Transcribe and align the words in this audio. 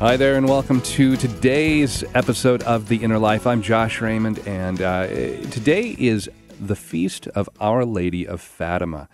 Hi 0.00 0.16
there, 0.16 0.36
and 0.36 0.48
welcome 0.48 0.80
to 0.80 1.16
today's 1.16 2.02
episode 2.16 2.64
of 2.64 2.88
The 2.88 2.96
Inner 2.96 3.18
Life. 3.18 3.46
I'm 3.46 3.62
Josh 3.62 4.00
Raymond, 4.00 4.40
and 4.40 4.82
uh, 4.82 5.06
today 5.06 5.94
is 5.96 6.28
the 6.60 6.74
feast 6.74 7.28
of 7.28 7.48
Our 7.60 7.84
Lady 7.84 8.26
of 8.26 8.40
Fatima. 8.40 9.08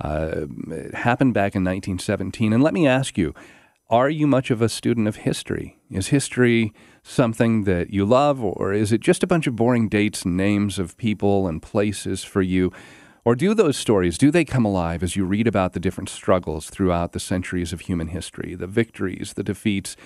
Uh, 0.00 0.46
it 0.68 0.94
happened 0.94 1.34
back 1.34 1.54
in 1.54 1.62
1917. 1.62 2.54
And 2.54 2.62
let 2.62 2.72
me 2.72 2.88
ask 2.88 3.18
you 3.18 3.34
are 3.90 4.08
you 4.08 4.26
much 4.26 4.50
of 4.50 4.62
a 4.62 4.68
student 4.70 5.06
of 5.06 5.16
history? 5.16 5.78
Is 5.90 6.08
history 6.08 6.72
something 7.02 7.64
that 7.64 7.90
you 7.90 8.06
love, 8.06 8.42
or 8.42 8.72
is 8.72 8.92
it 8.92 9.02
just 9.02 9.22
a 9.22 9.26
bunch 9.26 9.46
of 9.46 9.54
boring 9.54 9.90
dates 9.90 10.22
and 10.22 10.38
names 10.38 10.78
of 10.78 10.96
people 10.96 11.46
and 11.46 11.60
places 11.60 12.24
for 12.24 12.40
you? 12.40 12.72
Or 13.26 13.34
do 13.34 13.54
those 13.54 13.78
stories, 13.78 14.18
do 14.18 14.30
they 14.30 14.44
come 14.44 14.66
alive 14.66 15.02
as 15.02 15.16
you 15.16 15.24
read 15.24 15.46
about 15.46 15.72
the 15.72 15.80
different 15.80 16.10
struggles 16.10 16.68
throughout 16.68 17.12
the 17.12 17.20
centuries 17.20 17.72
of 17.72 17.80
human 17.80 18.08
history, 18.08 18.54
the 18.54 18.66
victories, 18.66 19.32
the 19.32 19.42
defeats, 19.42 19.96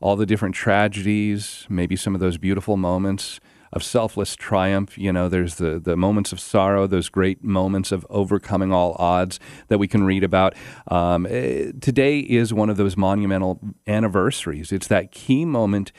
all 0.00 0.16
the 0.16 0.26
different 0.26 0.54
tragedies, 0.54 1.66
maybe 1.68 1.96
some 1.96 2.14
of 2.14 2.20
those 2.20 2.38
beautiful 2.38 2.76
moments 2.76 3.40
of 3.72 3.82
selfless 3.82 4.36
triumph. 4.36 4.96
You 4.96 5.12
know, 5.12 5.28
there's 5.28 5.56
the, 5.56 5.78
the 5.78 5.96
moments 5.96 6.32
of 6.32 6.40
sorrow, 6.40 6.86
those 6.86 7.08
great 7.08 7.42
moments 7.42 7.92
of 7.92 8.06
overcoming 8.08 8.72
all 8.72 8.96
odds 8.98 9.38
that 9.68 9.78
we 9.78 9.88
can 9.88 10.04
read 10.04 10.24
about. 10.24 10.54
Um, 10.88 11.26
eh, 11.28 11.72
today 11.80 12.20
is 12.20 12.52
one 12.52 12.70
of 12.70 12.76
those 12.76 12.96
monumental 12.96 13.60
anniversaries. 13.86 14.72
It's 14.72 14.88
that 14.88 15.12
key 15.12 15.44
moment 15.44 15.92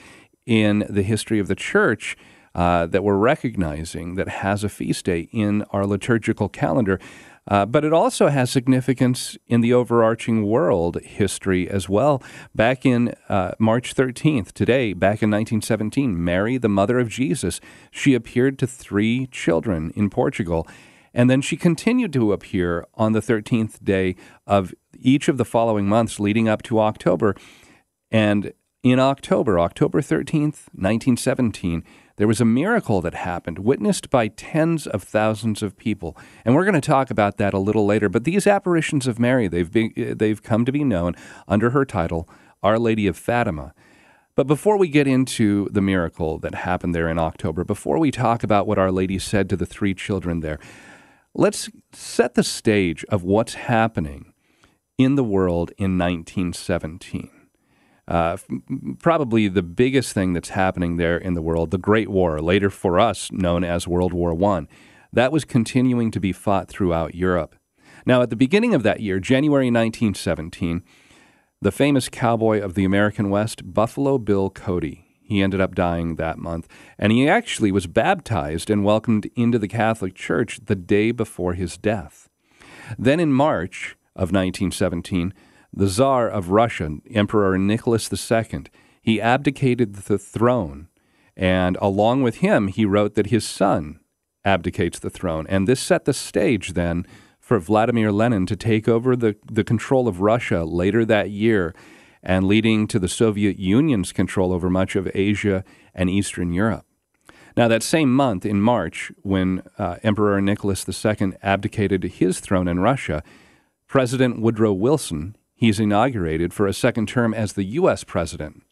in 0.45 0.85
the 0.89 1.03
history 1.03 1.39
of 1.39 1.47
the 1.47 1.55
church. 1.55 2.17
Uh, 2.55 2.87
that 2.87 3.03
we're 3.03 3.17
recognizing 3.17 4.15
that 4.15 4.27
has 4.27 4.63
a 4.63 4.69
feast 4.69 5.05
day 5.05 5.29
in 5.31 5.61
our 5.69 5.85
liturgical 5.85 6.49
calendar. 6.49 6.99
Uh, 7.47 7.65
but 7.65 7.85
it 7.85 7.93
also 7.93 8.27
has 8.27 8.51
significance 8.51 9.37
in 9.47 9.61
the 9.61 9.73
overarching 9.73 10.45
world 10.45 11.01
history 11.03 11.69
as 11.69 11.87
well. 11.87 12.21
Back 12.53 12.85
in 12.85 13.13
uh, 13.29 13.51
March 13.57 13.95
13th, 13.95 14.51
today, 14.51 14.93
back 14.93 15.23
in 15.23 15.31
1917, 15.31 16.23
Mary, 16.23 16.57
the 16.57 16.67
mother 16.67 16.99
of 16.99 17.09
Jesus, 17.09 17.61
she 17.89 18.13
appeared 18.13 18.59
to 18.59 18.67
three 18.67 19.27
children 19.27 19.91
in 19.95 20.09
Portugal. 20.09 20.67
And 21.13 21.29
then 21.29 21.41
she 21.41 21.57
continued 21.57 22.13
to 22.13 22.33
appear 22.33 22.85
on 22.95 23.13
the 23.13 23.21
13th 23.21 23.83
day 23.83 24.15
of 24.45 24.73
each 24.99 25.27
of 25.27 25.37
the 25.37 25.45
following 25.45 25.87
months 25.87 26.19
leading 26.19 26.49
up 26.49 26.61
to 26.63 26.79
October. 26.79 27.35
And 28.11 28.53
in 28.83 28.99
October, 28.99 29.59
October 29.59 30.01
13th, 30.01 30.67
1917, 30.73 31.83
there 32.17 32.27
was 32.27 32.41
a 32.41 32.45
miracle 32.45 32.99
that 33.01 33.13
happened, 33.13 33.59
witnessed 33.59 34.09
by 34.09 34.27
tens 34.27 34.87
of 34.87 35.03
thousands 35.03 35.61
of 35.61 35.77
people. 35.77 36.17
And 36.43 36.55
we're 36.55 36.65
going 36.65 36.73
to 36.73 36.81
talk 36.81 37.11
about 37.11 37.37
that 37.37 37.53
a 37.53 37.59
little 37.59 37.85
later. 37.85 38.09
But 38.09 38.23
these 38.23 38.47
apparitions 38.47 39.07
of 39.07 39.19
Mary, 39.19 39.47
they've, 39.47 39.71
been, 39.71 39.93
they've 40.17 40.41
come 40.41 40.65
to 40.65 40.71
be 40.71 40.83
known 40.83 41.15
under 41.47 41.69
her 41.69 41.85
title, 41.85 42.27
Our 42.63 42.79
Lady 42.79 43.05
of 43.05 43.17
Fatima. 43.17 43.73
But 44.35 44.47
before 44.47 44.77
we 44.77 44.87
get 44.87 45.07
into 45.07 45.69
the 45.71 45.81
miracle 45.81 46.39
that 46.39 46.55
happened 46.55 46.95
there 46.95 47.09
in 47.09 47.19
October, 47.19 47.63
before 47.63 47.99
we 47.99 48.11
talk 48.11 48.43
about 48.43 48.67
what 48.67 48.79
Our 48.79 48.91
Lady 48.91 49.19
said 49.19 49.47
to 49.49 49.55
the 49.55 49.65
three 49.65 49.93
children 49.93 50.39
there, 50.39 50.59
let's 51.35 51.69
set 51.93 52.33
the 52.33 52.43
stage 52.43 53.05
of 53.09 53.23
what's 53.23 53.53
happening 53.53 54.33
in 54.97 55.15
the 55.15 55.23
world 55.23 55.71
in 55.77 55.99
1917. 55.99 57.29
Uh, 58.07 58.37
probably 58.99 59.47
the 59.47 59.61
biggest 59.61 60.13
thing 60.13 60.33
that's 60.33 60.49
happening 60.49 60.97
there 60.97 61.17
in 61.17 61.33
the 61.33 61.41
world, 61.41 61.71
the 61.71 61.77
Great 61.77 62.09
War, 62.09 62.39
later 62.39 62.69
for 62.69 62.99
us 62.99 63.31
known 63.31 63.63
as 63.63 63.87
World 63.87 64.13
War 64.13 64.33
I, 64.53 64.67
that 65.11 65.31
was 65.31 65.43
continuing 65.43 66.11
to 66.11 66.19
be 66.19 66.31
fought 66.31 66.69
throughout 66.69 67.15
Europe. 67.15 67.55
Now, 68.05 68.21
at 68.21 68.29
the 68.29 68.35
beginning 68.37 68.73
of 68.73 68.83
that 68.83 69.01
year, 69.01 69.19
January 69.19 69.65
1917, 69.67 70.83
the 71.61 71.71
famous 71.71 72.07
cowboy 72.07 72.61
of 72.61 72.75
the 72.75 72.85
American 72.85 73.29
West, 73.29 73.73
Buffalo 73.73 74.17
Bill 74.17 74.49
Cody, 74.49 75.07
he 75.27 75.41
ended 75.41 75.59
up 75.59 75.75
dying 75.75 76.15
that 76.15 76.37
month. 76.37 76.69
And 76.97 77.11
he 77.11 77.27
actually 77.27 77.71
was 77.71 77.85
baptized 77.85 78.69
and 78.69 78.85
welcomed 78.85 79.29
into 79.35 79.59
the 79.59 79.67
Catholic 79.67 80.15
Church 80.15 80.61
the 80.65 80.75
day 80.75 81.11
before 81.11 81.53
his 81.53 81.77
death. 81.77 82.29
Then 82.97 83.19
in 83.19 83.33
March 83.33 83.97
of 84.15 84.31
1917, 84.31 85.33
the 85.73 85.87
Tsar 85.87 86.29
of 86.29 86.49
Russia, 86.49 86.97
Emperor 87.13 87.57
Nicholas 87.57 88.11
II, 88.11 88.63
he 89.01 89.21
abdicated 89.21 89.95
the 89.95 90.17
throne. 90.17 90.87
And 91.35 91.77
along 91.81 92.23
with 92.23 92.37
him, 92.37 92.67
he 92.67 92.85
wrote 92.85 93.15
that 93.15 93.27
his 93.27 93.45
son 93.45 93.99
abdicates 94.43 94.99
the 94.99 95.09
throne. 95.09 95.45
And 95.47 95.67
this 95.67 95.79
set 95.79 96.05
the 96.05 96.13
stage 96.13 96.73
then 96.73 97.05
for 97.39 97.59
Vladimir 97.59 98.11
Lenin 98.11 98.45
to 98.47 98.55
take 98.55 98.87
over 98.87 99.15
the, 99.15 99.35
the 99.51 99.63
control 99.63 100.07
of 100.07 100.21
Russia 100.21 100.63
later 100.63 101.05
that 101.05 101.29
year 101.29 101.73
and 102.23 102.47
leading 102.47 102.87
to 102.87 102.99
the 102.99 103.07
Soviet 103.07 103.57
Union's 103.59 104.11
control 104.11 104.51
over 104.51 104.69
much 104.69 104.95
of 104.95 105.09
Asia 105.13 105.63
and 105.93 106.09
Eastern 106.09 106.51
Europe. 106.51 106.85
Now, 107.55 107.67
that 107.67 107.83
same 107.83 108.13
month 108.13 108.45
in 108.45 108.61
March, 108.61 109.11
when 109.23 109.63
uh, 109.79 109.95
Emperor 110.03 110.39
Nicholas 110.41 110.85
II 110.87 111.33
abdicated 111.41 112.03
his 112.03 112.39
throne 112.39 112.67
in 112.67 112.79
Russia, 112.79 113.23
President 113.87 114.41
Woodrow 114.41 114.73
Wilson 114.73 115.35
he's 115.57 115.79
inaugurated 115.79 116.53
for 116.53 116.65
a 116.67 116.73
second 116.73 117.09
term 117.09 117.33
as 117.33 117.53
the 117.53 117.65
U.S. 117.65 118.05
president. 118.05 118.63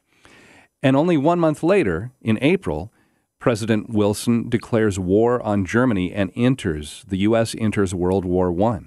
And 0.82 0.96
only 0.96 1.18
one 1.18 1.40
month 1.40 1.64
later, 1.64 2.12
in 2.22 2.40
April, 2.42 2.94
President 3.40 3.90
Wilson 3.90 4.48
declares 4.50 4.98
war 4.98 5.42
on 5.42 5.66
Germany 5.66 6.14
and 6.14 6.32
enters, 6.36 7.04
the 7.08 7.18
U.S. 7.18 7.56
enters 7.58 7.94
World 7.94 8.24
War 8.24 8.50
I. 8.72 8.80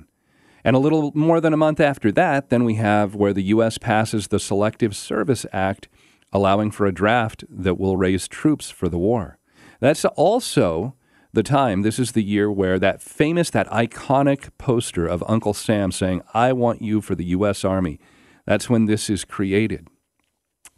And 0.64 0.76
a 0.76 0.81
little 0.81 1.12
more 1.14 1.41
than 1.41 1.53
a 1.53 1.58
month 1.58 1.81
after 1.81 2.10
that, 2.12 2.50
then 2.50 2.64
we 2.64 2.75
have 2.75 3.14
where 3.14 3.32
the 3.32 3.44
U.S. 3.44 3.78
passes 3.78 4.28
the 4.28 4.41
Selective 4.41 4.97
Service 4.97 5.44
Act, 5.53 5.88
allowing 6.32 6.70
for 6.70 6.87
a 6.87 6.92
draft 6.92 7.44
that 7.48 7.78
will 7.78 7.97
raise 7.97 8.28
troops 8.28 8.70
for 8.70 8.88
the 8.88 8.98
war. 8.98 9.38
That's 9.81 10.04
also 10.04 10.94
the 11.32 11.42
time, 11.42 11.82
this 11.82 11.98
is 11.98 12.12
the 12.12 12.22
year 12.22 12.50
where 12.50 12.78
that 12.78 13.02
famous, 13.02 13.50
that 13.50 13.68
iconic 13.68 14.50
poster 14.58 15.06
of 15.06 15.24
Uncle 15.26 15.54
Sam 15.54 15.92
saying, 15.92 16.22
I 16.32 16.52
want 16.52 16.82
you 16.82 17.00
for 17.00 17.14
the 17.14 17.26
U.S. 17.26 17.64
Army, 17.64 18.00
that's 18.46 18.70
when 18.70 18.86
this 18.86 19.10
is 19.10 19.24
created. 19.24 19.88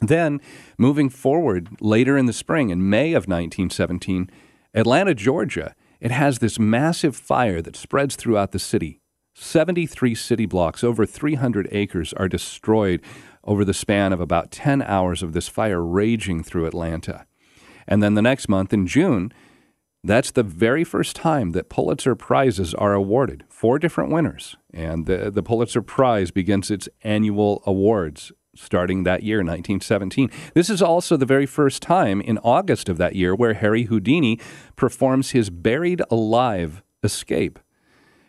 Then, 0.01 0.41
moving 0.79 1.09
forward 1.09 1.69
later 1.81 2.17
in 2.17 2.27
the 2.27 2.33
spring, 2.33 2.71
in 2.71 2.89
May 2.89 3.11
of 3.11 3.29
1917, 3.29 4.31
Atlanta, 4.75 5.15
Georgia, 5.15 5.75
it 6.01 6.11
has 6.11 6.39
this 6.39 6.59
massive 6.59 7.15
fire 7.15 7.61
that 7.61 7.77
spreads 7.77 8.17
throughout 8.17 8.53
the 8.53 8.59
city. 8.59 9.01
73 9.35 10.15
city 10.15 10.47
blocks, 10.47 10.83
over 10.83 11.07
300 11.07 11.69
acres, 11.71 12.13
are 12.15 12.29
destroyed 12.29 13.03
over 13.45 13.65
the 13.65 13.75
span 13.75 14.13
of 14.13 14.21
about 14.21 14.51
10 14.51 14.83
hours 14.83 15.23
of 15.23 15.33
this 15.33 15.49
fire 15.49 15.83
raging 15.83 16.43
through 16.43 16.67
Atlanta. 16.67 17.27
And 17.87 18.03
then 18.03 18.15
the 18.15 18.23
next 18.23 18.49
month, 18.49 18.73
in 18.73 18.87
June, 18.87 19.33
that's 20.03 20.31
the 20.31 20.43
very 20.43 20.85
first 20.85 21.15
time 21.15 21.53
that 21.53 21.69
Pulitzer 21.69 22.15
Prizes 22.15 22.73
are 22.75 22.95
awarded. 22.95 23.45
Four 23.49 23.79
different 23.79 24.11
winners. 24.11 24.57
And 24.73 25.07
the, 25.07 25.31
the 25.31 25.43
Pulitzer 25.43 25.83
Prize 25.83 26.31
begins 26.31 26.71
its 26.71 26.89
annual 27.03 27.63
awards 27.67 28.33
starting 28.55 29.05
that 29.05 29.23
year, 29.23 29.39
1917. 29.39 30.31
This 30.55 30.69
is 30.71 30.83
also 30.83 31.17
the 31.17 31.27
very 31.27 31.47
first 31.47 31.83
time 31.83 32.21
in 32.21 32.39
August 32.39 32.89
of 32.89 32.99
that 32.99 33.15
year 33.15 33.35
where 33.35 33.55
Harry 33.55 33.85
Houdini 33.85 34.39
performs 34.77 35.31
his 35.31 35.51
buried 35.51 36.03
alive 36.11 36.83
escape. 37.03 37.59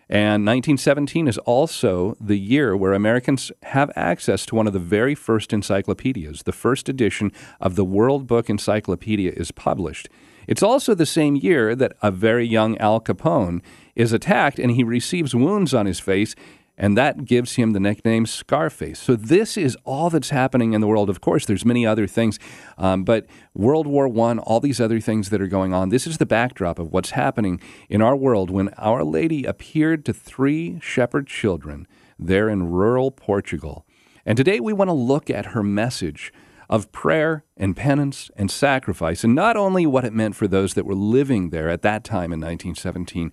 And 0.10 0.46
1917 0.46 1.28
is 1.28 1.38
also 1.40 2.18
the 2.20 2.38
year 2.38 2.76
where 2.76 2.94
Americans 2.94 3.52
have 3.64 3.90
access 3.96 4.46
to 4.48 4.56
one 4.56 4.68
of 4.68 4.74
the 4.74 4.80
very 4.80 5.16
first 5.16 5.54
encyclopedias. 5.54 6.44
The 6.44 6.52
first 6.52 6.90
edition 6.90 7.32
of 7.62 7.76
the 7.76 7.86
World 7.86 8.28
Book 8.28 8.50
Encyclopedia 8.50 9.32
is 9.32 9.52
published 9.52 10.10
It's 10.48 10.64
also 10.64 10.94
the 10.94 11.06
same 11.06 11.36
year 11.36 11.76
that 11.76 11.94
a 12.02 12.12
very 12.12 12.48
young 12.48 12.78
Al 12.78 13.00
Capone 13.00 13.62
is 13.96 14.14
attacked 14.14 14.60
and 14.60 14.72
he 14.72 14.84
receives 14.84 15.36
wounds 15.36 15.74
on 15.74 15.86
his 15.86 16.00
face 16.00 16.36
and 16.82 16.98
that 16.98 17.26
gives 17.26 17.56
him 17.56 17.74
the 17.74 17.80
nickname 17.80 18.26
Scarface. 18.26 19.00
So 19.00 19.16
this 19.16 19.56
is 19.56 19.78
all 19.84 20.10
that's 20.10 20.32
happening 20.32 20.74
in 20.74 20.82
the 20.82 20.88
world. 20.88 21.12
Of 21.12 21.22
course, 21.22 21.46
there's 21.46 21.64
many 21.64 21.86
other 21.86 22.08
things, 22.08 22.40
um, 22.78 23.04
but 23.04 23.28
World 23.54 23.86
War 23.86 24.08
One, 24.08 24.40
all 24.40 24.60
these 24.60 24.82
other 24.82 25.00
things 25.00 25.30
that 25.30 25.42
are 25.42 25.48
going 25.48 25.76
on. 25.76 25.90
This 25.90 26.08
is 26.08 26.18
the 26.18 26.26
backdrop 26.26 26.80
of 26.80 26.92
what's 26.92 27.12
happening 27.12 27.62
in 27.88 28.02
our 28.02 28.16
world 28.16 28.50
when 28.50 28.70
Our 28.80 29.04
Lady 29.04 29.46
appeared 29.46 30.06
to 30.06 30.14
three 30.14 30.80
shepherd 30.82 31.28
children 31.28 31.88
there 32.18 32.50
in 32.50 32.72
rural 32.72 33.12
Portugal. 33.12 33.86
And 34.26 34.36
today 34.36 34.60
we 34.60 34.74
want 34.74 34.90
to 34.90 34.94
look 34.94 35.30
at 35.30 35.48
her 35.48 35.62
message 35.62 36.34
of 36.72 36.92
prayer 36.92 37.44
and 37.56 37.76
penance 37.76 38.32
and 38.36 38.50
sacrifice, 38.50 39.24
and 39.24 39.36
not 39.36 39.56
only 39.56 39.86
what 39.86 40.06
it 40.06 40.14
meant 40.14 40.36
for 40.36 40.48
those 40.48 40.74
that 40.74 40.86
were 40.86 40.96
living 40.96 41.52
there 41.52 41.70
at 41.70 41.84
that 41.84 42.04
time 42.04 42.34
in 42.34 42.40
1917 42.40 43.32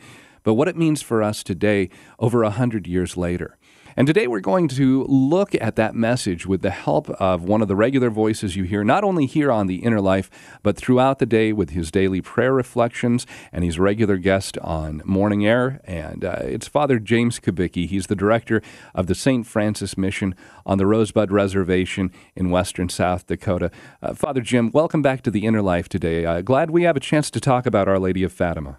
but 0.49 0.55
what 0.55 0.69
it 0.69 0.77
means 0.77 1.03
for 1.03 1.23
us 1.23 1.43
today, 1.43 1.91
over 2.19 2.43
a 2.43 2.49
hundred 2.49 2.87
years 2.87 3.19
later. 3.19 3.58
And 3.99 4.07
today 4.07 4.29
we're 4.29 4.39
going 4.39 4.69
to 4.69 5.05
look 5.09 5.57
at 5.57 5.75
that 5.75 5.93
message 5.93 6.47
with 6.47 6.63
the 6.63 6.71
help 6.71 7.11
of 7.11 7.43
one 7.43 7.63
of 7.63 7.67
the 7.67 7.75
regular 7.75 8.11
voices 8.11 8.55
you 8.55 8.63
hear, 8.63 8.85
not 8.85 9.03
only 9.03 9.27
here 9.27 9.51
on 9.51 9.67
The 9.67 9.79
Inner 9.79 10.01
Life, 10.01 10.31
but 10.63 10.77
throughout 10.77 11.19
the 11.19 11.27
day 11.27 11.53
with 11.53 11.71
his 11.71 11.91
daily 11.91 12.21
prayer 12.21 12.53
reflections 12.53 13.27
and 13.51 13.65
he's 13.65 13.77
a 13.77 13.83
regular 13.83 14.17
guest 14.17 14.57
on 14.59 15.03
Morning 15.05 15.45
Air. 15.45 15.81
And 15.83 16.25
uh, 16.25 16.37
it's 16.43 16.69
Father 16.69 17.01
James 17.01 17.41
Kubicki. 17.41 17.89
He's 17.89 18.07
the 18.07 18.15
director 18.15 18.63
of 18.95 19.09
the 19.09 19.17
St. 19.17 19.45
Francis 19.45 19.99
Mission 19.99 20.37
on 20.65 20.79
the 20.79 20.87
Rosebud 20.87 21.33
Reservation 21.33 22.13
in 22.37 22.51
western 22.51 22.89
South 22.89 23.27
Dakota. 23.27 23.73
Uh, 24.01 24.15
Father 24.15 24.43
Jim, 24.43 24.71
welcome 24.71 25.03
back 25.03 25.23
to 25.23 25.31
The 25.33 25.45
Inner 25.45 25.61
Life 25.61 25.89
today. 25.89 26.25
Uh, 26.25 26.41
glad 26.41 26.71
we 26.71 26.85
have 26.85 26.97
a 26.97 27.01
chance 27.01 27.33
to 27.33 27.41
talk 27.41 27.67
about 27.67 27.89
Our 27.89 27.99
Lady 27.99 28.23
of 28.23 28.33
Fatima. 28.33 28.79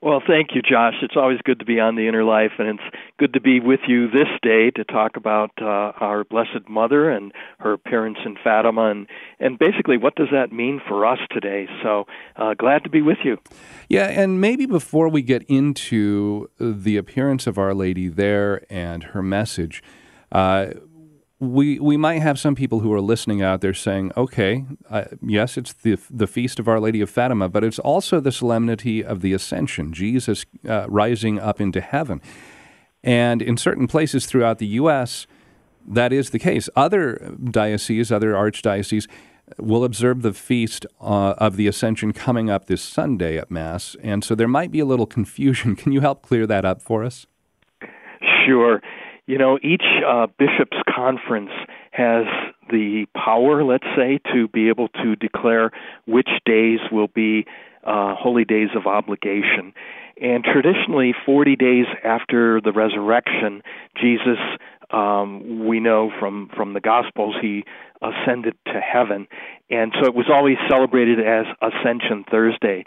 Well, 0.00 0.22
thank 0.24 0.50
you, 0.54 0.62
Josh. 0.62 0.94
It's 1.02 1.16
always 1.16 1.40
good 1.44 1.58
to 1.58 1.64
be 1.64 1.80
on 1.80 1.96
the 1.96 2.06
Inner 2.06 2.22
Life, 2.22 2.52
and 2.58 2.68
it's 2.68 2.96
good 3.18 3.32
to 3.32 3.40
be 3.40 3.58
with 3.58 3.80
you 3.88 4.08
this 4.08 4.28
day 4.42 4.70
to 4.76 4.84
talk 4.84 5.16
about 5.16 5.50
uh, 5.60 5.92
our 5.98 6.22
Blessed 6.22 6.68
Mother 6.68 7.10
and 7.10 7.32
her 7.58 7.72
appearance 7.72 8.18
in 8.24 8.36
Fatima, 8.42 8.90
and 8.90 9.08
and 9.40 9.58
basically 9.58 9.96
what 9.96 10.14
does 10.14 10.28
that 10.30 10.52
mean 10.52 10.80
for 10.86 11.04
us 11.04 11.18
today. 11.32 11.66
So 11.82 12.04
uh, 12.36 12.54
glad 12.54 12.84
to 12.84 12.90
be 12.90 13.02
with 13.02 13.18
you. 13.24 13.38
Yeah, 13.88 14.06
and 14.06 14.40
maybe 14.40 14.66
before 14.66 15.08
we 15.08 15.20
get 15.20 15.42
into 15.48 16.48
the 16.60 16.96
appearance 16.96 17.48
of 17.48 17.58
Our 17.58 17.74
Lady 17.74 18.06
there 18.06 18.62
and 18.70 19.02
her 19.02 19.22
message. 19.22 19.82
Uh, 20.30 20.66
we 21.40 21.78
we 21.78 21.96
might 21.96 22.20
have 22.20 22.38
some 22.38 22.54
people 22.54 22.80
who 22.80 22.92
are 22.92 23.00
listening 23.00 23.42
out 23.42 23.60
there 23.60 23.74
saying, 23.74 24.12
"Okay, 24.16 24.64
uh, 24.90 25.04
yes, 25.22 25.56
it's 25.56 25.72
the 25.72 25.96
the 26.10 26.26
feast 26.26 26.58
of 26.58 26.66
Our 26.66 26.80
Lady 26.80 27.00
of 27.00 27.10
Fatima, 27.10 27.48
but 27.48 27.62
it's 27.62 27.78
also 27.78 28.18
the 28.20 28.32
solemnity 28.32 29.04
of 29.04 29.20
the 29.20 29.32
Ascension, 29.32 29.92
Jesus 29.92 30.44
uh, 30.68 30.86
rising 30.88 31.38
up 31.38 31.60
into 31.60 31.80
heaven." 31.80 32.20
And 33.04 33.40
in 33.40 33.56
certain 33.56 33.86
places 33.86 34.26
throughout 34.26 34.58
the 34.58 34.66
U.S., 34.66 35.28
that 35.86 36.12
is 36.12 36.30
the 36.30 36.38
case. 36.40 36.68
Other 36.74 37.36
dioceses, 37.42 38.10
other 38.10 38.32
archdioceses, 38.32 39.06
will 39.56 39.84
observe 39.84 40.22
the 40.22 40.32
feast 40.32 40.84
uh, 41.00 41.34
of 41.38 41.56
the 41.56 41.68
Ascension 41.68 42.12
coming 42.12 42.50
up 42.50 42.66
this 42.66 42.82
Sunday 42.82 43.38
at 43.38 43.50
Mass, 43.50 43.96
and 44.02 44.24
so 44.24 44.34
there 44.34 44.48
might 44.48 44.72
be 44.72 44.80
a 44.80 44.84
little 44.84 45.06
confusion. 45.06 45.76
Can 45.80 45.92
you 45.92 46.00
help 46.00 46.22
clear 46.22 46.46
that 46.46 46.64
up 46.64 46.82
for 46.82 47.04
us? 47.04 47.26
Sure. 48.44 48.80
You 49.28 49.36
know, 49.36 49.58
each 49.62 49.84
uh, 50.06 50.26
bishop's 50.38 50.78
conference 50.88 51.50
has 51.90 52.24
the 52.70 53.04
power, 53.14 53.62
let's 53.62 53.84
say, 53.94 54.20
to 54.32 54.48
be 54.48 54.70
able 54.70 54.88
to 54.88 55.16
declare 55.16 55.70
which 56.06 56.30
days 56.46 56.78
will 56.90 57.08
be 57.08 57.44
uh, 57.84 58.14
holy 58.14 58.46
days 58.46 58.70
of 58.74 58.86
obligation. 58.86 59.74
And 60.18 60.42
traditionally, 60.42 61.12
40 61.26 61.56
days 61.56 61.84
after 62.04 62.62
the 62.62 62.72
resurrection, 62.72 63.62
Jesus, 64.00 64.38
um, 64.90 65.66
we 65.66 65.78
know 65.78 66.10
from, 66.18 66.48
from 66.56 66.72
the 66.72 66.80
Gospels, 66.80 67.36
he 67.38 67.64
ascended 68.00 68.56
to 68.68 68.80
heaven. 68.80 69.26
And 69.68 69.92
so 70.00 70.06
it 70.06 70.14
was 70.14 70.30
always 70.32 70.56
celebrated 70.70 71.20
as 71.20 71.44
Ascension 71.60 72.24
Thursday. 72.30 72.84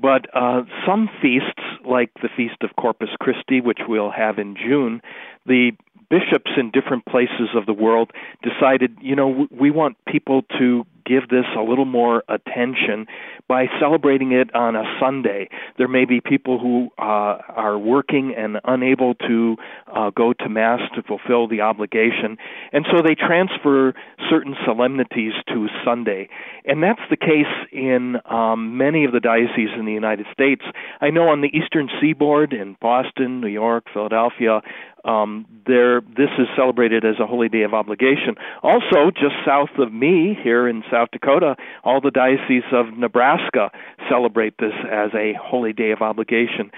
But 0.00 0.26
uh, 0.34 0.62
some 0.86 1.08
feasts, 1.20 1.62
like 1.84 2.10
the 2.22 2.28
Feast 2.34 2.62
of 2.62 2.70
Corpus 2.76 3.10
Christi, 3.20 3.60
which 3.60 3.80
we'll 3.86 4.10
have 4.10 4.38
in 4.38 4.56
June, 4.56 5.02
the 5.46 5.72
bishops 6.08 6.50
in 6.56 6.70
different 6.70 7.04
places 7.06 7.50
of 7.54 7.66
the 7.66 7.72
world 7.72 8.10
decided, 8.42 8.96
you 9.00 9.14
know, 9.14 9.46
we 9.50 9.70
want 9.70 9.96
people 10.06 10.42
to 10.58 10.84
give 11.10 11.28
this 11.28 11.46
a 11.58 11.62
little 11.62 11.84
more 11.84 12.22
attention 12.28 13.06
by 13.48 13.66
celebrating 13.80 14.30
it 14.30 14.54
on 14.54 14.76
a 14.76 14.84
Sunday. 15.00 15.48
There 15.76 15.88
may 15.88 16.04
be 16.04 16.20
people 16.20 16.60
who 16.60 16.90
uh, 16.98 17.38
are 17.48 17.76
working 17.76 18.32
and 18.36 18.58
unable 18.64 19.14
to 19.26 19.56
uh, 19.92 20.10
go 20.10 20.32
to 20.32 20.48
Mass 20.48 20.80
to 20.94 21.02
fulfill 21.02 21.48
the 21.48 21.60
obligation, 21.60 22.38
and 22.72 22.86
so 22.90 23.02
they 23.02 23.16
transfer 23.16 23.92
certain 24.30 24.54
solemnities 24.64 25.32
to 25.48 25.66
Sunday. 25.84 26.28
And 26.64 26.82
that's 26.82 27.00
the 27.10 27.16
case 27.16 27.50
in 27.72 28.16
um, 28.30 28.76
many 28.78 29.04
of 29.04 29.12
the 29.12 29.20
dioceses 29.20 29.74
in 29.76 29.86
the 29.86 29.92
United 29.92 30.26
States. 30.32 30.62
I 31.00 31.10
know 31.10 31.28
on 31.28 31.40
the 31.40 31.48
Eastern 31.48 31.88
Seaboard 32.00 32.52
in 32.52 32.76
Boston, 32.80 33.40
New 33.40 33.48
York, 33.48 33.86
Philadelphia, 33.92 34.60
um, 35.04 35.46
there 35.66 36.00
this 36.00 36.30
is 36.38 36.46
celebrated 36.56 37.04
as 37.04 37.16
a 37.20 37.26
holy 37.26 37.48
day 37.48 37.62
of 37.62 37.74
obligation. 37.74 38.36
Also, 38.62 39.10
just 39.10 39.34
south 39.46 39.70
of 39.78 39.92
me 39.92 40.36
here 40.42 40.68
in 40.68 40.82
South 40.90 41.08
Dakota, 41.12 41.56
all 41.84 42.00
the 42.00 42.10
dioceses 42.10 42.64
of 42.72 42.96
Nebraska 42.96 43.70
celebrate 44.08 44.58
this 44.58 44.74
as 44.90 45.10
a 45.14 45.32
holy 45.40 45.72
day 45.72 45.90
of 45.90 46.02
obligation. 46.02 46.70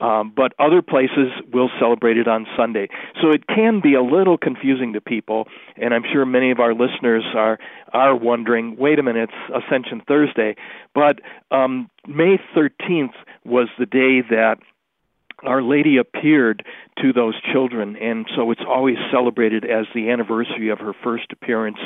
Um, 0.00 0.32
but 0.34 0.54
other 0.58 0.80
places 0.80 1.28
will 1.52 1.68
celebrate 1.78 2.16
it 2.16 2.26
on 2.26 2.46
Sunday. 2.56 2.88
So 3.20 3.30
it 3.30 3.46
can 3.46 3.80
be 3.82 3.94
a 3.94 4.02
little 4.02 4.38
confusing 4.38 4.94
to 4.94 5.00
people, 5.00 5.46
and 5.76 5.92
I'm 5.92 6.04
sure 6.10 6.24
many 6.24 6.50
of 6.50 6.58
our 6.58 6.72
listeners 6.72 7.24
are 7.36 7.58
are 7.92 8.16
wondering, 8.16 8.76
wait 8.78 8.98
a 8.98 9.02
minute, 9.02 9.28
it's 9.30 9.64
Ascension 9.64 10.00
Thursday. 10.06 10.56
But 10.94 11.20
um, 11.50 11.90
May 12.08 12.38
13th 12.56 13.12
was 13.44 13.68
the 13.78 13.86
day 13.86 14.22
that 14.30 14.56
our 15.44 15.62
Lady 15.62 15.96
appeared 15.96 16.64
to 17.02 17.12
those 17.12 17.34
children, 17.52 17.96
and 17.96 18.26
so 18.36 18.50
it's 18.50 18.60
always 18.66 18.96
celebrated 19.10 19.64
as 19.64 19.86
the 19.94 20.10
anniversary 20.10 20.68
of 20.68 20.78
her 20.78 20.92
first 21.04 21.32
appearance 21.32 21.78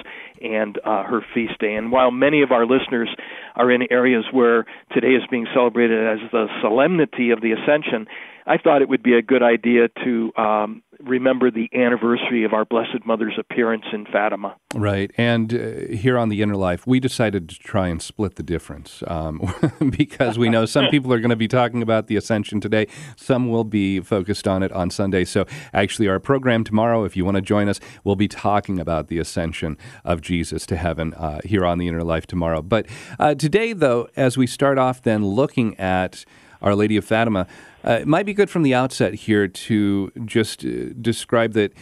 and 0.43 0.79
uh, 0.85 1.05
her 1.05 1.21
feast 1.35 1.59
day. 1.61 1.75
And 1.75 1.93
while 1.93 2.11
many 2.11 2.43
of 2.43 2.51
our 2.51 2.67
listeners 2.67 3.09
are 3.55 3.71
in 3.71 3.83
areas 3.91 4.25
where 4.33 4.67
today 4.93 5.13
is 5.15 5.23
being 5.31 5.47
celebrated 5.55 6.07
as 6.07 6.31
the 6.33 6.47
solemnity 6.61 7.31
of 7.31 7.41
the 7.41 7.53
Ascension, 7.53 8.07
I 8.47 8.59
thought 8.59 8.83
it 8.83 8.89
would 8.89 9.03
be 9.03 9.15
a 9.15 9.23
good 9.23 9.43
idea 9.43 9.89
to 10.05 10.33
um, 10.37 10.83
remember 11.07 11.51
the 11.51 11.69
anniversary 11.75 12.45
of 12.45 12.53
our 12.53 12.65
Blessed 12.65 13.05
Mother's 13.07 13.39
appearance 13.39 13.85
in 13.93 14.07
Fatima. 14.07 14.57
Right. 14.75 15.11
And 15.17 15.55
uh, 15.55 15.95
here 15.95 16.19
on 16.19 16.29
The 16.29 16.43
Inner 16.43 16.57
Life, 16.57 16.87
we 16.87 17.01
decided 17.01 17.49
to 17.49 17.59
try 17.59 17.89
and 17.89 18.03
split 18.03 18.37
the 18.37 18.43
difference 18.43 19.03
um, 19.07 19.53
because 19.97 20.39
we 20.39 20.49
know 20.49 20.65
some 20.65 20.89
people 20.89 21.13
are 21.13 21.21
going 21.21 21.31
to 21.31 21.37
be 21.37 21.49
talking 21.49 21.83
about 21.83 22.09
the 22.09 22.17
Ascension 22.17 22.61
today, 22.61 22.87
some 23.17 23.49
will 23.49 23.65
be 23.65 24.01
focused 24.01 24.49
on 24.49 24.63
it 24.63 24.73
on 24.73 24.91
Sunday. 24.91 25.25
So, 25.25 25.47
actually, 25.73 26.09
our 26.09 26.19
program 26.19 26.65
tomorrow, 26.65 27.05
if 27.05 27.17
you 27.17 27.25
want 27.25 27.37
to 27.37 27.43
join 27.43 27.69
us, 27.69 27.79
we'll 28.03 28.17
be 28.17 28.29
talking 28.29 28.81
about 28.81 29.09
the 29.09 29.19
Ascension 29.19 29.79
of 30.05 30.21
Jesus 30.21 30.67
to 30.67 30.77
heaven 30.77 31.15
uh, 31.15 31.41
here 31.45 31.65
on 31.65 31.79
The 31.79 31.89
Inner 31.89 32.03
Life 32.03 32.27
tomorrow. 32.27 32.63
But 32.63 32.87
uh, 33.19 33.35
today, 33.35 33.73
though, 33.73 34.09
as 34.17 34.37
we 34.37 34.47
start 34.47 34.79
off 34.79 35.03
then 35.03 35.25
looking 35.25 35.79
at 35.79 36.25
Our 36.65 36.75
Lady 36.75 36.97
of 36.97 37.05
Fatima, 37.05 37.47
uh, 37.87 37.99
it 38.01 38.09
might 38.09 38.27
be 38.27 38.35
good 38.35 38.51
from 38.51 38.63
the 38.63 38.75
outset 38.75 39.15
here 39.15 39.47
to 39.47 40.11
just 40.25 40.65
uh, 40.65 40.95
describe 41.01 41.53
that 41.53 41.73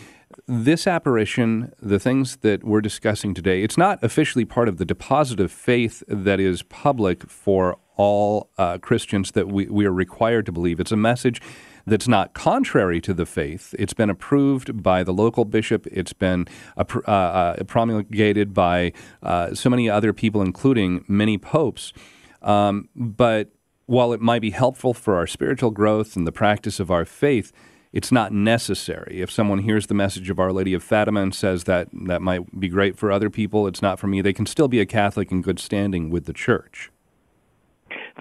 this 0.46 0.86
apparition, 0.86 1.72
the 1.80 2.00
things 2.00 2.36
that 2.38 2.64
we're 2.64 2.80
discussing 2.80 3.32
today, 3.32 3.62
it's 3.62 3.78
not 3.78 4.02
officially 4.02 4.44
part 4.44 4.68
of 4.68 4.78
the 4.78 4.84
deposit 4.84 5.38
of 5.38 5.52
faith 5.52 6.02
that 6.08 6.40
is 6.40 6.62
public 6.64 7.28
for 7.30 7.78
all 7.96 8.50
uh, 8.58 8.78
Christians 8.78 9.32
that 9.32 9.48
we, 9.48 9.66
we 9.66 9.86
are 9.86 9.92
required 9.92 10.46
to 10.46 10.52
believe. 10.52 10.80
It's 10.80 10.92
a 10.92 10.96
message 10.96 11.40
that's 11.86 12.08
not 12.08 12.34
contrary 12.34 13.00
to 13.02 13.14
the 13.14 13.26
faith. 13.26 13.74
It's 13.78 13.92
been 13.92 14.10
approved 14.10 14.82
by 14.82 15.04
the 15.04 15.12
local 15.12 15.44
bishop. 15.44 15.86
It's 15.92 16.12
been 16.12 16.46
uh, 16.76 16.82
uh, 17.06 17.64
promulgated 17.64 18.52
by 18.52 18.92
uh, 19.22 19.54
so 19.54 19.70
many 19.70 19.88
other 19.88 20.12
people, 20.12 20.42
including 20.42 21.04
many 21.06 21.38
popes. 21.38 21.92
Um, 22.40 22.88
but 22.96 23.52
while 23.86 24.12
it 24.12 24.20
might 24.20 24.42
be 24.42 24.50
helpful 24.50 24.94
for 24.94 25.16
our 25.16 25.26
spiritual 25.26 25.70
growth 25.70 26.16
and 26.16 26.26
the 26.26 26.32
practice 26.32 26.80
of 26.80 26.90
our 26.90 27.04
faith, 27.04 27.52
it's 27.92 28.10
not 28.10 28.32
necessary. 28.32 29.20
If 29.20 29.30
someone 29.30 29.58
hears 29.58 29.86
the 29.86 29.94
message 29.94 30.30
of 30.30 30.38
Our 30.38 30.52
Lady 30.52 30.72
of 30.72 30.82
Fatima 30.82 31.20
and 31.20 31.34
says 31.34 31.64
that 31.64 31.88
that 32.06 32.22
might 32.22 32.58
be 32.58 32.68
great 32.68 32.96
for 32.96 33.12
other 33.12 33.28
people, 33.28 33.66
it's 33.66 33.82
not 33.82 33.98
for 33.98 34.06
me, 34.06 34.22
they 34.22 34.32
can 34.32 34.46
still 34.46 34.68
be 34.68 34.80
a 34.80 34.86
Catholic 34.86 35.30
in 35.30 35.42
good 35.42 35.58
standing 35.58 36.08
with 36.08 36.24
the 36.24 36.32
church. 36.32 36.90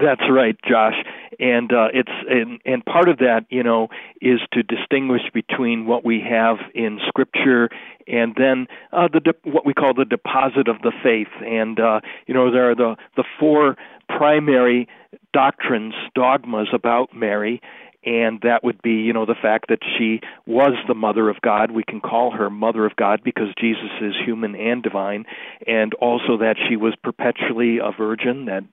That's 0.02 0.22
right, 0.30 0.58
Josh. 0.68 0.96
And 1.40 1.72
uh, 1.72 1.88
it's 1.94 2.12
and, 2.30 2.60
and 2.66 2.86
part 2.86 3.10
of 3.10 3.18
that, 3.20 3.46
you 3.50 3.64
know, 3.64 3.90
is 4.22 4.40
to 4.54 4.64
distinguish 4.64 5.22
between 5.34 5.86
what 5.86 6.04
we 6.04 6.22
have 6.22 6.58
in 6.74 7.00
Scripture 7.08 7.70
and 8.08 8.36
then 8.38 8.68
uh, 8.92 9.08
the 9.12 9.20
de- 9.20 9.50
what 9.50 9.66
we 9.66 9.74
call 9.74 9.94
the 9.94 10.06
deposit 10.06 10.68
of 10.68 10.82
the 10.82 10.92
faith. 11.04 11.32
And 11.46 11.80
uh, 11.80 12.02
you 12.28 12.34
know, 12.34 12.52
there 12.52 12.70
are 12.72 12.76
the 12.76 12.96
the 13.16 13.24
four 13.40 13.78
primary 14.08 14.88
doctrines, 15.34 15.94
dogmas 16.16 16.68
about 16.74 17.16
Mary, 17.16 17.62
and 18.04 18.42
that 18.42 18.64
would 18.64 18.82
be 18.82 18.92
you 18.92 19.14
know 19.14 19.26
the 19.26 19.36
fact 19.40 19.66
that 19.70 19.80
she 19.98 20.22
was 20.46 20.74
the 20.88 20.96
mother 20.96 21.30
of 21.30 21.40
God. 21.42 21.72
We 21.72 21.84
can 21.84 22.02
call 22.02 22.32
her 22.32 22.50
mother 22.50 22.86
of 22.86 22.96
God 22.96 23.22
because 23.24 23.48
Jesus 23.60 23.92
is 24.02 24.14
human 24.26 24.56
and 24.56 24.82
divine. 24.82 25.26
And 25.68 25.94
also 25.96 26.38
that 26.38 26.56
she 26.68 26.76
was 26.76 26.94
perpetually 27.04 27.78
a 27.78 27.92
virgin 27.96 28.46
that 28.46 28.64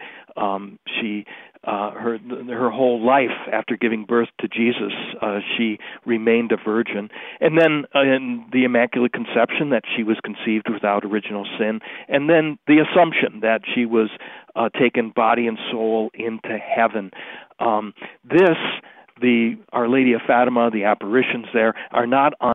um 0.41 0.79
she 0.87 1.27
uh 1.65 1.91
her 1.93 2.19
her 2.49 2.71
whole 2.71 3.05
life 3.05 3.37
after 3.53 3.77
giving 3.77 4.05
birth 4.05 4.29
to 4.41 4.49
Jesus 4.49 4.93
uh 5.21 5.39
she 5.57 5.79
remained 6.07 6.53
a 6.53 6.57
virgin. 6.57 7.09
And 7.41 7.59
then 7.59 7.85
uh, 7.95 8.03
in 8.03 8.45
the 8.53 8.65
immaculate 8.65 9.13
conception 9.13 9.71
that 9.71 9.85
she 9.97 10.03
was 10.03 10.19
conceived 10.23 10.69
without 10.71 11.05
original 11.05 11.47
sin. 11.59 11.81
And 12.09 12.29
then 12.29 12.59
the 12.67 12.79
assumption 12.79 13.41
that 13.41 13.63
she 13.75 13.87
was 13.87 14.11
uh 14.57 14.69
taken 14.79 15.11
body 15.11 15.47
and 15.47 15.59
soul 15.71 16.11
into 16.15 16.59
heaven. 16.59 17.11
Um 17.59 17.95
this 18.25 18.57
the 19.21 19.57
Our 19.73 19.89
Lady 19.89 20.13
of 20.13 20.21
Fatima, 20.27 20.71
the 20.71 20.85
apparitions 20.85 21.47
there, 21.53 21.75
are 21.91 22.07
not 22.07 22.35
on 22.41 22.55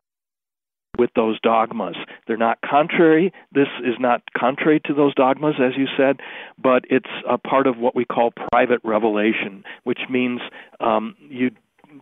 with 0.98 1.10
those 1.14 1.40
dogmas. 1.40 1.96
They're 2.26 2.36
not 2.36 2.58
contrary. 2.62 3.32
This 3.52 3.68
is 3.84 3.94
not 3.98 4.22
contrary 4.36 4.80
to 4.86 4.94
those 4.94 5.14
dogmas, 5.14 5.56
as 5.60 5.72
you 5.76 5.86
said, 5.96 6.20
but 6.62 6.84
it's 6.90 7.10
a 7.28 7.38
part 7.38 7.66
of 7.66 7.78
what 7.78 7.94
we 7.94 8.04
call 8.04 8.32
private 8.50 8.80
revelation, 8.84 9.64
which 9.84 10.00
means 10.08 10.40
um, 10.80 11.16
you 11.28 11.50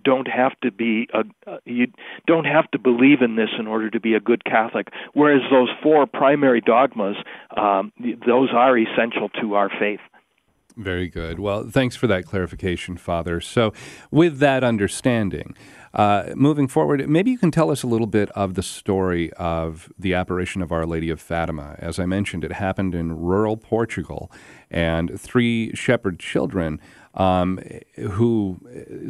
don't 0.05 0.29
have 0.29 0.59
to 0.61 0.71
be 0.71 1.09
a, 1.13 1.25
you 1.65 1.87
don't 2.27 2.45
have 2.45 2.71
to 2.71 2.79
believe 2.79 3.21
in 3.23 3.37
this 3.37 3.51
in 3.59 3.67
order 3.67 3.91
to 3.91 4.01
be 4.01 4.15
a 4.15 4.21
good 4.21 4.45
Catholic. 4.45 4.89
Whereas 5.13 5.43
those 5.51 5.69
four 5.83 6.07
primary 6.07 6.61
dogmas, 6.61 7.17
um, 7.57 7.93
those 8.27 8.51
are 8.53 8.77
essential 8.79 9.29
to 9.41 9.55
our 9.55 9.71
faith. 9.79 10.01
Very 10.77 11.09
good. 11.09 11.39
Well, 11.39 11.69
thanks 11.69 11.97
for 11.97 12.07
that 12.07 12.25
clarification, 12.25 12.97
Father. 12.97 13.43
So, 13.43 13.75
with 14.11 14.39
that 14.39 14.65
understanding, 14.65 15.55
uh, 15.95 16.31
moving 16.35 16.69
forward, 16.69 17.07
maybe 17.09 17.31
you 17.31 17.39
can 17.39 17.51
tell 17.51 17.71
us 17.71 17.83
a 17.83 17.87
little 17.87 18.07
bit 18.07 18.31
of 18.31 18.55
the 18.55 18.63
story 18.63 19.33
of 19.35 19.93
the 19.99 20.15
apparition 20.15 20.63
of 20.63 20.73
Our 20.73 20.87
Lady 20.87 21.11
of 21.11 21.21
Fatima. 21.21 21.77
As 21.79 21.99
I 21.99 22.07
mentioned, 22.07 22.45
it 22.45 22.53
happened 22.53 22.95
in 22.95 23.19
rural 23.19 23.57
Portugal, 23.57 24.31
and 24.71 25.21
three 25.21 25.75
shepherd 25.75 26.19
children 26.19 26.81
um, 27.15 27.61
who 27.97 28.59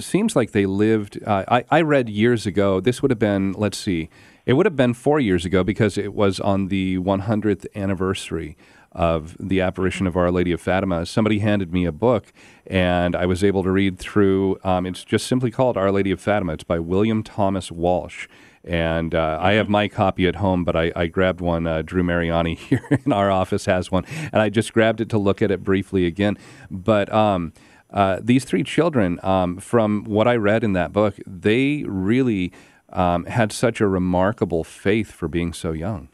seems 0.00 0.34
like 0.34 0.50
they 0.50 0.66
lived. 0.66 1.22
Uh, 1.24 1.44
I, 1.48 1.64
I 1.70 1.80
read 1.82 2.08
years 2.08 2.46
ago, 2.46 2.80
this 2.80 3.00
would 3.00 3.12
have 3.12 3.18
been, 3.18 3.52
let's 3.52 3.78
see, 3.78 4.10
it 4.44 4.54
would 4.54 4.66
have 4.66 4.76
been 4.76 4.92
four 4.92 5.20
years 5.20 5.44
ago 5.44 5.62
because 5.62 5.96
it 5.96 6.12
was 6.12 6.40
on 6.40 6.66
the 6.66 6.98
100th 6.98 7.64
anniversary 7.76 8.56
of 8.92 9.36
the 9.40 9.60
apparition 9.60 10.06
of 10.06 10.16
Our 10.16 10.30
Lady 10.30 10.52
of 10.52 10.60
Fatima, 10.60 11.06
somebody 11.06 11.38
handed 11.38 11.72
me 11.72 11.84
a 11.84 11.92
book, 11.92 12.32
and 12.66 13.16
I 13.16 13.26
was 13.26 13.42
able 13.42 13.62
to 13.62 13.70
read 13.70 13.98
through. 13.98 14.58
Um, 14.64 14.86
it's 14.86 15.04
just 15.04 15.26
simply 15.26 15.50
called 15.50 15.76
Our 15.76 15.90
Lady 15.90 16.10
of 16.10 16.20
Fatima. 16.20 16.52
It's 16.52 16.64
by 16.64 16.78
William 16.78 17.22
Thomas 17.22 17.72
Walsh. 17.72 18.28
And 18.64 19.14
uh, 19.14 19.38
I 19.40 19.54
have 19.54 19.68
my 19.68 19.88
copy 19.88 20.28
at 20.28 20.36
home, 20.36 20.62
but 20.62 20.76
I, 20.76 20.92
I 20.94 21.06
grabbed 21.06 21.40
one. 21.40 21.66
Uh, 21.66 21.82
Drew 21.82 22.04
Mariani 22.04 22.54
here 22.68 22.86
in 23.04 23.12
our 23.12 23.30
office 23.30 23.64
has 23.66 23.90
one, 23.90 24.04
and 24.32 24.40
I 24.40 24.50
just 24.50 24.72
grabbed 24.72 25.00
it 25.00 25.08
to 25.10 25.18
look 25.18 25.42
at 25.42 25.50
it 25.50 25.64
briefly 25.64 26.06
again. 26.06 26.38
But 26.70 27.12
um, 27.12 27.52
uh, 27.90 28.20
these 28.22 28.44
three 28.44 28.62
children, 28.62 29.18
um, 29.22 29.58
from 29.58 30.04
what 30.04 30.28
I 30.28 30.36
read 30.36 30.62
in 30.62 30.74
that 30.74 30.92
book, 30.92 31.16
they 31.26 31.84
really 31.86 32.52
um, 32.90 33.24
had 33.24 33.52
such 33.52 33.80
a 33.80 33.88
remarkable 33.88 34.64
faith 34.64 35.10
for 35.10 35.28
being 35.28 35.52
so 35.52 35.72
young. 35.72 36.08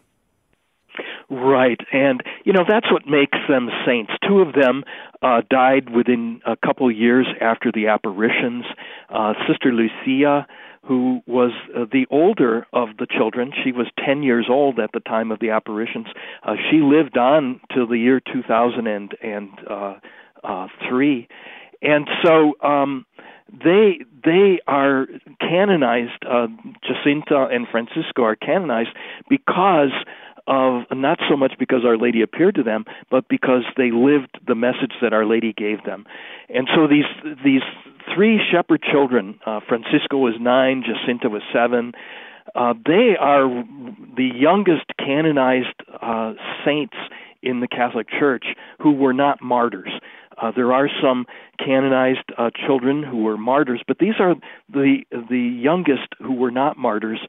Right, 1.30 1.78
and 1.92 2.22
you 2.44 2.54
know 2.54 2.64
that's 2.66 2.90
what 2.90 3.06
makes 3.06 3.36
them 3.50 3.68
saints. 3.86 4.12
Two 4.26 4.40
of 4.40 4.54
them 4.54 4.82
uh, 5.20 5.42
died 5.50 5.90
within 5.90 6.40
a 6.46 6.56
couple 6.56 6.90
years 6.90 7.26
after 7.38 7.70
the 7.70 7.88
apparitions. 7.88 8.64
Uh, 9.10 9.34
Sister 9.46 9.70
Lucia, 9.70 10.46
who 10.84 11.20
was 11.26 11.50
uh, 11.76 11.84
the 11.92 12.06
older 12.10 12.66
of 12.72 12.96
the 12.98 13.06
children, 13.06 13.52
she 13.62 13.72
was 13.72 13.88
10 14.02 14.22
years 14.22 14.46
old 14.48 14.78
at 14.78 14.92
the 14.92 15.00
time 15.00 15.30
of 15.30 15.38
the 15.38 15.50
apparitions. 15.50 16.06
Uh, 16.42 16.54
she 16.70 16.78
lived 16.78 17.18
on 17.18 17.60
till 17.74 17.86
the 17.86 17.98
year 17.98 18.20
2003, 18.20 19.18
and, 19.22 19.50
uh, 19.68 19.96
uh, 20.44 20.66
and 21.82 22.08
so 22.24 22.54
um, 22.66 23.04
they 23.52 24.00
they 24.24 24.60
are 24.66 25.06
canonized. 25.40 26.24
Uh, 26.28 26.46
Jacinta 26.86 27.48
and 27.50 27.66
Francisco 27.70 28.22
are 28.22 28.36
canonized 28.36 28.90
because 29.28 29.92
of 30.48 30.84
not 30.90 31.18
so 31.28 31.36
much 31.36 31.52
because 31.58 31.84
Our 31.84 31.98
Lady 31.98 32.22
appeared 32.22 32.54
to 32.56 32.62
them, 32.62 32.86
but 33.10 33.28
because 33.28 33.62
they 33.76 33.90
lived 33.90 34.38
the 34.46 34.54
message 34.54 34.94
that 35.02 35.12
Our 35.12 35.26
Lady 35.26 35.52
gave 35.52 35.84
them. 35.84 36.06
And 36.48 36.68
so 36.74 36.88
these 36.88 37.04
these 37.44 37.62
three 38.14 38.40
shepherd 38.50 38.82
children, 38.82 39.38
uh, 39.46 39.60
Francisco 39.68 40.16
was 40.16 40.34
nine, 40.40 40.82
Jacinta 40.82 41.28
was 41.28 41.42
seven. 41.52 41.92
Uh, 42.54 42.72
they 42.86 43.14
are 43.20 43.46
the 44.16 44.30
youngest 44.34 44.86
canonized 44.98 45.82
uh, 46.00 46.32
saints 46.64 46.96
in 47.42 47.60
the 47.60 47.68
Catholic 47.68 48.08
Church 48.08 48.46
who 48.80 48.92
were 48.92 49.12
not 49.12 49.42
martyrs. 49.42 49.92
Uh, 50.40 50.52
there 50.54 50.72
are 50.72 50.88
some 51.02 51.26
canonized 51.58 52.32
uh, 52.38 52.50
children 52.66 53.02
who 53.02 53.22
were 53.22 53.36
martyrs, 53.36 53.82
but 53.86 53.98
these 53.98 54.14
are 54.20 54.34
the 54.72 55.02
the 55.10 55.58
youngest 55.60 56.08
who 56.18 56.32
were 56.32 56.50
not 56.50 56.76
martyrs, 56.76 57.20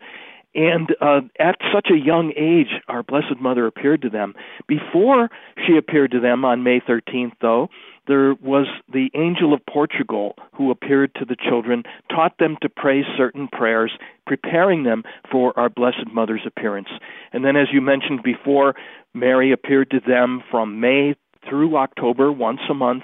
and 0.56 0.96
uh, 1.00 1.22
at 1.39 1.58
such 1.74 1.89
a 1.91 1.98
young 1.98 2.34
age, 2.36 2.82
our 2.88 3.03
Blessed 3.03 3.39
Mother 3.39 3.68
appeared 3.68 4.01
to 4.01 4.10
them. 4.10 4.34
Before 4.68 5.29
she 5.65 5.77
appeared 5.77 6.12
to 6.12 6.20
them 6.20 6.44
on 6.44 6.63
May 6.63 6.79
13th, 6.79 7.34
though, 7.41 7.70
there 8.08 8.34
was 8.34 8.65
the 8.91 9.12
angel 9.13 9.53
of 9.53 9.63
Portugal 9.68 10.36
who 10.56 10.72
appeared 10.72 11.13
to 11.15 11.25
the 11.25 11.36
children, 11.36 11.84
taught 12.10 12.39
them 12.39 12.58
to 12.63 12.70
pray 12.70 13.03
certain 13.15 13.48
prayers, 13.48 13.91
preparing 14.25 14.84
them 14.84 15.03
for 15.32 15.58
our 15.60 15.70
Blessed 15.70 16.12
Mother's 16.12 16.46
appearance. 16.48 16.89
And 17.32 17.46
then, 17.46 17.56
as 17.56 17.68
you 17.72 17.82
mentioned 17.82 18.24
before, 18.24 18.74
Mary 19.13 19.51
appeared 19.51 19.91
to 19.91 20.00
them 20.00 20.41
from 20.50 20.79
May 20.79 21.15
through 21.48 21.77
October 21.77 22.32
once 22.32 22.62
a 22.70 22.74
month 22.74 23.03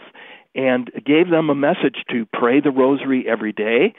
and 0.56 0.90
gave 1.06 1.30
them 1.30 1.50
a 1.50 1.56
message 1.56 1.98
to 2.10 2.26
pray 2.34 2.60
the 2.60 2.72
rosary 2.72 3.26
every 3.28 3.52
day 3.52 3.94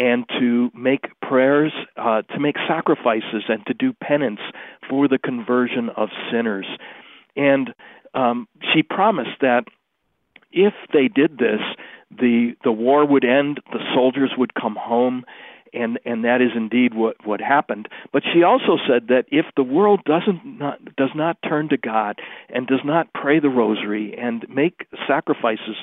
and 0.00 0.24
to 0.40 0.70
make 0.74 1.08
prayers, 1.20 1.72
uh, 1.98 2.22
to 2.22 2.40
make 2.40 2.56
sacrifices, 2.66 3.44
and 3.48 3.64
to 3.66 3.74
do 3.74 3.92
penance 3.92 4.40
for 4.88 5.06
the 5.06 5.18
conversion 5.18 5.90
of 5.94 6.08
sinners. 6.32 6.66
And 7.36 7.74
um, 8.14 8.48
she 8.72 8.82
promised 8.82 9.40
that 9.42 9.64
if 10.52 10.72
they 10.94 11.08
did 11.08 11.36
this, 11.36 11.60
the 12.10 12.54
the 12.64 12.72
war 12.72 13.06
would 13.06 13.24
end, 13.26 13.60
the 13.72 13.78
soldiers 13.94 14.32
would 14.38 14.54
come 14.54 14.74
home, 14.74 15.24
and 15.72 15.98
and 16.04 16.24
that 16.24 16.40
is 16.40 16.50
indeed 16.54 16.94
what 16.94 17.16
what 17.24 17.40
happened. 17.40 17.88
But 18.12 18.22
she 18.32 18.42
also 18.42 18.76
said 18.88 19.08
that 19.08 19.24
if 19.30 19.46
the 19.56 19.62
world 19.62 20.00
doesn't 20.04 20.44
not, 20.44 20.96
does 20.96 21.10
not 21.14 21.38
turn 21.42 21.68
to 21.70 21.76
God 21.76 22.20
and 22.48 22.66
does 22.66 22.80
not 22.84 23.12
pray 23.12 23.40
the 23.40 23.48
rosary 23.48 24.16
and 24.16 24.46
make 24.48 24.86
sacrifices 25.06 25.76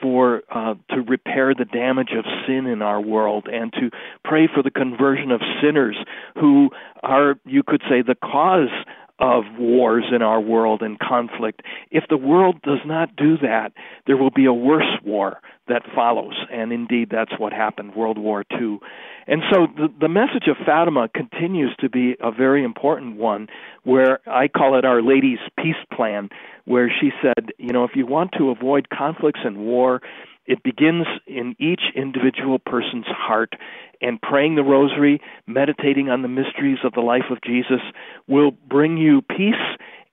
for 0.00 0.42
uh, 0.50 0.74
to 0.90 1.02
repair 1.02 1.54
the 1.54 1.64
damage 1.64 2.10
of 2.16 2.24
sin 2.46 2.66
in 2.66 2.82
our 2.82 3.00
world 3.00 3.48
and 3.52 3.72
to 3.72 3.90
pray 4.24 4.48
for 4.52 4.62
the 4.62 4.70
conversion 4.70 5.30
of 5.30 5.40
sinners 5.62 5.96
who 6.34 6.70
are 7.02 7.36
you 7.44 7.62
could 7.62 7.82
say 7.88 8.02
the 8.02 8.14
cause 8.14 8.70
of 9.18 9.44
wars 9.58 10.04
in 10.14 10.22
our 10.22 10.40
world 10.40 10.82
and 10.82 10.98
conflict. 10.98 11.62
If 11.90 12.04
the 12.08 12.16
world 12.16 12.62
does 12.62 12.80
not 12.84 13.16
do 13.16 13.36
that, 13.38 13.72
there 14.06 14.16
will 14.16 14.30
be 14.30 14.46
a 14.46 14.52
worse 14.52 14.98
war 15.04 15.40
that 15.68 15.82
follows. 15.94 16.34
And 16.52 16.72
indeed, 16.72 17.08
that's 17.10 17.32
what 17.38 17.52
happened, 17.52 17.94
World 17.94 18.18
War 18.18 18.44
II. 18.52 18.78
And 19.26 19.42
so 19.52 19.66
the, 19.76 19.88
the 20.00 20.08
message 20.08 20.48
of 20.48 20.56
Fatima 20.64 21.08
continues 21.12 21.74
to 21.80 21.90
be 21.90 22.16
a 22.20 22.30
very 22.30 22.64
important 22.64 23.16
one, 23.16 23.48
where 23.84 24.20
I 24.26 24.48
call 24.48 24.78
it 24.78 24.84
Our 24.84 25.02
Lady's 25.02 25.38
Peace 25.58 25.76
Plan, 25.92 26.30
where 26.64 26.90
she 27.00 27.10
said, 27.22 27.50
you 27.58 27.72
know, 27.72 27.84
if 27.84 27.90
you 27.94 28.06
want 28.06 28.32
to 28.38 28.50
avoid 28.50 28.88
conflicts 28.88 29.40
and 29.44 29.58
war, 29.58 30.00
it 30.46 30.62
begins 30.62 31.06
in 31.26 31.54
each 31.58 31.82
individual 31.94 32.58
person's 32.58 33.06
heart. 33.06 33.52
And 34.00 34.20
praying 34.20 34.54
the 34.54 34.62
rosary, 34.62 35.20
meditating 35.46 36.08
on 36.08 36.22
the 36.22 36.28
mysteries 36.28 36.78
of 36.84 36.92
the 36.92 37.00
life 37.00 37.30
of 37.30 37.38
Jesus 37.42 37.80
will 38.26 38.52
bring 38.52 38.96
you 38.96 39.22
peace 39.22 39.54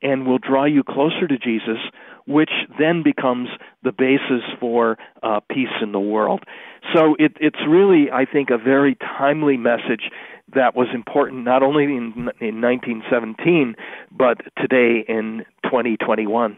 and 0.01 0.27
will 0.27 0.38
draw 0.38 0.65
you 0.65 0.84
closer 0.84 1.27
to 1.27 1.38
Jesus, 1.38 1.77
which 2.27 2.51
then 2.77 3.01
becomes 3.04 3.50
the 3.84 3.92
basis 3.92 4.44
for 4.60 4.98
uh, 5.24 5.39
peace 5.50 5.74
in 5.82 5.92
the 5.92 6.00
world. 6.00 6.44
So 6.94 7.15
it, 7.18 7.34
it's 7.39 7.60
really, 7.68 8.12
I 8.12 8.25
think, 8.25 8.50
a 8.50 8.58
very 8.58 8.96
timely 8.96 9.58
message 9.58 10.12
that 10.54 10.75
was 10.75 10.88
important 10.94 11.44
not 11.44 11.63
only 11.63 11.86
in, 11.86 12.30
in 12.39 12.62
1917, 12.62 13.75
but 14.12 14.38
today 14.58 15.04
in 15.08 15.44
2021. 15.63 16.58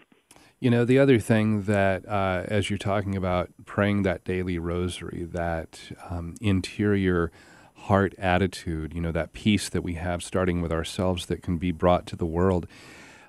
You 0.59 0.71
know, 0.71 0.85
the 0.85 0.97
other 0.97 1.19
thing 1.19 1.63
that, 1.63 2.07
uh, 2.07 2.43
as 2.47 2.71
you're 2.71 2.79
talking 2.79 3.15
about 3.15 3.51
praying 3.65 4.01
that 4.03 4.23
daily 4.23 4.57
rosary, 4.57 5.23
that 5.31 5.79
um, 6.09 6.33
interior 6.41 7.31
heart 7.75 8.15
attitude, 8.17 8.91
you 8.91 8.99
know, 8.99 9.11
that 9.11 9.33
peace 9.33 9.69
that 9.69 9.83
we 9.83 9.93
have 9.93 10.23
starting 10.23 10.63
with 10.63 10.71
ourselves 10.71 11.27
that 11.27 11.43
can 11.43 11.57
be 11.57 11.71
brought 11.71 12.07
to 12.07 12.15
the 12.15 12.25
world. 12.25 12.65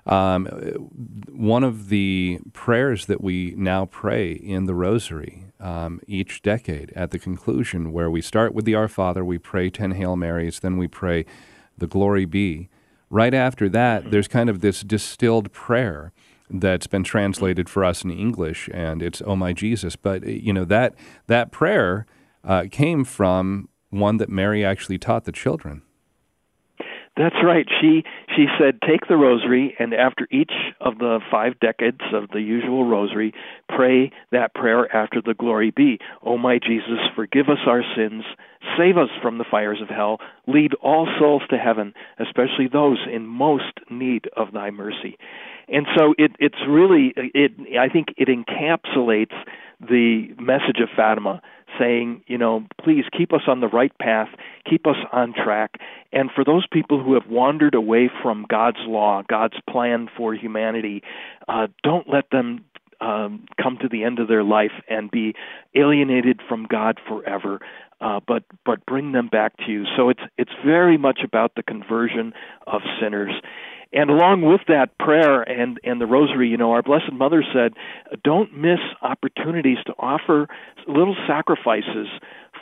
Um, 0.07 0.47
one 1.31 1.63
of 1.63 1.89
the 1.89 2.39
prayers 2.51 3.05
that 3.05 3.21
we 3.21 3.53
now 3.55 3.85
pray 3.85 4.31
in 4.31 4.65
the 4.65 4.73
rosary 4.73 5.45
um, 5.59 6.01
each 6.07 6.41
decade 6.41 6.91
at 6.95 7.11
the 7.11 7.19
conclusion, 7.19 7.91
where 7.91 8.09
we 8.09 8.21
start 8.21 8.55
with 8.55 8.65
the 8.65 8.73
Our 8.73 8.87
Father, 8.87 9.23
we 9.23 9.37
pray 9.37 9.69
10 9.69 9.91
Hail 9.91 10.15
Marys, 10.15 10.61
then 10.61 10.77
we 10.77 10.87
pray 10.87 11.25
the 11.77 11.85
Glory 11.85 12.25
Be. 12.25 12.69
Right 13.11 13.35
after 13.35 13.69
that, 13.69 14.09
there's 14.09 14.27
kind 14.27 14.49
of 14.49 14.61
this 14.61 14.81
distilled 14.81 15.51
prayer 15.51 16.11
that's 16.49 16.87
been 16.87 17.03
translated 17.03 17.69
for 17.69 17.83
us 17.83 18.03
in 18.03 18.11
English, 18.11 18.69
and 18.73 19.01
it's 19.01 19.21
"Oh 19.25 19.35
my 19.35 19.53
Jesus." 19.53 19.95
But 19.95 20.25
you 20.25 20.53
know 20.53 20.65
that 20.65 20.95
that 21.27 21.51
prayer 21.51 22.05
uh, 22.43 22.65
came 22.71 23.03
from 23.03 23.69
one 23.89 24.17
that 24.17 24.29
Mary 24.29 24.63
actually 24.63 24.97
taught 24.97 25.25
the 25.25 25.31
children. 25.31 25.81
That's 27.19 27.35
right. 27.43 27.67
She 27.81 28.05
she 28.33 28.45
said, 28.57 28.79
take 28.81 29.07
the 29.09 29.17
rosary, 29.17 29.75
and 29.77 29.93
after 29.93 30.25
each 30.31 30.53
of 30.79 30.99
the 30.99 31.19
five 31.29 31.59
decades 31.59 31.99
of 32.13 32.29
the 32.29 32.39
usual 32.39 32.85
rosary, 32.85 33.33
pray 33.67 34.11
that 34.31 34.53
prayer 34.53 34.95
after 34.95 35.21
the 35.21 35.33
glory 35.33 35.71
be. 35.71 35.99
O 36.23 36.37
my 36.37 36.59
Jesus, 36.59 36.99
forgive 37.17 37.49
us 37.49 37.57
our 37.67 37.83
sins, 37.93 38.23
save 38.77 38.97
us 38.97 39.09
from 39.21 39.37
the 39.37 39.43
fires 39.43 39.81
of 39.81 39.89
hell, 39.89 40.19
lead 40.47 40.73
all 40.75 41.09
souls 41.19 41.41
to 41.49 41.57
heaven, 41.57 41.93
especially 42.19 42.69
those 42.71 42.99
in 43.13 43.27
most 43.27 43.81
need 43.89 44.29
of 44.37 44.53
thy 44.53 44.69
mercy 44.69 45.17
and 45.71 45.87
so 45.97 46.13
it, 46.17 46.31
it's 46.39 46.59
really 46.67 47.13
it 47.15 47.51
I 47.79 47.89
think 47.89 48.09
it 48.17 48.27
encapsulates 48.27 49.35
the 49.79 50.29
message 50.39 50.79
of 50.81 50.89
Fatima 50.95 51.41
saying, 51.79 52.23
you 52.27 52.37
know, 52.37 52.65
please 52.83 53.05
keep 53.15 53.31
us 53.33 53.41
on 53.47 53.59
the 53.59 53.67
right 53.67 53.95
path, 53.99 54.29
keep 54.69 54.87
us 54.87 54.95
on 55.11 55.33
track. 55.33 55.75
And 56.11 56.29
for 56.33 56.43
those 56.43 56.65
people 56.67 57.01
who 57.01 57.13
have 57.13 57.27
wandered 57.29 57.75
away 57.75 58.09
from 58.21 58.45
God's 58.49 58.79
law, 58.81 59.23
God's 59.29 59.57
plan 59.69 60.09
for 60.17 60.33
humanity, 60.33 61.03
uh, 61.47 61.67
don't 61.83 62.09
let 62.09 62.29
them 62.31 62.65
um, 63.01 63.45
come 63.61 63.77
to 63.81 63.87
the 63.87 64.03
end 64.03 64.19
of 64.19 64.27
their 64.27 64.43
life 64.43 64.71
and 64.89 65.09
be 65.09 65.33
alienated 65.75 66.41
from 66.47 66.65
God 66.65 66.99
forever. 67.07 67.59
Uh, 68.01 68.19
but 68.25 68.43
but 68.65 68.85
bring 68.85 69.11
them 69.11 69.27
back 69.27 69.57
to 69.57 69.71
you. 69.71 69.83
So 69.97 70.07
it's 70.09 70.21
it's 70.37 70.51
very 70.65 70.97
much 70.97 71.19
about 71.21 71.55
the 71.55 71.63
conversion 71.63 72.33
of 72.65 72.81
sinners. 73.01 73.33
And 73.91 74.09
along 74.09 74.43
with 74.43 74.61
that 74.67 74.97
prayer 74.99 75.41
and, 75.41 75.79
and 75.83 75.99
the 75.99 76.05
rosary, 76.05 76.49
you 76.49 76.57
know, 76.57 76.71
our 76.71 76.83
Blessed 76.83 77.11
Mother 77.11 77.43
said, 77.53 77.73
don't 78.23 78.55
miss 78.55 78.79
opportunities 79.01 79.77
to 79.87 79.93
offer 79.97 80.47
little 80.87 81.15
sacrifices 81.27 82.07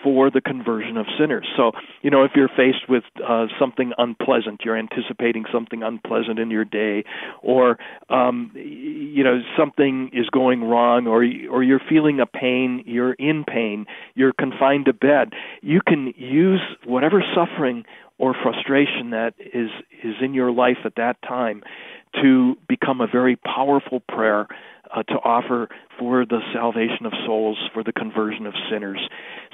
for 0.03 0.29
the 0.29 0.41
conversion 0.41 0.97
of 0.97 1.05
sinners. 1.19 1.47
So, 1.55 1.71
you 2.01 2.09
know, 2.09 2.23
if 2.23 2.31
you're 2.35 2.49
faced 2.49 2.89
with 2.89 3.03
uh, 3.27 3.47
something 3.59 3.93
unpleasant, 3.97 4.61
you're 4.63 4.77
anticipating 4.77 5.45
something 5.51 5.83
unpleasant 5.83 6.39
in 6.39 6.51
your 6.51 6.65
day, 6.65 7.03
or 7.41 7.77
um, 8.09 8.51
you 8.53 9.23
know 9.23 9.41
something 9.57 10.11
is 10.13 10.29
going 10.29 10.63
wrong, 10.63 11.07
or 11.07 11.25
or 11.49 11.63
you're 11.63 11.81
feeling 11.89 12.19
a 12.19 12.25
pain, 12.25 12.83
you're 12.85 13.13
in 13.13 13.43
pain, 13.43 13.85
you're 14.15 14.33
confined 14.33 14.85
to 14.85 14.93
bed, 14.93 15.33
you 15.61 15.81
can 15.85 16.13
use 16.15 16.61
whatever 16.85 17.23
suffering 17.35 17.83
or 18.17 18.33
frustration 18.41 19.11
that 19.11 19.33
is 19.39 19.69
is 20.03 20.15
in 20.21 20.33
your 20.33 20.51
life 20.51 20.77
at 20.85 20.95
that 20.95 21.21
time 21.21 21.63
to 22.21 22.55
become 22.67 23.01
a 23.01 23.07
very 23.07 23.35
powerful 23.35 23.99
prayer 23.99 24.47
uh, 24.95 25.03
to 25.03 25.15
offer 25.15 25.67
for 25.99 26.25
the 26.25 26.39
salvation 26.53 27.05
of 27.05 27.13
souls, 27.25 27.57
for 27.73 27.83
the 27.83 27.91
conversion 27.91 28.45
of 28.45 28.53
sinners. 28.71 28.99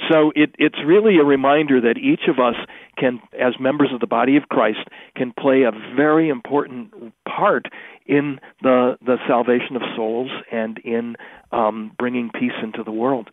So 0.09 0.31
it, 0.35 0.51
it's 0.59 0.77
really 0.85 1.17
a 1.17 1.23
reminder 1.23 1.81
that 1.81 1.97
each 1.97 2.27
of 2.27 2.39
us 2.39 2.55
can, 2.97 3.19
as 3.39 3.53
members 3.59 3.89
of 3.93 3.99
the 3.99 4.07
body 4.07 4.37
of 4.37 4.43
Christ, 4.49 4.87
can 5.15 5.33
play 5.37 5.63
a 5.63 5.71
very 5.95 6.29
important 6.29 7.13
part 7.25 7.65
in 8.05 8.39
the 8.61 8.97
the 9.05 9.17
salvation 9.27 9.75
of 9.75 9.81
souls 9.95 10.29
and 10.51 10.77
in 10.79 11.15
um, 11.51 11.91
bringing 11.97 12.29
peace 12.29 12.51
into 12.61 12.83
the 12.83 12.91
world. 12.91 13.29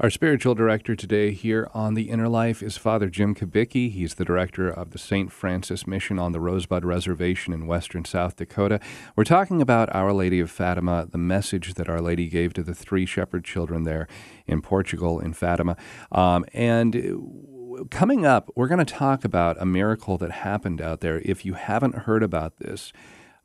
Our 0.00 0.10
spiritual 0.10 0.54
director 0.54 0.94
today 0.94 1.32
here 1.32 1.68
on 1.74 1.94
The 1.94 2.08
Inner 2.08 2.28
Life 2.28 2.62
is 2.62 2.76
Father 2.76 3.08
Jim 3.08 3.34
Kubicki. 3.34 3.90
He's 3.90 4.14
the 4.14 4.24
director 4.24 4.68
of 4.68 4.92
the 4.92 4.98
St. 4.98 5.32
Francis 5.32 5.88
Mission 5.88 6.20
on 6.20 6.30
the 6.30 6.38
Rosebud 6.38 6.84
Reservation 6.84 7.52
in 7.52 7.66
western 7.66 8.04
South 8.04 8.36
Dakota. 8.36 8.78
We're 9.16 9.24
talking 9.24 9.60
about 9.60 9.92
Our 9.92 10.12
Lady 10.12 10.38
of 10.38 10.52
Fatima, 10.52 11.08
the 11.10 11.18
message 11.18 11.74
that 11.74 11.88
Our 11.88 12.00
Lady 12.00 12.28
gave 12.28 12.52
to 12.52 12.62
the 12.62 12.76
three 12.76 13.06
shepherd 13.06 13.44
children 13.44 13.82
there 13.82 14.06
in 14.46 14.62
Portugal, 14.62 15.18
in 15.18 15.32
Fatima. 15.32 15.76
Um, 16.12 16.44
and 16.54 17.88
coming 17.90 18.24
up, 18.24 18.52
we're 18.54 18.68
going 18.68 18.78
to 18.78 18.94
talk 18.94 19.24
about 19.24 19.60
a 19.60 19.66
miracle 19.66 20.16
that 20.18 20.30
happened 20.30 20.80
out 20.80 21.00
there. 21.00 21.20
If 21.24 21.44
you 21.44 21.54
haven't 21.54 21.96
heard 21.96 22.22
about 22.22 22.58
this, 22.58 22.92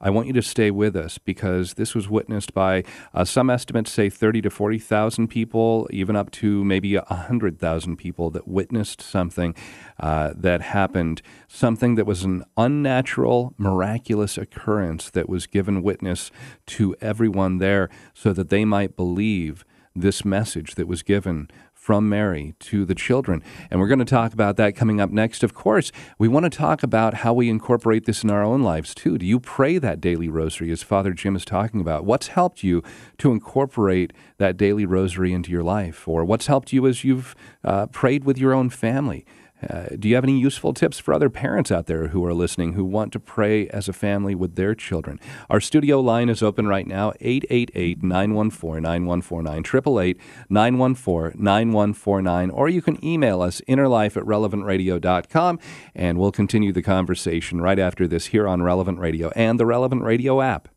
I 0.03 0.09
want 0.09 0.27
you 0.27 0.33
to 0.33 0.41
stay 0.41 0.69
with 0.69 0.97
us 0.97 1.17
because 1.17 1.75
this 1.75 1.95
was 1.95 2.09
witnessed 2.09 2.53
by 2.53 2.83
uh, 3.13 3.23
some 3.23 3.49
estimates 3.49 3.89
say 3.89 4.09
30 4.09 4.41
to 4.41 4.49
40,000 4.49 5.29
people, 5.29 5.87
even 5.91 6.17
up 6.17 6.29
to 6.31 6.61
maybe 6.65 6.97
100,000 6.97 7.95
people 7.95 8.29
that 8.31 8.45
witnessed 8.45 9.01
something 9.01 9.55
uh, 9.97 10.33
that 10.35 10.61
happened, 10.61 11.21
something 11.47 11.95
that 11.95 12.05
was 12.05 12.23
an 12.23 12.43
unnatural, 12.57 13.53
miraculous 13.57 14.37
occurrence 14.37 15.09
that 15.09 15.29
was 15.29 15.47
given 15.47 15.81
witness 15.81 16.31
to 16.65 16.97
everyone 16.99 17.59
there 17.59 17.89
so 18.13 18.33
that 18.33 18.49
they 18.49 18.65
might 18.65 18.97
believe 18.97 19.63
this 19.95 20.25
message 20.25 20.75
that 20.75 20.87
was 20.87 21.01
given 21.01 21.49
from 21.83 22.07
Mary 22.07 22.55
to 22.59 22.85
the 22.85 22.95
children. 22.95 23.43
And 23.69 23.77
we're 23.77 23.89
going 23.89 23.99
to 23.99 24.05
talk 24.05 24.31
about 24.31 24.55
that 24.55 24.73
coming 24.73 25.01
up 25.01 25.09
next. 25.09 25.43
Of 25.43 25.53
course, 25.53 25.91
we 26.17 26.29
want 26.29 26.45
to 26.45 26.49
talk 26.49 26.81
about 26.81 27.15
how 27.15 27.33
we 27.33 27.49
incorporate 27.49 28.05
this 28.05 28.23
in 28.23 28.29
our 28.29 28.41
own 28.41 28.63
lives 28.63 28.95
too. 28.95 29.17
Do 29.17 29.25
you 29.25 29.37
pray 29.37 29.77
that 29.79 29.99
daily 29.99 30.29
rosary 30.29 30.71
as 30.71 30.81
Father 30.81 31.11
Jim 31.11 31.35
is 31.35 31.43
talking 31.43 31.81
about? 31.81 32.05
What's 32.05 32.27
helped 32.27 32.63
you 32.63 32.83
to 33.17 33.33
incorporate 33.33 34.13
that 34.37 34.55
daily 34.55 34.85
rosary 34.85 35.33
into 35.33 35.51
your 35.51 35.61
life? 35.61 36.07
Or 36.07 36.23
what's 36.23 36.47
helped 36.47 36.71
you 36.71 36.87
as 36.87 37.03
you've 37.03 37.35
uh, 37.65 37.87
prayed 37.87 38.23
with 38.23 38.37
your 38.37 38.53
own 38.53 38.69
family? 38.69 39.25
Uh, 39.69 39.95
do 39.97 40.07
you 40.07 40.15
have 40.15 40.23
any 40.23 40.39
useful 40.39 40.73
tips 40.73 40.99
for 40.99 41.13
other 41.13 41.29
parents 41.29 41.71
out 41.71 41.87
there 41.87 42.07
who 42.07 42.25
are 42.25 42.33
listening 42.33 42.73
who 42.73 42.83
want 42.85 43.11
to 43.13 43.19
pray 43.19 43.67
as 43.69 43.87
a 43.87 43.93
family 43.93 44.35
with 44.35 44.55
their 44.55 44.75
children? 44.75 45.19
Our 45.49 45.59
studio 45.59 45.99
line 45.99 46.29
is 46.29 46.43
open 46.43 46.67
right 46.67 46.87
now 46.87 47.13
888 47.19 48.03
914 48.03 48.81
9149, 48.81 49.59
888 49.59 50.19
914 50.49 51.41
9149, 51.43 52.49
or 52.49 52.69
you 52.69 52.81
can 52.81 53.03
email 53.03 53.41
us 53.41 53.61
innerlife 53.67 54.17
at 54.17 54.23
relevantradio.com 54.23 55.59
and 55.95 56.17
we'll 56.17 56.31
continue 56.31 56.71
the 56.71 56.81
conversation 56.81 57.61
right 57.61 57.79
after 57.79 58.07
this 58.07 58.27
here 58.27 58.47
on 58.47 58.61
Relevant 58.63 58.99
Radio 58.99 59.31
and 59.35 59.59
the 59.59 59.65
Relevant 59.65 60.03
Radio 60.03 60.41
app. 60.41 60.69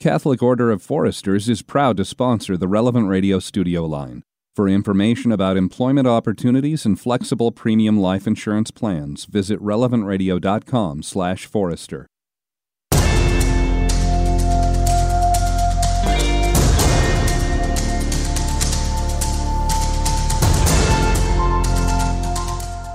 Catholic 0.00 0.42
Order 0.42 0.70
of 0.70 0.80
Foresters 0.80 1.48
is 1.48 1.62
proud 1.62 1.96
to 1.96 2.04
sponsor 2.04 2.56
the 2.56 2.68
Relevant 2.68 3.08
Radio 3.08 3.40
studio 3.40 3.84
line. 3.84 4.22
For 4.58 4.66
information 4.68 5.30
about 5.30 5.56
employment 5.56 6.08
opportunities 6.08 6.84
and 6.84 6.98
flexible 6.98 7.52
premium 7.52 8.00
life 8.00 8.26
insurance 8.26 8.72
plans, 8.72 9.24
visit 9.24 9.62
relevantradio.com/forester. 9.62 12.06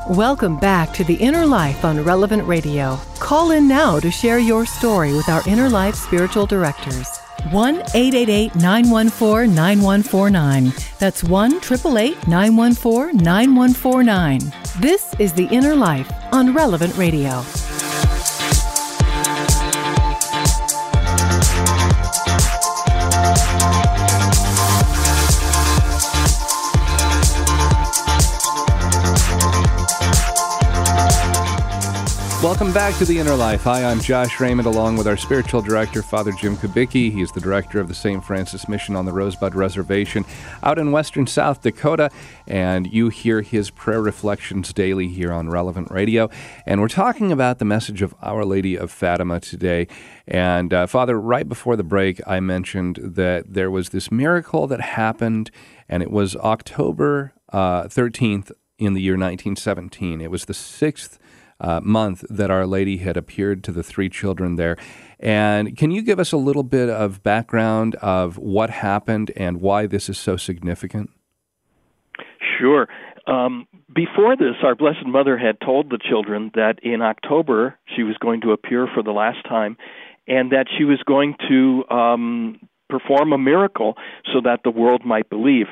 Welcome 0.09 0.59
back 0.59 0.93
to 0.95 1.05
The 1.05 1.15
Inner 1.15 1.45
Life 1.45 1.85
on 1.85 2.03
Relevant 2.03 2.45
Radio. 2.45 2.99
Call 3.19 3.51
in 3.51 3.69
now 3.69 4.01
to 4.01 4.11
share 4.11 4.39
your 4.39 4.65
story 4.65 5.13
with 5.13 5.29
our 5.29 5.41
Inner 5.47 5.69
Life 5.69 5.95
spiritual 5.95 6.45
directors. 6.45 7.07
1 7.51 7.75
888 7.93 8.55
914 8.55 9.53
9149. 9.53 10.73
That's 10.99 11.23
1 11.23 11.51
888 11.51 12.27
914 12.27 13.17
9149. 13.17 14.39
This 14.79 15.13
is 15.19 15.33
The 15.33 15.47
Inner 15.47 15.75
Life 15.75 16.11
on 16.31 16.53
Relevant 16.53 16.97
Radio. 16.97 17.43
Welcome 32.43 32.73
back 32.73 32.97
to 32.97 33.05
The 33.05 33.19
Inner 33.19 33.37
Life. 33.37 33.61
Hi, 33.61 33.85
I'm 33.85 34.01
Josh 34.01 34.41
Raymond, 34.41 34.67
along 34.67 34.97
with 34.97 35.07
our 35.07 35.15
spiritual 35.15 35.61
director, 35.61 36.01
Father 36.01 36.33
Jim 36.33 36.57
Kubicki. 36.57 37.09
He's 37.09 37.31
the 37.31 37.39
director 37.39 37.79
of 37.79 37.87
the 37.87 37.93
St. 37.93 38.21
Francis 38.21 38.67
Mission 38.67 38.97
on 38.97 39.05
the 39.05 39.13
Rosebud 39.13 39.55
Reservation 39.55 40.25
out 40.61 40.77
in 40.77 40.91
western 40.91 41.25
South 41.25 41.61
Dakota. 41.61 42.11
And 42.45 42.91
you 42.91 43.07
hear 43.07 43.43
his 43.43 43.69
prayer 43.69 44.01
reflections 44.01 44.73
daily 44.73 45.07
here 45.07 45.31
on 45.31 45.51
Relevant 45.51 45.89
Radio. 45.89 46.29
And 46.65 46.81
we're 46.81 46.89
talking 46.89 47.31
about 47.31 47.59
the 47.59 47.65
message 47.65 48.01
of 48.01 48.13
Our 48.21 48.43
Lady 48.43 48.75
of 48.75 48.91
Fatima 48.91 49.39
today. 49.39 49.87
And 50.27 50.73
uh, 50.73 50.85
Father, 50.85 51.17
right 51.17 51.47
before 51.47 51.77
the 51.77 51.83
break, 51.85 52.19
I 52.27 52.41
mentioned 52.41 52.99
that 53.01 53.53
there 53.53 53.71
was 53.71 53.91
this 53.91 54.11
miracle 54.11 54.67
that 54.67 54.81
happened, 54.81 55.49
and 55.87 56.03
it 56.03 56.11
was 56.11 56.35
October 56.35 57.31
uh, 57.53 57.83
13th 57.83 58.51
in 58.77 58.95
the 58.95 59.01
year 59.01 59.13
1917. 59.13 60.19
It 60.19 60.29
was 60.29 60.43
the 60.43 60.53
sixth 60.53 61.19
uh, 61.63 61.79
month 61.81 62.23
that 62.29 62.51
Our 62.51 62.67
Lady 62.67 62.97
had 62.97 63.17
appeared 63.17 63.63
to 63.63 63.71
the 63.71 63.81
three 63.81 64.09
children 64.09 64.57
there. 64.57 64.77
And 65.19 65.77
can 65.77 65.89
you 65.89 66.01
give 66.01 66.19
us 66.19 66.31
a 66.31 66.37
little 66.37 66.63
bit 66.63 66.89
of 66.89 67.23
background 67.23 67.95
of 67.95 68.37
what 68.37 68.69
happened 68.69 69.31
and 69.37 69.61
why 69.61 69.87
this 69.87 70.09
is 70.09 70.17
so 70.17 70.35
significant? 70.35 71.09
Sure. 72.59 72.87
Um, 73.25 73.67
before 73.95 74.35
this, 74.35 74.55
our 74.63 74.75
Blessed 74.75 75.05
Mother 75.05 75.37
had 75.37 75.59
told 75.61 75.89
the 75.89 75.97
children 75.97 76.51
that 76.55 76.79
in 76.83 77.01
October 77.01 77.79
she 77.95 78.03
was 78.03 78.17
going 78.17 78.41
to 78.41 78.51
appear 78.51 78.87
for 78.93 79.01
the 79.01 79.11
last 79.11 79.43
time 79.47 79.77
and 80.27 80.51
that 80.51 80.67
she 80.77 80.83
was 80.83 81.01
going 81.05 81.35
to 81.49 81.83
um, 81.89 82.59
perform 82.89 83.33
a 83.33 83.37
miracle 83.37 83.95
so 84.33 84.41
that 84.43 84.61
the 84.63 84.71
world 84.71 85.05
might 85.05 85.29
believe. 85.29 85.67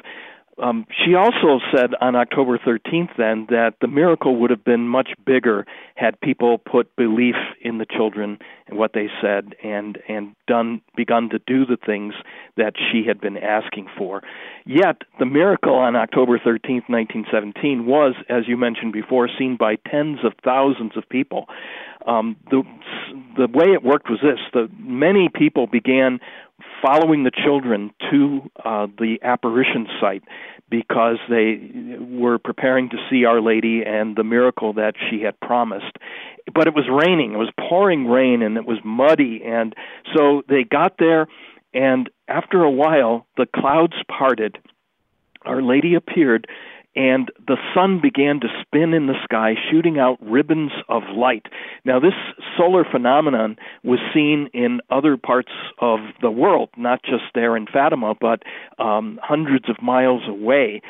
Um, 0.61 0.85
she 1.03 1.15
also 1.15 1.59
said 1.75 1.95
on 2.01 2.15
October 2.15 2.59
13th 2.59 3.17
then 3.17 3.47
that 3.49 3.73
the 3.81 3.87
miracle 3.87 4.35
would 4.39 4.51
have 4.51 4.63
been 4.63 4.87
much 4.87 5.09
bigger 5.25 5.65
had 5.95 6.19
people 6.21 6.59
put 6.59 6.95
belief 6.95 7.35
in 7.61 7.79
the 7.79 7.85
children 7.85 8.37
and 8.67 8.77
what 8.77 8.93
they 8.93 9.07
said 9.21 9.55
and 9.63 9.97
and 10.07 10.35
done 10.47 10.81
begun 10.95 11.29
to 11.29 11.39
do 11.39 11.65
the 11.65 11.77
things 11.83 12.13
that 12.57 12.73
she 12.77 13.03
had 13.07 13.19
been 13.19 13.37
asking 13.37 13.87
for. 13.97 14.21
Yet 14.65 15.01
the 15.17 15.25
miracle 15.25 15.73
on 15.73 15.95
October 15.95 16.37
13th, 16.37 16.87
1917 16.87 17.87
was 17.87 18.13
as 18.29 18.47
you 18.47 18.55
mentioned 18.55 18.93
before 18.93 19.29
seen 19.39 19.57
by 19.57 19.77
tens 19.89 20.19
of 20.23 20.33
thousands 20.43 20.95
of 20.95 21.09
people. 21.09 21.47
Um, 22.05 22.35
the 22.49 22.63
the 23.37 23.47
way 23.47 23.73
it 23.73 23.83
worked 23.83 24.09
was 24.09 24.19
this: 24.21 24.39
the 24.53 24.69
many 24.79 25.29
people 25.29 25.67
began 25.67 26.19
following 26.81 27.23
the 27.23 27.31
children 27.31 27.91
to 28.09 28.49
uh, 28.63 28.87
the 28.97 29.17
apparition 29.21 29.87
site 29.99 30.23
because 30.69 31.17
they 31.29 31.69
were 31.99 32.39
preparing 32.39 32.89
to 32.89 32.97
see 33.09 33.25
Our 33.25 33.41
Lady 33.41 33.83
and 33.85 34.15
the 34.15 34.23
miracle 34.23 34.73
that 34.73 34.95
she 35.09 35.21
had 35.21 35.39
promised. 35.39 35.97
But 36.53 36.67
it 36.67 36.73
was 36.73 36.85
raining, 36.89 37.33
it 37.33 37.37
was 37.37 37.51
pouring 37.59 38.07
rain, 38.07 38.41
and 38.41 38.57
it 38.57 38.65
was 38.65 38.79
muddy. 38.83 39.41
And 39.45 39.75
so 40.15 40.43
they 40.47 40.63
got 40.63 40.97
there, 40.97 41.27
and 41.73 42.09
after 42.27 42.63
a 42.63 42.71
while, 42.71 43.27
the 43.37 43.45
clouds 43.45 43.95
parted. 44.07 44.57
Our 45.45 45.61
Lady 45.61 45.95
appeared, 45.95 46.47
and 46.95 47.31
the 47.47 47.57
sun 47.73 47.99
began 48.01 48.39
to 48.41 48.47
spin 48.61 48.93
in 48.93 49.07
the 49.07 49.15
sky, 49.23 49.53
shooting 49.69 49.97
out 49.97 50.17
ribbons 50.21 50.71
of 50.89 51.03
light. 51.15 51.45
Now, 51.85 51.99
this 51.99 52.13
solar 52.57 52.83
phenomenon 52.83 53.57
was 53.83 53.99
seen 54.13 54.49
in 54.53 54.81
other 54.89 55.15
parts 55.15 55.51
of 55.79 55.99
the 56.21 56.31
world, 56.31 56.69
not 56.75 57.01
just 57.03 57.23
there 57.33 57.55
in 57.55 57.65
Fatima, 57.65 58.13
but 58.19 58.43
um, 58.77 59.19
hundreds 59.23 59.69
of 59.69 59.81
miles 59.81 60.23
away. 60.27 60.81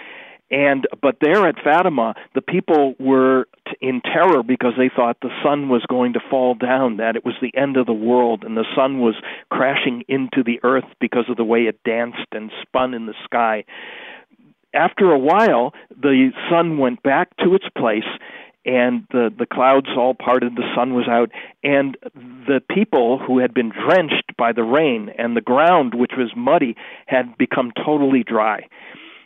And 0.49 0.85
but 1.01 1.17
there 1.21 1.47
at 1.47 1.55
Fatima, 1.63 2.13
the 2.35 2.41
people 2.41 2.95
were 2.99 3.45
in 3.79 4.01
terror 4.01 4.43
because 4.43 4.73
they 4.77 4.89
thought 4.93 5.17
the 5.21 5.29
sun 5.41 5.69
was 5.69 5.85
going 5.87 6.11
to 6.13 6.19
fall 6.29 6.55
down, 6.55 6.97
that 6.97 7.15
it 7.15 7.23
was 7.23 7.35
the 7.41 7.55
end 7.55 7.77
of 7.77 7.85
the 7.85 7.93
world, 7.93 8.43
and 8.43 8.57
the 8.57 8.65
sun 8.75 8.99
was 8.99 9.15
crashing 9.49 10.03
into 10.09 10.43
the 10.43 10.59
earth 10.63 10.83
because 10.99 11.29
of 11.29 11.37
the 11.37 11.45
way 11.45 11.61
it 11.61 11.81
danced 11.85 12.27
and 12.33 12.51
spun 12.63 12.93
in 12.93 13.05
the 13.05 13.13
sky 13.23 13.63
after 14.73 15.11
a 15.11 15.19
while, 15.19 15.73
the 15.89 16.31
sun 16.49 16.77
went 16.77 17.03
back 17.03 17.35
to 17.37 17.55
its 17.55 17.65
place, 17.77 18.07
and 18.65 19.05
the 19.11 19.29
the 19.37 19.45
clouds 19.45 19.87
all 19.97 20.13
parted. 20.13 20.55
The 20.55 20.69
sun 20.75 20.93
was 20.93 21.07
out, 21.07 21.31
and 21.63 21.97
the 22.47 22.61
people 22.73 23.19
who 23.19 23.39
had 23.39 23.53
been 23.53 23.69
drenched 23.69 24.35
by 24.37 24.51
the 24.51 24.63
rain 24.63 25.11
and 25.17 25.35
the 25.35 25.41
ground, 25.41 25.93
which 25.93 26.13
was 26.17 26.31
muddy, 26.35 26.75
had 27.07 27.37
become 27.37 27.71
totally 27.85 28.23
dry. 28.23 28.67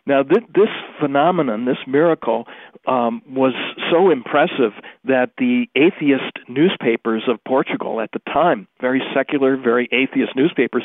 Now, 0.08 0.22
th- 0.22 0.46
this 0.54 0.70
phenomenon, 1.00 1.66
this 1.66 1.80
miracle, 1.88 2.46
um, 2.88 3.24
was 3.28 3.54
so 3.92 4.12
impressive 4.12 4.74
that 5.06 5.32
the 5.40 5.66
atheist 5.76 6.38
newspapers 6.48 7.24
of 7.28 7.44
Portugal 7.44 8.00
at 8.00 8.12
the 8.12 8.20
time, 8.32 8.68
very 8.80 9.02
secular, 9.16 9.58
very 9.58 9.90
atheist 9.92 10.36
newspapers, 10.36 10.84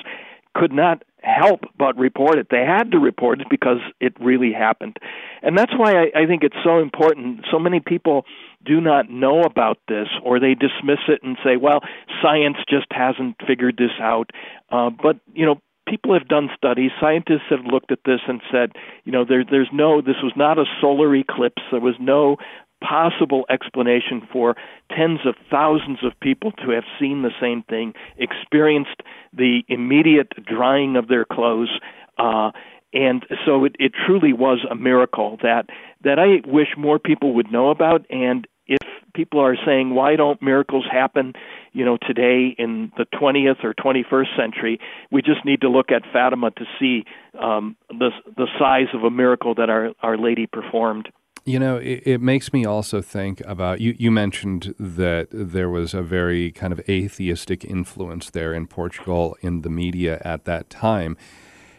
could 0.54 0.72
not 0.72 1.02
help 1.22 1.60
but 1.78 1.96
report 1.96 2.38
it. 2.38 2.48
They 2.50 2.64
had 2.64 2.92
to 2.92 2.98
report 2.98 3.40
it 3.40 3.48
because 3.50 3.78
it 4.00 4.14
really 4.20 4.52
happened. 4.52 4.96
And 5.42 5.56
that's 5.56 5.72
why 5.76 5.92
I, 5.92 6.22
I 6.22 6.26
think 6.26 6.42
it's 6.42 6.56
so 6.64 6.78
important. 6.78 7.46
So 7.50 7.58
many 7.58 7.80
people 7.80 8.24
do 8.64 8.80
not 8.80 9.10
know 9.10 9.42
about 9.42 9.78
this 9.88 10.08
or 10.24 10.40
they 10.40 10.54
dismiss 10.54 11.00
it 11.08 11.22
and 11.22 11.36
say, 11.44 11.56
well, 11.56 11.80
science 12.22 12.56
just 12.68 12.86
hasn't 12.90 13.36
figured 13.46 13.76
this 13.76 13.92
out. 14.00 14.30
Uh, 14.70 14.90
but, 14.90 15.16
you 15.34 15.44
know, 15.44 15.60
people 15.88 16.14
have 16.14 16.28
done 16.28 16.48
studies. 16.56 16.90
Scientists 17.00 17.48
have 17.50 17.64
looked 17.70 17.92
at 17.92 18.00
this 18.04 18.20
and 18.26 18.40
said, 18.50 18.72
you 19.04 19.12
know, 19.12 19.24
there, 19.24 19.44
there's 19.44 19.70
no, 19.72 20.00
this 20.00 20.22
was 20.22 20.32
not 20.36 20.58
a 20.58 20.64
solar 20.80 21.14
eclipse. 21.14 21.62
There 21.70 21.80
was 21.80 21.96
no 22.00 22.36
possible 22.80 23.44
explanation 23.50 24.26
for 24.32 24.56
tens 24.96 25.20
of 25.24 25.34
thousands 25.50 25.98
of 26.02 26.18
people 26.20 26.52
to 26.52 26.70
have 26.70 26.84
seen 26.98 27.22
the 27.22 27.32
same 27.40 27.62
thing, 27.62 27.94
experienced 28.16 29.02
the 29.32 29.62
immediate 29.68 30.32
drying 30.46 30.96
of 30.96 31.08
their 31.08 31.24
clothes, 31.24 31.70
uh, 32.18 32.50
and 32.92 33.24
so 33.46 33.64
it, 33.64 33.76
it 33.78 33.92
truly 34.06 34.32
was 34.32 34.66
a 34.68 34.74
miracle 34.74 35.38
that 35.42 35.66
that 36.02 36.18
I 36.18 36.46
wish 36.48 36.68
more 36.76 36.98
people 36.98 37.34
would 37.34 37.52
know 37.52 37.70
about. 37.70 38.04
And 38.10 38.46
if 38.66 38.80
people 39.14 39.40
are 39.40 39.56
saying 39.64 39.94
why 39.94 40.16
don't 40.16 40.40
miracles 40.42 40.86
happen, 40.90 41.34
you 41.72 41.84
know, 41.84 41.98
today 41.98 42.54
in 42.58 42.90
the 42.96 43.06
20th 43.14 43.62
or 43.62 43.74
21st 43.74 44.36
century, 44.36 44.80
we 45.10 45.22
just 45.22 45.44
need 45.44 45.60
to 45.60 45.68
look 45.68 45.90
at 45.92 46.02
Fatima 46.12 46.50
to 46.52 46.64
see 46.78 47.04
um, 47.40 47.76
the 47.88 48.10
the 48.36 48.48
size 48.58 48.88
of 48.92 49.04
a 49.04 49.10
miracle 49.10 49.54
that 49.54 49.70
our 49.70 49.92
Our 50.02 50.16
Lady 50.16 50.46
performed. 50.46 51.10
You 51.44 51.58
know, 51.58 51.76
it, 51.78 52.02
it, 52.04 52.20
makes 52.20 52.52
me 52.52 52.66
also 52.66 53.00
think 53.00 53.40
about 53.46 53.80
you. 53.80 53.94
You 53.98 54.10
mentioned 54.10 54.74
that 54.78 55.28
there 55.30 55.70
was 55.70 55.94
a 55.94 56.02
very 56.02 56.52
kind 56.52 56.72
of 56.72 56.80
atheistic 56.88 57.64
influence 57.64 58.30
there 58.30 58.52
in 58.52 58.66
Portugal 58.66 59.36
in 59.40 59.62
the 59.62 59.70
media 59.70 60.20
at 60.24 60.44
that 60.44 60.68
time, 60.68 61.16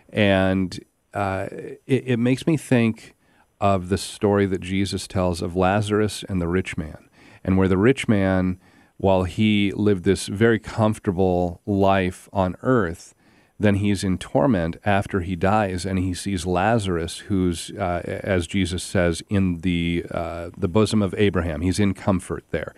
and 0.10 0.80
uh, 1.13 1.47
it, 1.86 2.04
it 2.08 2.17
makes 2.17 2.47
me 2.47 2.58
think 2.58 3.15
of 3.60 3.89
the 3.89 3.97
story 3.97 4.47
that 4.47 4.62
Jesus 4.62 5.06
tells 5.08 5.41
of 5.43 5.56
Lazarus 5.56 6.26
and 6.28 6.41
the 6.41 6.47
rich 6.47 6.76
man, 6.76 7.08
and 7.43 7.58
where 7.58 7.67
the 7.67 7.78
rich 7.78 8.08
man, 8.08 8.60
while 8.97 9.24
he 9.24 9.71
lived 9.76 10.04
this 10.04 10.28
very 10.28 10.58
comfortable 10.60 11.62
life 11.67 12.28
on 12.34 12.56
earth, 12.63 13.13
then 13.62 13.76
he's 13.76 14.04
in 14.04 14.17
torment 14.17 14.78
after 14.86 15.21
he 15.21 15.36
dies, 15.36 15.86
and 15.86 16.00
he 16.00 16.13
sees 16.13 16.45
Lazarus, 16.45 17.19
who's, 17.19 17.71
uh, 17.71 18.02
as 18.06 18.47
Jesus 18.47 18.84
says, 18.84 19.24
in 19.30 19.60
the 19.60 20.06
uh, 20.12 20.50
the 20.58 20.67
bosom 20.67 21.02
of 21.02 21.13
Abraham. 21.17 21.62
He's 21.62 21.80
in 21.80 21.93
comfort 21.93 22.43
there, 22.52 22.74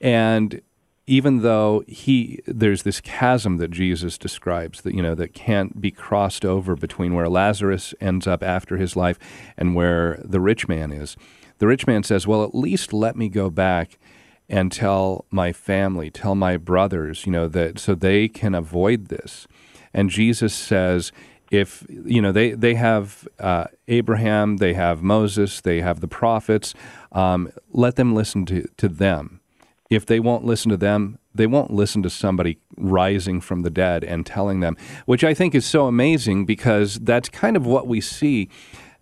and 0.00 0.60
even 1.10 1.42
though 1.42 1.82
he 1.88 2.40
there's 2.46 2.84
this 2.84 3.00
chasm 3.00 3.56
that 3.56 3.72
Jesus 3.72 4.16
describes 4.16 4.82
that 4.82 4.94
you 4.94 5.02
know 5.02 5.16
that 5.16 5.34
can't 5.34 5.80
be 5.80 5.90
crossed 5.90 6.44
over 6.44 6.76
between 6.76 7.14
where 7.14 7.28
Lazarus 7.28 7.94
ends 8.00 8.28
up 8.28 8.44
after 8.44 8.76
his 8.76 8.94
life 8.94 9.18
and 9.56 9.74
where 9.74 10.20
the 10.24 10.40
rich 10.40 10.68
man 10.68 10.92
is. 10.92 11.16
The 11.58 11.66
rich 11.66 11.84
man 11.86 12.04
says, 12.04 12.28
"Well, 12.28 12.44
at 12.44 12.54
least 12.54 12.92
let 12.92 13.16
me 13.16 13.28
go 13.28 13.50
back." 13.50 13.98
And 14.48 14.72
tell 14.72 15.26
my 15.30 15.52
family, 15.52 16.10
tell 16.10 16.34
my 16.34 16.56
brothers, 16.56 17.24
you 17.24 17.30
know, 17.30 17.46
that 17.46 17.78
so 17.78 17.94
they 17.94 18.26
can 18.26 18.52
avoid 18.52 19.06
this. 19.06 19.46
And 19.92 20.10
Jesus 20.10 20.54
says, 20.54 21.12
if 21.50 21.84
you 21.88 22.22
know 22.22 22.30
they 22.32 22.52
they 22.52 22.74
have 22.74 23.26
uh, 23.38 23.64
Abraham, 23.88 24.58
they 24.58 24.74
have 24.74 25.02
Moses, 25.02 25.60
they 25.60 25.80
have 25.80 26.00
the 26.00 26.08
prophets. 26.08 26.74
Um, 27.12 27.50
let 27.72 27.96
them 27.96 28.14
listen 28.14 28.46
to 28.46 28.66
to 28.76 28.88
them. 28.88 29.40
If 29.90 30.06
they 30.06 30.20
won't 30.20 30.44
listen 30.44 30.70
to 30.70 30.76
them, 30.76 31.18
they 31.34 31.48
won't 31.48 31.72
listen 31.72 32.02
to 32.04 32.10
somebody 32.10 32.58
rising 32.76 33.40
from 33.40 33.62
the 33.62 33.70
dead 33.70 34.04
and 34.04 34.24
telling 34.24 34.60
them, 34.60 34.76
which 35.06 35.24
I 35.24 35.34
think 35.34 35.54
is 35.54 35.66
so 35.66 35.86
amazing 35.86 36.46
because 36.46 37.00
that's 37.00 37.28
kind 37.28 37.56
of 37.56 37.66
what 37.66 37.88
we 37.88 38.00
see, 38.00 38.48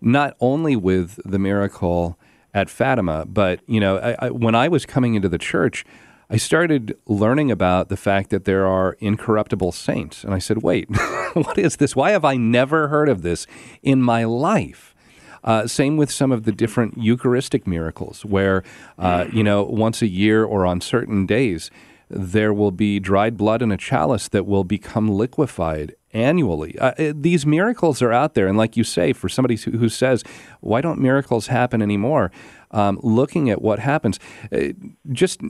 not 0.01 0.35
only 0.39 0.75
with 0.75 1.19
the 1.23 1.37
miracle 1.37 2.17
at 2.55 2.71
Fatima, 2.71 3.25
but 3.27 3.59
you 3.67 3.79
know, 3.79 3.97
I, 3.97 4.25
I, 4.25 4.29
when 4.31 4.55
I 4.55 4.67
was 4.67 4.85
coming 4.85 5.13
into 5.13 5.29
the 5.29 5.37
church. 5.37 5.85
I 6.31 6.37
started 6.37 6.95
learning 7.07 7.49
about 7.49 7.89
the 7.89 7.97
fact 7.97 8.29
that 8.29 8.45
there 8.45 8.67
are 8.67 8.95
incorruptible 8.99 9.71
saints. 9.71 10.23
And 10.23 10.33
I 10.33 10.37
said, 10.37 10.61
wait, 10.61 10.87
what 11.33 11.57
is 11.57 11.77
this? 11.77 11.95
Why 11.95 12.11
have 12.11 12.23
I 12.23 12.35
never 12.35 12.89
heard 12.89 13.09
of 13.09 13.23
this 13.23 13.47
in 13.81 14.01
my 14.01 14.25
life? 14.25 14.93
Uh, 15.43 15.65
same 15.65 15.97
with 15.97 16.11
some 16.11 16.31
of 16.31 16.43
the 16.43 16.51
different 16.51 16.97
Eucharistic 16.97 17.65
miracles, 17.65 18.25
where, 18.25 18.61
uh, 18.99 19.25
you 19.31 19.43
know, 19.43 19.63
once 19.63 20.01
a 20.01 20.07
year 20.07 20.43
or 20.43 20.65
on 20.65 20.81
certain 20.81 21.25
days, 21.25 21.71
there 22.09 22.53
will 22.53 22.71
be 22.71 22.99
dried 22.99 23.37
blood 23.37 23.61
in 23.61 23.71
a 23.71 23.77
chalice 23.77 24.27
that 24.27 24.45
will 24.45 24.63
become 24.63 25.07
liquefied 25.07 25.95
annually. 26.11 26.77
Uh, 26.79 27.13
these 27.15 27.45
miracles 27.45 28.01
are 28.01 28.11
out 28.11 28.33
there. 28.33 28.47
And 28.47 28.57
like 28.57 28.75
you 28.75 28.83
say, 28.83 29.13
for 29.13 29.29
somebody 29.29 29.55
who, 29.55 29.71
who 29.71 29.89
says, 29.89 30.23
why 30.59 30.81
don't 30.81 30.99
miracles 30.99 31.47
happen 31.47 31.81
anymore? 31.81 32.31
Um, 32.71 32.99
looking 33.01 33.49
at 33.49 33.61
what 33.61 33.79
happens, 33.79 34.19
uh, 34.51 34.73
just 35.11 35.41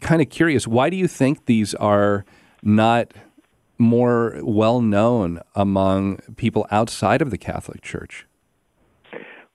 kind 0.00 0.22
of 0.22 0.28
curious, 0.30 0.66
why 0.66 0.90
do 0.90 0.96
you 0.96 1.08
think 1.08 1.46
these 1.46 1.74
are 1.74 2.24
not 2.62 3.12
more 3.78 4.38
well 4.42 4.80
known 4.80 5.40
among 5.54 6.18
people 6.36 6.66
outside 6.70 7.20
of 7.20 7.30
the 7.30 7.38
Catholic 7.38 7.82
Church? 7.82 8.26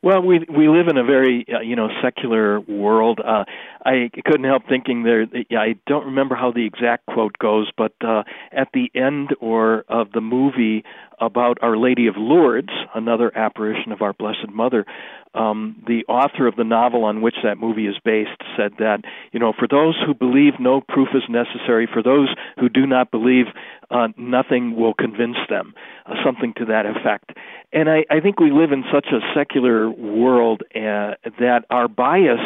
Well, 0.03 0.21
we 0.21 0.45
we 0.47 0.69
live 0.69 0.87
in 0.89 0.97
a 0.97 1.03
very 1.03 1.45
uh, 1.51 1.61
you 1.61 1.75
know 1.75 1.89
secular 2.03 2.59
world. 2.61 3.19
Uh, 3.19 3.45
I 3.83 4.11
couldn't 4.25 4.43
help 4.43 4.63
thinking 4.69 5.03
there. 5.03 5.25
I 5.51 5.75
don't 5.87 6.05
remember 6.05 6.35
how 6.35 6.51
the 6.51 6.65
exact 6.65 7.07
quote 7.07 7.37
goes, 7.39 7.71
but 7.75 7.93
uh, 8.01 8.23
at 8.51 8.67
the 8.73 8.91
end 8.93 9.35
or 9.39 9.85
of 9.89 10.11
the 10.11 10.21
movie 10.21 10.83
about 11.19 11.57
Our 11.61 11.77
Lady 11.77 12.07
of 12.07 12.15
Lourdes, 12.17 12.71
another 12.93 13.35
apparition 13.35 13.91
of 13.91 14.01
our 14.01 14.13
Blessed 14.13 14.49
Mother, 14.51 14.85
um, 15.33 15.83
the 15.85 16.03
author 16.07 16.47
of 16.47 16.55
the 16.55 16.63
novel 16.63 17.03
on 17.03 17.21
which 17.21 17.35
that 17.43 17.57
movie 17.57 17.85
is 17.87 17.95
based 18.03 18.41
said 18.55 18.73
that 18.79 19.01
you 19.31 19.39
know 19.39 19.53
for 19.57 19.67
those 19.67 19.95
who 20.05 20.13
believe 20.13 20.53
no 20.59 20.81
proof 20.81 21.09
is 21.13 21.23
necessary, 21.29 21.87
for 21.91 22.01
those 22.01 22.29
who 22.59 22.69
do 22.69 22.85
not 22.87 23.11
believe 23.11 23.45
uh, 23.91 24.07
nothing 24.17 24.75
will 24.75 24.93
convince 24.93 25.37
them, 25.49 25.73
uh, 26.05 26.15
something 26.25 26.53
to 26.57 26.65
that 26.65 26.85
effect. 26.85 27.31
And 27.71 27.89
I, 27.89 28.05
I 28.09 28.19
think 28.19 28.39
we 28.39 28.51
live 28.51 28.71
in 28.71 28.83
such 28.91 29.07
a 29.11 29.19
secular 29.35 29.89
world 29.89 30.63
uh, 30.73 31.15
that 31.39 31.65
our 31.69 31.87
bias 31.87 32.39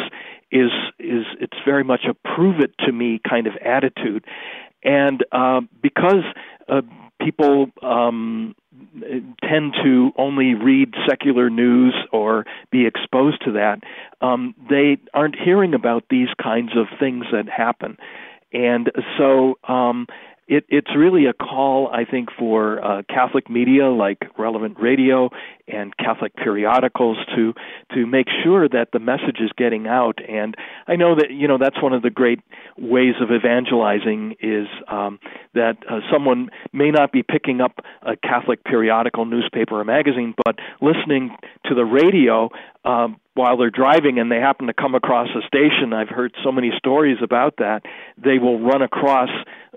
is 0.50 0.70
is 0.98 1.24
it's 1.40 1.56
very 1.64 1.84
much 1.84 2.02
a 2.08 2.14
prove 2.34 2.60
it 2.60 2.74
to 2.86 2.92
me 2.92 3.20
kind 3.28 3.46
of 3.46 3.54
attitude, 3.64 4.24
and 4.82 5.24
uh, 5.32 5.60
because 5.80 6.24
uh, 6.68 6.82
people 7.24 7.70
um, 7.82 8.54
tend 9.42 9.74
to 9.82 10.12
only 10.16 10.54
read 10.54 10.94
secular 11.08 11.50
news 11.50 11.94
or 12.12 12.44
be 12.70 12.86
exposed 12.86 13.42
to 13.44 13.52
that, 13.52 13.80
um, 14.20 14.54
they 14.68 14.98
aren't 15.14 15.36
hearing 15.36 15.74
about 15.74 16.04
these 16.10 16.28
kinds 16.42 16.72
of 16.76 16.86
things 16.98 17.24
that 17.32 17.48
happen. 17.48 17.96
And 18.52 18.90
so 19.18 19.58
um, 19.66 20.06
it, 20.48 20.64
it's 20.68 20.94
really 20.96 21.26
a 21.26 21.32
call, 21.32 21.88
I 21.88 22.04
think, 22.04 22.28
for 22.38 22.84
uh, 22.84 23.02
Catholic 23.08 23.48
media 23.48 23.88
like 23.88 24.18
Relevant 24.38 24.78
Radio 24.78 25.30
and 25.68 25.96
Catholic 25.96 26.34
periodicals 26.36 27.18
to 27.36 27.54
to 27.94 28.06
make 28.06 28.26
sure 28.42 28.68
that 28.68 28.88
the 28.92 28.98
message 28.98 29.38
is 29.40 29.50
getting 29.56 29.86
out. 29.86 30.18
And 30.28 30.54
I 30.86 30.96
know 30.96 31.14
that 31.14 31.30
you 31.30 31.48
know 31.48 31.58
that's 31.58 31.80
one 31.82 31.92
of 31.92 32.02
the 32.02 32.10
great 32.10 32.40
ways 32.78 33.14
of 33.20 33.30
evangelizing 33.30 34.36
is 34.40 34.66
um, 34.88 35.18
that 35.54 35.76
uh, 35.90 36.00
someone 36.12 36.50
may 36.72 36.90
not 36.90 37.12
be 37.12 37.22
picking 37.22 37.60
up 37.60 37.80
a 38.02 38.16
Catholic 38.16 38.64
periodical, 38.64 39.24
newspaper, 39.24 39.80
or 39.80 39.84
magazine, 39.84 40.34
but 40.44 40.58
listening 40.80 41.36
to 41.66 41.74
the 41.74 41.84
radio. 41.84 42.50
Um, 42.84 43.18
while 43.34 43.56
they're 43.56 43.70
driving 43.70 44.18
and 44.18 44.30
they 44.30 44.36
happen 44.36 44.66
to 44.66 44.74
come 44.74 44.94
across 44.94 45.28
a 45.30 45.46
station, 45.46 45.94
I've 45.94 46.08
heard 46.08 46.34
so 46.44 46.52
many 46.52 46.70
stories 46.76 47.16
about 47.22 47.56
that. 47.58 47.82
They 48.22 48.38
will 48.38 48.60
run 48.60 48.82
across 48.82 49.30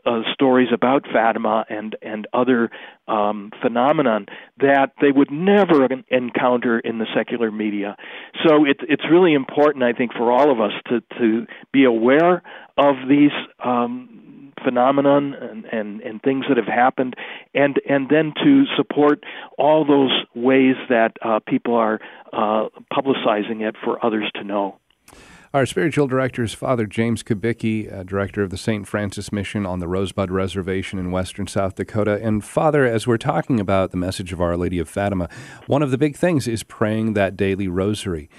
uh, 0.05 0.21
stories 0.33 0.69
about 0.71 1.05
Fatima 1.11 1.65
and 1.69 1.95
and 2.01 2.27
other 2.33 2.69
um, 3.07 3.51
phenomenon 3.61 4.27
that 4.59 4.91
they 5.01 5.11
would 5.11 5.31
never 5.31 5.74
encounter 6.09 6.79
in 6.79 6.99
the 6.99 7.05
secular 7.15 7.51
media. 7.51 7.95
So 8.45 8.65
it's 8.65 8.81
it's 8.87 9.03
really 9.09 9.33
important, 9.33 9.83
I 9.83 9.93
think, 9.93 10.13
for 10.13 10.31
all 10.31 10.51
of 10.51 10.59
us 10.59 10.71
to 10.89 11.01
to 11.19 11.47
be 11.71 11.83
aware 11.83 12.43
of 12.77 12.95
these. 13.07 13.31
Um, 13.63 14.21
phenomenon 14.63 15.33
and, 15.33 15.65
and, 15.65 16.01
and 16.01 16.21
things 16.21 16.45
that 16.47 16.57
have 16.57 16.65
happened 16.65 17.15
and 17.53 17.79
and 17.87 18.09
then 18.09 18.33
to 18.43 18.63
support 18.75 19.23
all 19.57 19.85
those 19.85 20.11
ways 20.33 20.75
that 20.89 21.11
uh, 21.21 21.39
people 21.45 21.75
are 21.75 21.99
uh, 22.33 22.69
publicizing 22.91 23.61
it 23.61 23.75
for 23.83 24.03
others 24.03 24.29
to 24.35 24.43
know. 24.43 24.79
Our 25.55 25.65
spiritual 25.65 26.07
director 26.07 26.43
is 26.43 26.53
Father 26.53 26.85
James 26.85 27.23
Kubicki, 27.23 27.89
uh, 27.89 28.03
director 28.03 28.43
of 28.43 28.49
the 28.49 28.57
St. 28.57 28.85
Francis 28.85 29.31
Mission 29.31 29.65
on 29.65 29.79
the 29.79 29.87
Rosebud 29.87 30.29
Reservation 30.29 30.99
in 30.99 31.11
western 31.11 31.47
South 31.47 31.75
Dakota. 31.75 32.19
And 32.21 32.43
Father, 32.43 32.85
as 32.85 33.07
we're 33.07 33.17
talking 33.17 33.61
about 33.61 33.91
the 33.91 33.97
message 33.97 34.33
of 34.33 34.41
Our 34.41 34.57
Lady 34.57 34.79
of 34.79 34.89
Fatima, 34.89 35.29
one 35.65 35.81
of 35.81 35.91
the 35.91 35.97
big 35.97 36.17
things 36.17 36.45
is 36.45 36.63
praying 36.63 37.13
that 37.13 37.37
daily 37.37 37.69
rosary. 37.69 38.29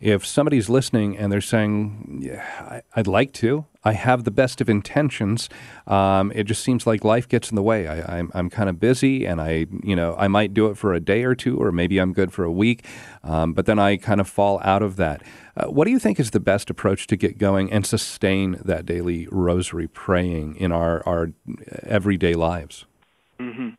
If 0.00 0.26
somebody's 0.26 0.68
listening 0.68 1.16
and 1.16 1.30
they're 1.30 1.40
saying, 1.40 2.22
yeah, 2.24 2.80
I'd 2.96 3.06
like 3.06 3.32
to, 3.34 3.66
I 3.84 3.92
have 3.92 4.24
the 4.24 4.30
best 4.30 4.60
of 4.60 4.68
intentions. 4.68 5.48
Um, 5.86 6.32
it 6.34 6.44
just 6.44 6.64
seems 6.64 6.86
like 6.86 7.04
life 7.04 7.28
gets 7.28 7.50
in 7.50 7.56
the 7.56 7.62
way. 7.62 7.86
I, 7.86 7.98
am 7.98 8.04
I'm, 8.08 8.30
I'm 8.34 8.50
kind 8.50 8.68
of 8.68 8.80
busy, 8.80 9.26
and 9.26 9.40
I 9.40 9.66
you 9.82 9.94
know 9.94 10.16
I 10.18 10.26
might 10.28 10.54
do 10.54 10.66
it 10.68 10.78
for 10.78 10.94
a 10.94 11.00
day 11.00 11.24
or 11.24 11.34
two, 11.34 11.58
or 11.58 11.70
maybe 11.70 11.98
I'm 11.98 12.12
good 12.12 12.32
for 12.32 12.44
a 12.44 12.50
week, 12.50 12.84
um, 13.22 13.52
but 13.52 13.66
then 13.66 13.78
I 13.78 13.98
kind 13.98 14.20
of 14.20 14.28
fall 14.28 14.60
out 14.64 14.82
of 14.82 14.96
that. 14.96 15.22
Uh, 15.56 15.66
what 15.66 15.84
do 15.84 15.90
you 15.90 15.98
think 15.98 16.18
is 16.18 16.32
the 16.32 16.40
best 16.40 16.68
approach 16.70 17.06
to 17.06 17.16
get 17.16 17.38
going 17.38 17.70
and 17.70 17.86
sustain 17.86 18.60
that 18.64 18.84
daily 18.84 19.28
rosary 19.30 19.86
praying 19.86 20.56
in 20.56 20.72
our 20.72 21.06
our 21.06 21.30
everyday 21.84 22.34
lives? 22.34 22.86
Mm-hmm. 23.38 23.70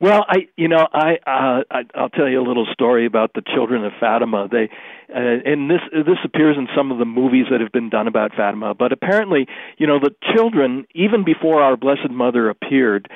Well, 0.00 0.24
I 0.28 0.48
you 0.56 0.66
know 0.66 0.88
I, 0.92 1.12
uh, 1.26 1.62
I 1.70 1.82
I'll 1.94 2.08
tell 2.08 2.28
you 2.28 2.40
a 2.40 2.46
little 2.46 2.66
story 2.72 3.06
about 3.06 3.34
the 3.34 3.42
children 3.54 3.84
of 3.84 3.92
Fatima. 4.00 4.48
They 4.50 4.68
uh, 5.14 5.38
and 5.44 5.70
this 5.70 5.80
this 5.92 6.18
appears 6.24 6.56
in 6.58 6.66
some 6.76 6.90
of 6.90 6.98
the 6.98 7.04
movies 7.04 7.46
that 7.52 7.60
have 7.60 7.70
been 7.70 7.88
done 7.88 8.08
about 8.08 8.32
Fatima. 8.34 8.74
But 8.74 8.90
apparently, 8.90 9.46
you 9.78 9.86
know, 9.86 10.00
the 10.00 10.12
children 10.34 10.86
even 10.94 11.24
before 11.24 11.62
our 11.62 11.76
Blessed 11.76 12.10
Mother 12.10 12.48
appeared, 12.50 13.08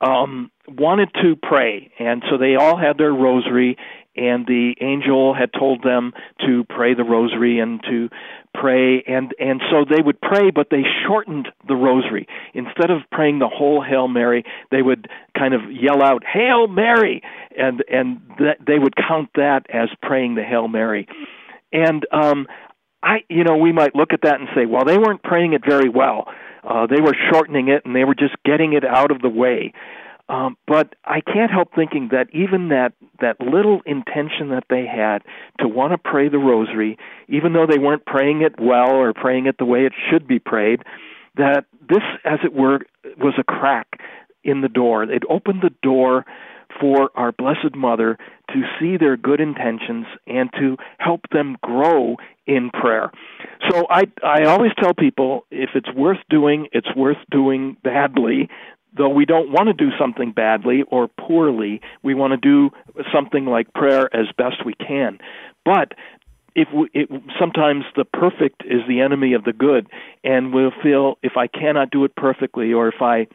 um, 0.00 0.50
wanted 0.66 1.10
to 1.22 1.36
pray, 1.36 1.92
and 1.98 2.22
so 2.30 2.38
they 2.38 2.56
all 2.56 2.78
had 2.78 2.96
their 2.96 3.12
rosary, 3.12 3.76
and 4.16 4.46
the 4.46 4.74
angel 4.80 5.34
had 5.34 5.52
told 5.52 5.82
them 5.82 6.12
to 6.46 6.64
pray 6.64 6.94
the 6.94 7.04
rosary 7.04 7.60
and 7.60 7.80
to 7.84 8.08
pray 8.52 9.02
and 9.06 9.32
and 9.38 9.60
so 9.70 9.84
they 9.88 10.02
would 10.02 10.20
pray 10.20 10.50
but 10.50 10.68
they 10.70 10.82
shortened 11.06 11.48
the 11.68 11.76
rosary. 11.76 12.26
Instead 12.52 12.90
of 12.90 13.02
praying 13.12 13.38
the 13.38 13.48
whole 13.48 13.82
hail 13.82 14.08
mary 14.08 14.44
they 14.70 14.82
would 14.82 15.08
kind 15.38 15.54
of 15.54 15.60
yell 15.70 16.02
out 16.02 16.24
hail 16.24 16.66
mary! 16.66 17.22
and 17.56 17.84
and 17.88 18.20
th- 18.38 18.58
they 18.66 18.78
would 18.78 18.94
count 18.96 19.30
that 19.36 19.66
as 19.72 19.88
praying 20.02 20.34
the 20.34 20.42
hail 20.42 20.66
mary. 20.68 21.06
And 21.72 22.04
um 22.12 22.46
i 23.02 23.18
you 23.28 23.44
know 23.44 23.56
we 23.56 23.72
might 23.72 23.94
look 23.94 24.12
at 24.12 24.22
that 24.22 24.40
and 24.40 24.48
say 24.54 24.66
well 24.66 24.84
they 24.84 24.98
weren't 24.98 25.22
praying 25.22 25.52
it 25.52 25.62
very 25.64 25.88
well. 25.88 26.26
Uh 26.64 26.86
they 26.86 27.00
were 27.00 27.14
shortening 27.32 27.68
it 27.68 27.84
and 27.84 27.94
they 27.94 28.04
were 28.04 28.16
just 28.16 28.34
getting 28.44 28.72
it 28.72 28.84
out 28.84 29.12
of 29.12 29.22
the 29.22 29.28
way 29.30 29.72
um, 30.30 30.56
but 30.66 30.94
I 31.04 31.20
can't 31.20 31.50
help 31.50 31.74
thinking 31.74 32.10
that 32.12 32.28
even 32.32 32.68
that 32.68 32.92
that 33.20 33.40
little 33.40 33.80
intention 33.84 34.50
that 34.50 34.64
they 34.70 34.86
had 34.86 35.22
to 35.58 35.66
want 35.66 35.92
to 35.92 35.98
pray 35.98 36.28
the 36.28 36.38
rosary, 36.38 36.96
even 37.28 37.52
though 37.52 37.66
they 37.66 37.78
weren't 37.78 38.06
praying 38.06 38.42
it 38.42 38.54
well 38.60 38.92
or 38.94 39.12
praying 39.12 39.46
it 39.46 39.56
the 39.58 39.64
way 39.64 39.80
it 39.84 39.92
should 40.08 40.28
be 40.28 40.38
prayed, 40.38 40.82
that 41.36 41.64
this, 41.88 42.02
as 42.24 42.38
it 42.44 42.54
were, 42.54 42.80
was 43.18 43.34
a 43.38 43.44
crack 43.44 44.00
in 44.44 44.60
the 44.60 44.68
door. 44.68 45.02
It 45.02 45.24
opened 45.28 45.62
the 45.62 45.74
door 45.82 46.24
for 46.80 47.10
our 47.16 47.32
Blessed 47.32 47.74
Mother 47.74 48.16
to 48.50 48.62
see 48.78 48.96
their 48.96 49.16
good 49.16 49.40
intentions 49.40 50.06
and 50.28 50.48
to 50.60 50.76
help 50.98 51.22
them 51.32 51.56
grow 51.60 52.16
in 52.46 52.70
prayer. 52.70 53.10
So 53.68 53.86
I 53.90 54.04
I 54.22 54.44
always 54.44 54.70
tell 54.80 54.94
people 54.94 55.44
if 55.50 55.70
it's 55.74 55.92
worth 55.92 56.18
doing, 56.30 56.68
it's 56.72 56.94
worth 56.94 57.18
doing 57.32 57.76
badly 57.82 58.48
though 58.96 59.08
we 59.08 59.24
don't 59.24 59.50
want 59.50 59.68
to 59.68 59.72
do 59.72 59.90
something 59.98 60.32
badly 60.32 60.82
or 60.88 61.08
poorly, 61.08 61.80
we 62.02 62.14
want 62.14 62.32
to 62.32 62.36
do 62.36 62.70
something 63.12 63.46
like 63.46 63.72
prayer 63.72 64.14
as 64.14 64.26
best 64.36 64.64
we 64.64 64.74
can. 64.74 65.18
But 65.64 65.94
if 66.54 66.68
we, 66.74 66.88
it, 66.92 67.08
sometimes 67.38 67.84
the 67.96 68.04
perfect 68.04 68.62
is 68.64 68.80
the 68.88 69.00
enemy 69.00 69.34
of 69.34 69.44
the 69.44 69.52
good, 69.52 69.88
and 70.24 70.52
we'll 70.52 70.72
feel 70.82 71.18
if 71.22 71.36
I 71.36 71.46
cannot 71.46 71.90
do 71.90 72.04
it 72.04 72.14
perfectly, 72.16 72.72
or 72.72 72.88
if 72.88 73.00
I 73.00 73.26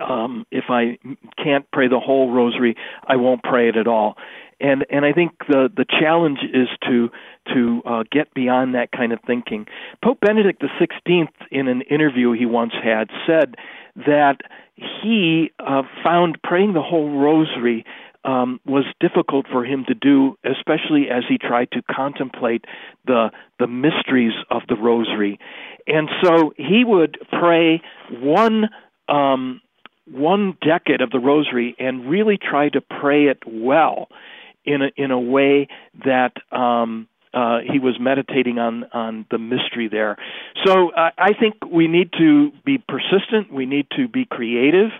um, 0.00 0.46
if 0.50 0.64
I 0.68 0.98
can't 1.42 1.70
pray 1.70 1.86
the 1.88 2.00
whole 2.00 2.32
rosary, 2.32 2.76
I 3.06 3.16
won't 3.16 3.42
pray 3.42 3.68
it 3.68 3.76
at 3.76 3.86
all. 3.86 4.16
And 4.60 4.86
and 4.90 5.04
I 5.04 5.12
think 5.12 5.32
the 5.48 5.68
the 5.74 5.84
challenge 5.84 6.38
is 6.52 6.68
to 6.88 7.10
to 7.52 7.82
uh, 7.84 8.04
get 8.10 8.32
beyond 8.34 8.74
that 8.74 8.92
kind 8.92 9.12
of 9.12 9.18
thinking. 9.26 9.66
Pope 10.02 10.20
Benedict 10.20 10.62
XVI, 10.62 11.26
in 11.50 11.68
an 11.68 11.82
interview 11.82 12.32
he 12.32 12.46
once 12.46 12.72
had, 12.82 13.10
said 13.26 13.56
that 13.96 14.38
he 14.74 15.50
uh, 15.58 15.82
found 16.02 16.38
praying 16.42 16.72
the 16.72 16.82
whole 16.82 17.10
rosary 17.18 17.84
um, 18.24 18.60
was 18.64 18.84
difficult 19.00 19.46
for 19.50 19.64
him 19.64 19.84
to 19.88 19.94
do, 19.94 20.36
especially 20.44 21.08
as 21.10 21.24
he 21.28 21.38
tried 21.38 21.70
to 21.72 21.82
contemplate 21.90 22.64
the 23.06 23.30
the 23.58 23.66
mysteries 23.66 24.32
of 24.50 24.62
the 24.68 24.76
rosary, 24.76 25.38
and 25.86 26.08
so 26.22 26.52
he 26.56 26.84
would 26.84 27.18
pray 27.30 27.82
one 28.10 28.68
um, 29.08 29.60
one 30.06 30.56
decade 30.62 31.00
of 31.00 31.10
the 31.10 31.18
rosary 31.18 31.74
and 31.78 32.08
really 32.08 32.38
try 32.38 32.68
to 32.68 32.80
pray 32.80 33.24
it 33.24 33.38
well 33.46 34.08
in 34.64 34.82
a 34.82 34.90
in 34.96 35.10
a 35.10 35.20
way 35.20 35.66
that 36.04 36.32
um, 36.56 37.08
uh, 37.34 37.58
he 37.70 37.78
was 37.78 37.96
meditating 38.00 38.58
on 38.58 38.84
on 38.92 39.26
the 39.30 39.38
mystery 39.38 39.88
there. 39.90 40.16
So 40.64 40.90
uh, 40.90 41.10
I 41.18 41.32
think 41.38 41.54
we 41.70 41.88
need 41.88 42.10
to 42.18 42.50
be 42.64 42.78
persistent. 42.78 43.52
We 43.52 43.66
need 43.66 43.86
to 43.96 44.08
be 44.08 44.24
creative. 44.24 44.90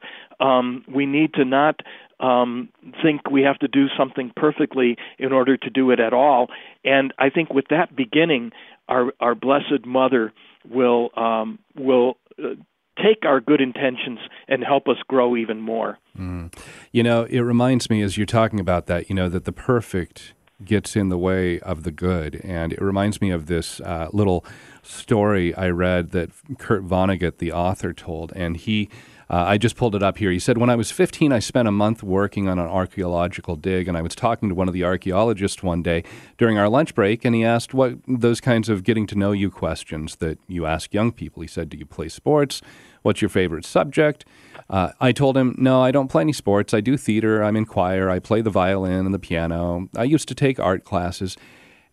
Um, 0.41 0.85
we 0.93 1.07
need 1.07 1.35
to 1.35 1.45
not 1.45 1.81
um, 2.21 2.69
think 3.03 3.31
we 3.31 3.43
have 3.43 3.59
to 3.59 3.69
do 3.69 3.87
something 3.99 4.33
perfectly 4.35 4.97
in 5.19 5.33
order 5.33 5.57
to 5.57 5.71
do 5.71 5.91
it 5.91 6.01
at 6.01 6.13
all. 6.13 6.49
And 6.85 7.13
I 7.19 7.31
think 7.31 7.53
with 7.53 7.67
that 7.71 7.95
beginning, 7.95 8.53
our 8.89 9.13
our 9.21 9.35
Blessed 9.35 9.85
Mother 9.85 10.33
will 10.69 11.11
um, 11.17 11.59
will 11.77 12.17
uh, 12.43 12.55
take 12.99 13.25
our 13.25 13.41
good 13.41 13.61
intentions 13.61 14.19
and 14.49 14.63
help 14.63 14.87
us 14.89 14.97
grow 15.09 15.37
even 15.37 15.61
more. 15.61 15.99
Mm. 16.19 16.55
You 16.93 17.03
know, 17.03 17.25
it 17.25 17.41
reminds 17.41 17.89
me 17.89 18.03
as 18.03 18.17
you're 18.17 18.27
talking 18.27 18.61
about 18.61 18.87
that, 18.87 19.09
you 19.09 19.15
know, 19.15 19.29
that 19.29 19.45
the 19.45 19.53
perfect 19.53 20.35
gets 20.65 20.97
in 20.97 21.09
the 21.09 21.19
way 21.19 21.61
of 21.61 21.83
the 21.83 21.91
good. 21.91 22.41
And 22.45 22.73
it 22.73 22.81
reminds 22.81 23.21
me 23.21 23.31
of 23.31 23.47
this 23.47 23.81
uh, 23.81 24.09
little 24.13 24.45
story 24.83 25.55
I 25.55 25.69
read 25.69 26.11
that 26.11 26.31
Kurt 26.59 26.85
Vonnegut, 26.85 27.39
the 27.39 27.53
author, 27.53 27.93
told. 27.93 28.33
And 28.35 28.57
he 28.57 28.89
uh, 29.33 29.45
I 29.47 29.57
just 29.57 29.77
pulled 29.77 29.95
it 29.95 30.03
up 30.03 30.19
here. 30.19 30.31
He 30.31 30.39
said, 30.39 30.59
When 30.59 30.69
I 30.69 30.77
was 30.77 30.91
15, 30.91 31.33
I 31.33 31.39
spent 31.39 31.67
a 31.67 31.73
month 31.73 32.03
working 32.03 32.49
on 32.49 32.59
an 32.59 32.67
archaeological 32.67 33.57
dig, 33.57 33.89
and 33.89 33.97
I 33.97 34.03
was 34.03 34.15
talking 34.15 34.51
to 34.51 34.55
one 34.55 34.69
of 34.69 34.75
the 34.75 34.85
archaeologists 34.85 35.63
one 35.63 35.83
day 35.83 36.05
during 36.37 36.59
our 36.59 36.69
lunch 36.69 36.95
break, 36.95 37.25
and 37.25 37.35
he 37.35 37.43
asked 37.43 37.73
what 37.73 37.95
those 38.07 38.43
kinds 38.43 38.69
of 38.69 38.85
getting 38.85 39.07
to 39.07 39.17
know 39.17 39.33
you 39.33 39.51
questions 39.51 40.17
that 40.17 40.39
you 40.49 40.67
ask 40.67 40.93
young 40.93 41.13
people. 41.13 41.41
He 41.41 41.49
said, 41.49 41.71
Do 41.71 41.79
you 41.79 41.87
play 41.87 42.11
sports? 42.11 42.61
What's 43.01 43.23
your 43.23 43.31
favorite 43.31 43.65
subject? 43.65 44.27
Uh, 44.73 44.91
I 45.01 45.13
told 45.13 45.37
him, 45.37 45.55
No, 45.59 45.83
I 45.83 45.91
don't 45.91 46.09
play 46.09 46.23
any 46.23 46.33
sports. 46.33 46.73
I 46.73 46.81
do 46.81 46.97
theater. 46.97 47.45
I'm 47.45 47.57
in 47.57 47.67
choir. 47.67 48.09
I 48.09 48.19
play 48.19 48.41
the 48.41 48.51
violin 48.51 49.05
and 49.05 49.15
the 49.15 49.19
piano. 49.19 49.91
I 49.95 50.05
used 50.05 50.29
to 50.29 50.35
take 50.35 50.59
art 50.59 50.83
classes. 50.83 51.37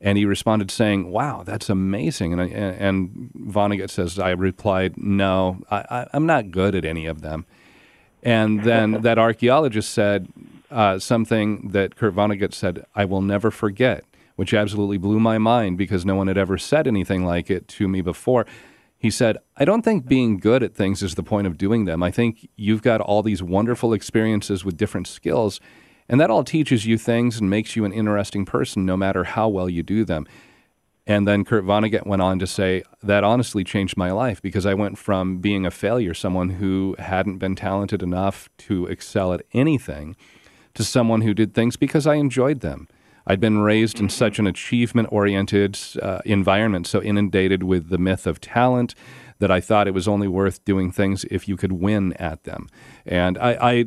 And 0.02 0.18
he 0.18 0.24
responded 0.24 0.72
saying, 0.72 1.12
"Wow, 1.12 1.44
that's 1.44 1.70
amazing." 1.70 2.32
And, 2.32 2.54
and 2.54 3.32
Vonnegut 3.38 3.89
says, 3.89 4.18
"I 4.18 4.30
replied, 4.30 4.94
no, 4.96 5.62
I, 5.70 6.08
am 6.13 6.26
not 6.26 6.52
good 6.52 6.74
at 6.74 6.86
any 6.86 7.06
of 7.06 7.20
them." 7.20 7.46
And 8.24 8.63
then 8.63 8.92
that 9.02 9.20
archaeologist 9.20 9.92
said 9.92 10.30
uh, 10.72 11.00
something 11.00 11.72
that 11.72 11.98
Kurt 11.98 12.15
Vonnegut 12.15 12.54
said, 12.54 12.86
"I 12.96 13.04
will 13.04 13.22
never 13.22 13.52
forget," 13.52 14.06
which 14.38 14.54
absolutely 14.54 14.98
blew 14.98 15.20
my 15.20 15.38
mind 15.38 15.78
because 15.78 16.06
no 16.06 16.15
one 16.15 16.28
had 16.28 16.38
ever 16.38 16.58
said 16.58 16.88
anything 16.88 17.26
like 17.26 17.52
it 17.52 17.68
to 17.68 17.89
me 17.89 18.00
before. 18.00 18.46
He 19.00 19.10
said, 19.10 19.38
I 19.56 19.64
don't 19.64 19.82
think 19.82 20.08
being 20.08 20.38
good 20.38 20.62
at 20.62 20.76
things 20.76 21.02
is 21.02 21.16
the 21.16 21.24
point 21.24 21.48
of 21.48 21.58
doing 21.58 21.86
them. 21.86 22.04
I 22.04 22.12
think 22.12 22.50
you've 22.58 22.82
got 22.82 23.00
all 23.00 23.24
these 23.24 23.42
wonderful 23.42 23.94
experiences 23.94 24.66
with 24.66 24.76
different 24.76 25.08
skills, 25.08 25.62
and 26.10 26.20
that 26.20 26.30
all 26.30 26.44
teaches 26.44 26.86
you 26.86 26.98
things 26.98 27.40
and 27.40 27.50
makes 27.50 27.78
you 27.78 27.86
an 27.86 27.94
interesting 27.94 28.46
person 28.46 28.86
no 28.86 28.98
matter 28.98 29.24
how 29.24 29.48
well 29.48 29.70
you 29.70 29.84
do 29.84 30.04
them. 30.04 30.28
And 31.08 31.26
then 31.26 31.46
Kurt 31.46 31.64
Vonnegut 31.64 32.06
went 32.06 32.22
on 32.22 32.40
to 32.40 32.46
say, 32.46 32.84
that 33.02 33.24
honestly 33.24 33.64
changed 33.64 33.96
my 33.96 34.12
life 34.12 34.42
because 34.42 34.66
I 34.66 34.74
went 34.74 34.98
from 34.98 35.38
being 35.38 35.66
a 35.66 35.72
failure, 35.72 36.14
someone 36.14 36.50
who 36.50 36.96
hadn't 37.00 37.38
been 37.38 37.56
talented 37.56 38.04
enough 38.04 38.50
to 38.60 38.86
excel 38.86 39.34
at 39.34 39.44
anything, 39.54 40.18
to 40.74 40.84
someone 40.84 41.22
who 41.22 41.34
did 41.34 41.54
things 41.54 41.78
because 41.78 42.06
I 42.06 42.16
enjoyed 42.16 42.60
them. 42.60 42.90
I'd 43.30 43.39
been 43.39 43.60
raised 43.60 44.00
in 44.00 44.10
such 44.10 44.39
an 44.39 44.48
achievement 44.48 45.10
oriented 45.12 45.78
uh, 46.02 46.20
environment, 46.26 46.88
so 46.88 47.00
inundated 47.00 47.62
with 47.62 47.89
the 47.89 48.00
myth 48.00 48.26
of 48.26 48.42
talent 48.42 48.96
that 49.38 49.52
I 49.52 49.62
thought 49.62 49.88
it 49.88 49.94
was 49.94 50.08
only 50.08 50.28
worth 50.28 50.65
doing 50.65 50.92
things 50.92 51.26
if 51.26 51.48
you 51.48 51.56
could 51.56 51.74
win 51.74 52.13
at 52.13 52.44
them. 52.46 52.68
And 53.06 53.38
I, 53.38 53.58
I 53.62 53.86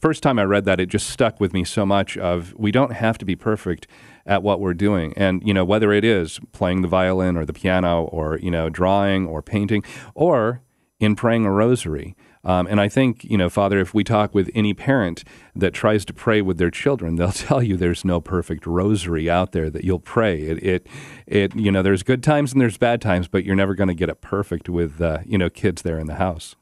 first 0.00 0.24
time 0.24 0.40
I 0.40 0.42
read 0.42 0.64
that, 0.64 0.80
it 0.80 0.86
just 0.86 1.08
stuck 1.08 1.38
with 1.38 1.52
me 1.52 1.62
so 1.62 1.86
much. 1.86 2.18
Of 2.18 2.52
we 2.58 2.72
don't 2.72 2.92
have 2.92 3.16
to 3.18 3.24
be 3.24 3.36
perfect 3.36 3.86
at 4.26 4.42
what 4.42 4.58
we're 4.58 4.74
doing, 4.74 5.14
and 5.16 5.40
you 5.46 5.54
know 5.54 5.64
whether 5.64 5.92
it 5.92 6.04
is 6.04 6.40
playing 6.50 6.82
the 6.82 6.88
violin 6.88 7.36
or 7.36 7.44
the 7.44 7.52
piano, 7.52 8.04
or 8.06 8.38
you 8.38 8.50
know 8.50 8.68
drawing 8.68 9.28
or 9.28 9.40
painting, 9.40 9.84
or 10.16 10.62
in 10.98 11.14
praying 11.14 11.46
a 11.46 11.50
rosary. 11.52 12.16
Um, 12.44 12.66
and 12.66 12.80
I 12.80 12.88
think, 12.88 13.24
you 13.24 13.38
know, 13.38 13.48
Father, 13.48 13.80
if 13.80 13.94
we 13.94 14.04
talk 14.04 14.34
with 14.34 14.50
any 14.54 14.74
parent 14.74 15.24
that 15.56 15.72
tries 15.72 16.04
to 16.06 16.12
pray 16.12 16.42
with 16.42 16.58
their 16.58 16.70
children, 16.70 17.16
they'll 17.16 17.32
tell 17.32 17.62
you 17.62 17.76
there's 17.76 18.04
no 18.04 18.20
perfect 18.20 18.66
rosary 18.66 19.30
out 19.30 19.52
there 19.52 19.70
that 19.70 19.84
you'll 19.84 19.98
pray. 19.98 20.42
It, 20.42 20.62
it, 20.62 20.86
it 21.26 21.56
you 21.56 21.72
know, 21.72 21.82
there's 21.82 22.02
good 22.02 22.22
times 22.22 22.52
and 22.52 22.60
there's 22.60 22.76
bad 22.76 23.00
times, 23.00 23.28
but 23.28 23.44
you're 23.44 23.56
never 23.56 23.74
going 23.74 23.88
to 23.88 23.94
get 23.94 24.08
it 24.08 24.20
perfect 24.20 24.68
with, 24.68 25.00
uh, 25.00 25.18
you 25.24 25.38
know, 25.38 25.50
kids 25.50 25.82
there 25.82 25.98
in 25.98 26.06
the 26.06 26.16
house. 26.16 26.56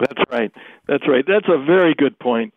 That's 0.00 0.22
right. 0.30 0.50
That's 0.88 1.06
right. 1.06 1.24
That's 1.26 1.48
a 1.48 1.58
very 1.64 1.94
good 1.94 2.18
point 2.18 2.52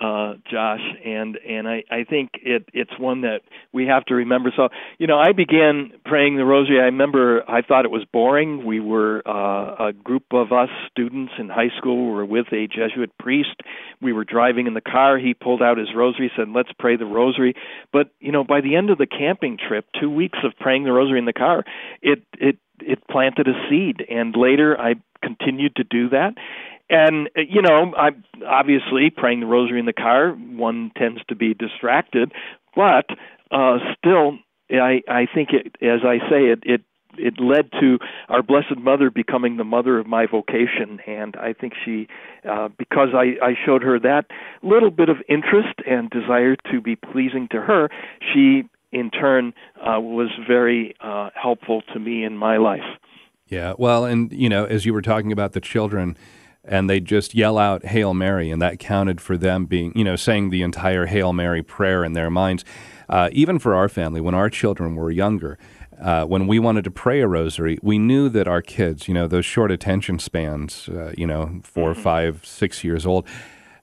uh, 0.00 0.34
Josh, 0.50 0.80
and 1.04 1.36
and 1.46 1.68
I, 1.68 1.84
I 1.90 2.04
think 2.04 2.30
it 2.42 2.68
it's 2.72 2.98
one 2.98 3.20
that 3.20 3.40
we 3.72 3.86
have 3.86 4.04
to 4.06 4.14
remember. 4.14 4.50
So 4.56 4.68
you 4.98 5.06
know, 5.06 5.18
I 5.18 5.32
began 5.32 5.92
praying 6.06 6.36
the 6.36 6.44
Rosary. 6.44 6.80
I 6.80 6.84
remember 6.84 7.42
I 7.48 7.60
thought 7.60 7.84
it 7.84 7.90
was 7.90 8.04
boring. 8.10 8.64
We 8.64 8.80
were 8.80 9.22
uh, 9.26 9.88
a 9.88 9.92
group 9.92 10.24
of 10.32 10.52
us 10.52 10.70
students 10.90 11.32
in 11.38 11.48
high 11.48 11.68
school. 11.76 12.06
We 12.06 12.12
were 12.12 12.24
with 12.24 12.46
a 12.52 12.66
Jesuit 12.66 13.10
priest. 13.18 13.60
We 14.00 14.12
were 14.12 14.24
driving 14.24 14.66
in 14.66 14.74
the 14.74 14.80
car. 14.80 15.18
He 15.18 15.34
pulled 15.34 15.60
out 15.62 15.76
his 15.76 15.88
Rosary, 15.94 16.32
said, 16.34 16.48
"Let's 16.48 16.72
pray 16.78 16.96
the 16.96 17.04
Rosary." 17.04 17.54
But 17.92 18.10
you 18.20 18.32
know, 18.32 18.44
by 18.44 18.62
the 18.62 18.76
end 18.76 18.88
of 18.88 18.96
the 18.96 19.06
camping 19.06 19.58
trip, 19.58 19.86
two 20.00 20.10
weeks 20.10 20.38
of 20.44 20.52
praying 20.58 20.84
the 20.84 20.92
Rosary 20.92 21.18
in 21.18 21.26
the 21.26 21.34
car, 21.34 21.64
it 22.00 22.22
it 22.38 22.56
it 22.80 23.06
planted 23.10 23.48
a 23.48 23.68
seed, 23.68 24.02
and 24.08 24.34
later 24.34 24.80
I 24.80 24.94
continued 25.22 25.76
to 25.76 25.84
do 25.84 26.08
that 26.08 26.32
and 26.90 27.28
uh, 27.36 27.42
you 27.48 27.62
know, 27.62 27.94
I 27.96 28.10
obviously 28.46 29.10
praying 29.10 29.40
the 29.40 29.46
rosary 29.46 29.78
in 29.78 29.86
the 29.86 29.92
car, 29.92 30.32
one 30.32 30.90
tends 30.96 31.20
to 31.28 31.34
be 31.34 31.54
distracted, 31.54 32.32
but 32.74 33.06
uh, 33.50 33.78
still, 33.96 34.38
I 34.70 35.02
I 35.08 35.26
think 35.32 35.50
it, 35.52 35.76
as 35.82 36.00
I 36.04 36.18
say, 36.28 36.46
it 36.46 36.60
it 36.64 36.82
it 37.18 37.40
led 37.40 37.70
to 37.80 37.98
our 38.28 38.42
blessed 38.42 38.78
mother 38.78 39.10
becoming 39.10 39.56
the 39.56 39.64
mother 39.64 39.98
of 39.98 40.06
my 40.06 40.26
vocation. 40.26 41.00
And 41.06 41.36
i 41.36 41.52
think 41.52 41.74
she 41.84 42.08
uh, 42.48 42.68
because 42.78 43.08
I, 43.14 43.36
I 43.44 43.54
showed 43.66 43.82
her 43.82 43.98
that 44.00 44.26
little 44.62 44.90
bit 44.90 45.08
of 45.08 45.16
interest 45.28 45.80
and 45.86 46.10
desire 46.10 46.56
to 46.70 46.80
be 46.80 46.96
pleasing 46.96 47.48
to 47.50 47.60
her 47.60 47.88
she 48.32 48.64
in 48.92 49.10
turn 49.10 49.52
uh, 49.76 50.00
was 50.00 50.30
very 50.48 50.94
uh, 51.00 51.30
helpful 51.40 51.82
to 51.92 52.00
me 52.00 52.24
in 52.24 52.36
my 52.36 52.56
life. 52.56 52.98
Yeah. 53.46 53.74
Well 53.78 54.04
and 54.04 54.32
you 54.32 54.48
know 54.48 54.64
as 54.64 54.86
you 54.86 54.92
were 54.92 55.02
talking 55.02 55.32
about 55.32 55.52
the 55.52 55.60
children 55.60 56.16
and 56.64 56.88
they 56.88 57.00
just 57.00 57.34
yell 57.34 57.58
out 57.58 57.86
Hail 57.86 58.14
Mary, 58.14 58.50
and 58.50 58.60
that 58.60 58.78
counted 58.78 59.20
for 59.20 59.36
them 59.36 59.64
being, 59.64 59.92
you 59.96 60.04
know, 60.04 60.16
saying 60.16 60.50
the 60.50 60.62
entire 60.62 61.06
Hail 61.06 61.32
Mary 61.32 61.62
prayer 61.62 62.04
in 62.04 62.12
their 62.12 62.30
minds. 62.30 62.64
Uh, 63.08 63.28
even 63.32 63.58
for 63.58 63.74
our 63.74 63.88
family, 63.88 64.20
when 64.20 64.34
our 64.34 64.48
children 64.48 64.94
were 64.94 65.10
younger, 65.10 65.58
uh, 66.00 66.24
when 66.24 66.46
we 66.46 66.58
wanted 66.58 66.84
to 66.84 66.90
pray 66.90 67.20
a 67.20 67.26
rosary, 67.26 67.78
we 67.82 67.98
knew 67.98 68.28
that 68.28 68.48
our 68.48 68.62
kids, 68.62 69.08
you 69.08 69.14
know, 69.14 69.26
those 69.26 69.44
short 69.44 69.70
attention 69.70 70.18
spans, 70.18 70.88
uh, 70.88 71.12
you 71.16 71.26
know, 71.26 71.60
4 71.64 71.90
mm-hmm. 71.90 72.02
five, 72.02 72.46
six 72.46 72.84
years 72.84 73.04
old, 73.04 73.26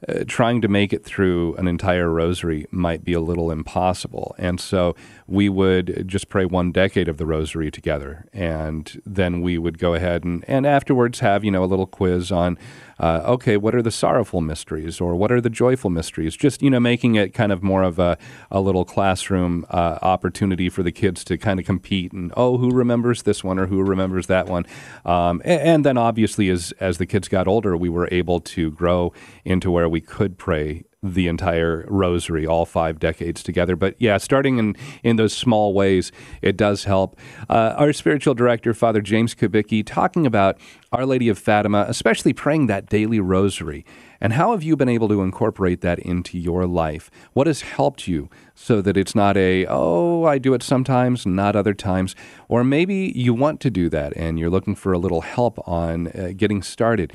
uh, 0.07 0.23
trying 0.27 0.61
to 0.61 0.67
make 0.67 0.93
it 0.93 1.03
through 1.03 1.55
an 1.55 1.67
entire 1.67 2.09
rosary 2.11 2.65
might 2.71 3.03
be 3.03 3.13
a 3.13 3.19
little 3.19 3.51
impossible. 3.51 4.35
And 4.37 4.59
so 4.59 4.95
we 5.25 5.49
would 5.49 6.07
just 6.07 6.29
pray 6.29 6.45
one 6.45 6.71
decade 6.71 7.07
of 7.07 7.17
the 7.17 7.25
rosary 7.25 7.71
together. 7.71 8.25
And 8.33 9.01
then 9.05 9.41
we 9.41 9.57
would 9.57 9.79
go 9.79 9.93
ahead 9.93 10.23
and, 10.23 10.43
and 10.47 10.65
afterwards 10.65 11.19
have, 11.19 11.43
you 11.43 11.51
know, 11.51 11.63
a 11.63 11.65
little 11.65 11.87
quiz 11.87 12.31
on 12.31 12.57
uh, 12.99 13.21
okay, 13.25 13.57
what 13.57 13.75
are 13.75 13.81
the 13.81 13.91
sorrowful 13.91 14.41
mysteries 14.41 14.99
or 14.99 15.15
what 15.15 15.31
are 15.31 15.41
the 15.41 15.49
joyful 15.49 15.89
mysteries? 15.89 16.35
Just, 16.35 16.61
you 16.61 16.69
know, 16.69 16.79
making 16.79 17.15
it 17.15 17.33
kind 17.33 17.51
of 17.51 17.61
more 17.61 17.83
of 17.83 17.99
a, 17.99 18.17
a 18.51 18.59
little 18.59 18.85
classroom 18.85 19.65
uh, 19.69 19.99
opportunity 20.01 20.69
for 20.69 20.83
the 20.83 20.91
kids 20.91 21.23
to 21.25 21.37
kind 21.37 21.59
of 21.59 21.65
compete 21.65 22.11
and, 22.11 22.33
oh, 22.35 22.57
who 22.57 22.71
remembers 22.71 23.23
this 23.23 23.43
one 23.43 23.59
or 23.59 23.67
who 23.67 23.83
remembers 23.83 24.27
that 24.27 24.47
one? 24.47 24.65
Um, 25.05 25.41
and, 25.45 25.61
and, 25.61 25.85
then 25.85 25.97
obviously, 25.97 26.49
as, 26.49 26.73
as 26.79 26.97
the 26.97 27.05
kids 27.05 27.27
got 27.27 27.47
older, 27.47 27.77
we 27.77 27.89
were 27.89 28.09
able 28.11 28.39
to 28.41 28.71
grow 28.71 29.13
into 29.45 29.71
where 29.71 29.87
we 29.87 30.01
could 30.01 30.37
pray 30.37 30.83
the 31.03 31.27
entire 31.27 31.85
rosary, 31.87 32.47
all 32.47 32.65
five 32.65 32.99
decades 32.99 33.43
together. 33.43 33.75
But 33.75 33.95
yeah, 33.99 34.17
starting 34.17 34.57
in, 34.57 34.75
in 35.03 35.15
those 35.15 35.33
small 35.33 35.73
ways, 35.73 36.11
it 36.41 36.57
does 36.57 36.85
help. 36.85 37.19
Uh, 37.49 37.75
our 37.77 37.93
spiritual 37.93 38.33
director, 38.33 38.73
Father 38.73 39.01
James 39.01 39.35
Kubicki, 39.35 39.85
talking 39.85 40.25
about 40.25 40.57
Our 40.91 41.05
Lady 41.05 41.29
of 41.29 41.37
Fatima, 41.37 41.85
especially 41.87 42.33
praying 42.33 42.67
that 42.67 42.87
daily 42.87 43.19
rosary. 43.19 43.85
And 44.19 44.33
how 44.33 44.51
have 44.51 44.63
you 44.63 44.75
been 44.75 44.89
able 44.89 45.07
to 45.09 45.21
incorporate 45.21 45.81
that 45.81 45.99
into 45.99 46.39
your 46.39 46.65
life? 46.65 47.11
What 47.33 47.45
has 47.45 47.61
helped 47.61 48.07
you 48.07 48.29
so 48.59 48.81
that 48.81 48.97
it's 48.97 49.13
not 49.13 49.37
a, 49.37 49.67
oh, 49.69 50.23
I 50.23 50.39
do 50.39 50.55
it 50.55 50.63
sometimes, 50.63 51.27
not 51.27 51.55
other 51.55 51.75
times. 51.75 52.15
Or 52.49 52.63
maybe 52.63 53.13
you 53.15 53.31
want 53.35 53.61
to 53.61 53.69
do 53.69 53.87
that 53.89 54.13
and 54.17 54.39
you're 54.39 54.49
looking 54.49 54.73
for 54.73 54.93
a 54.93 54.97
little 54.97 55.21
help 55.21 55.59
on 55.67 56.07
uh, 56.07 56.31
getting 56.35 56.63
started. 56.63 57.13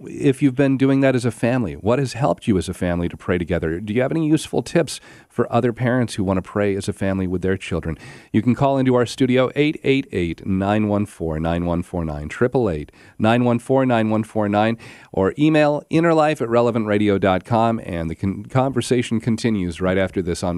If 0.00 0.42
you've 0.42 0.54
been 0.56 0.76
doing 0.76 1.00
that 1.00 1.14
as 1.14 1.24
a 1.24 1.30
family, 1.30 1.74
what 1.74 1.98
has 2.00 2.12
helped 2.12 2.48
you 2.48 2.58
as 2.58 2.68
a 2.68 2.74
family 2.74 3.08
to 3.08 3.16
pray 3.16 3.38
together? 3.38 3.80
Do 3.80 3.94
you 3.94 4.02
have 4.02 4.10
any 4.10 4.26
useful 4.26 4.62
tips 4.62 5.00
for 5.28 5.52
other 5.52 5.72
parents 5.72 6.14
who 6.14 6.24
want 6.24 6.38
to 6.38 6.42
pray 6.42 6.74
as 6.76 6.88
a 6.88 6.92
family 6.92 7.26
with 7.28 7.42
their 7.42 7.56
children? 7.56 7.96
You 8.32 8.42
can 8.42 8.54
call 8.54 8.78
into 8.78 8.94
our 8.96 9.06
studio 9.06 9.50
888 9.54 10.46
914 10.46 11.42
9149, 11.42 12.24
888 12.24 12.92
914 13.18 13.88
9149, 13.88 14.78
or 15.12 15.34
email 15.38 15.82
innerlife 15.90 16.40
at 16.40 16.48
relevantradio.com. 16.48 17.80
And 17.84 18.10
the 18.10 18.14
con- 18.14 18.44
conversation 18.46 19.20
continues 19.20 19.80
right 19.80 19.98
after 19.98 20.22
this 20.22 20.42
on 20.44 20.56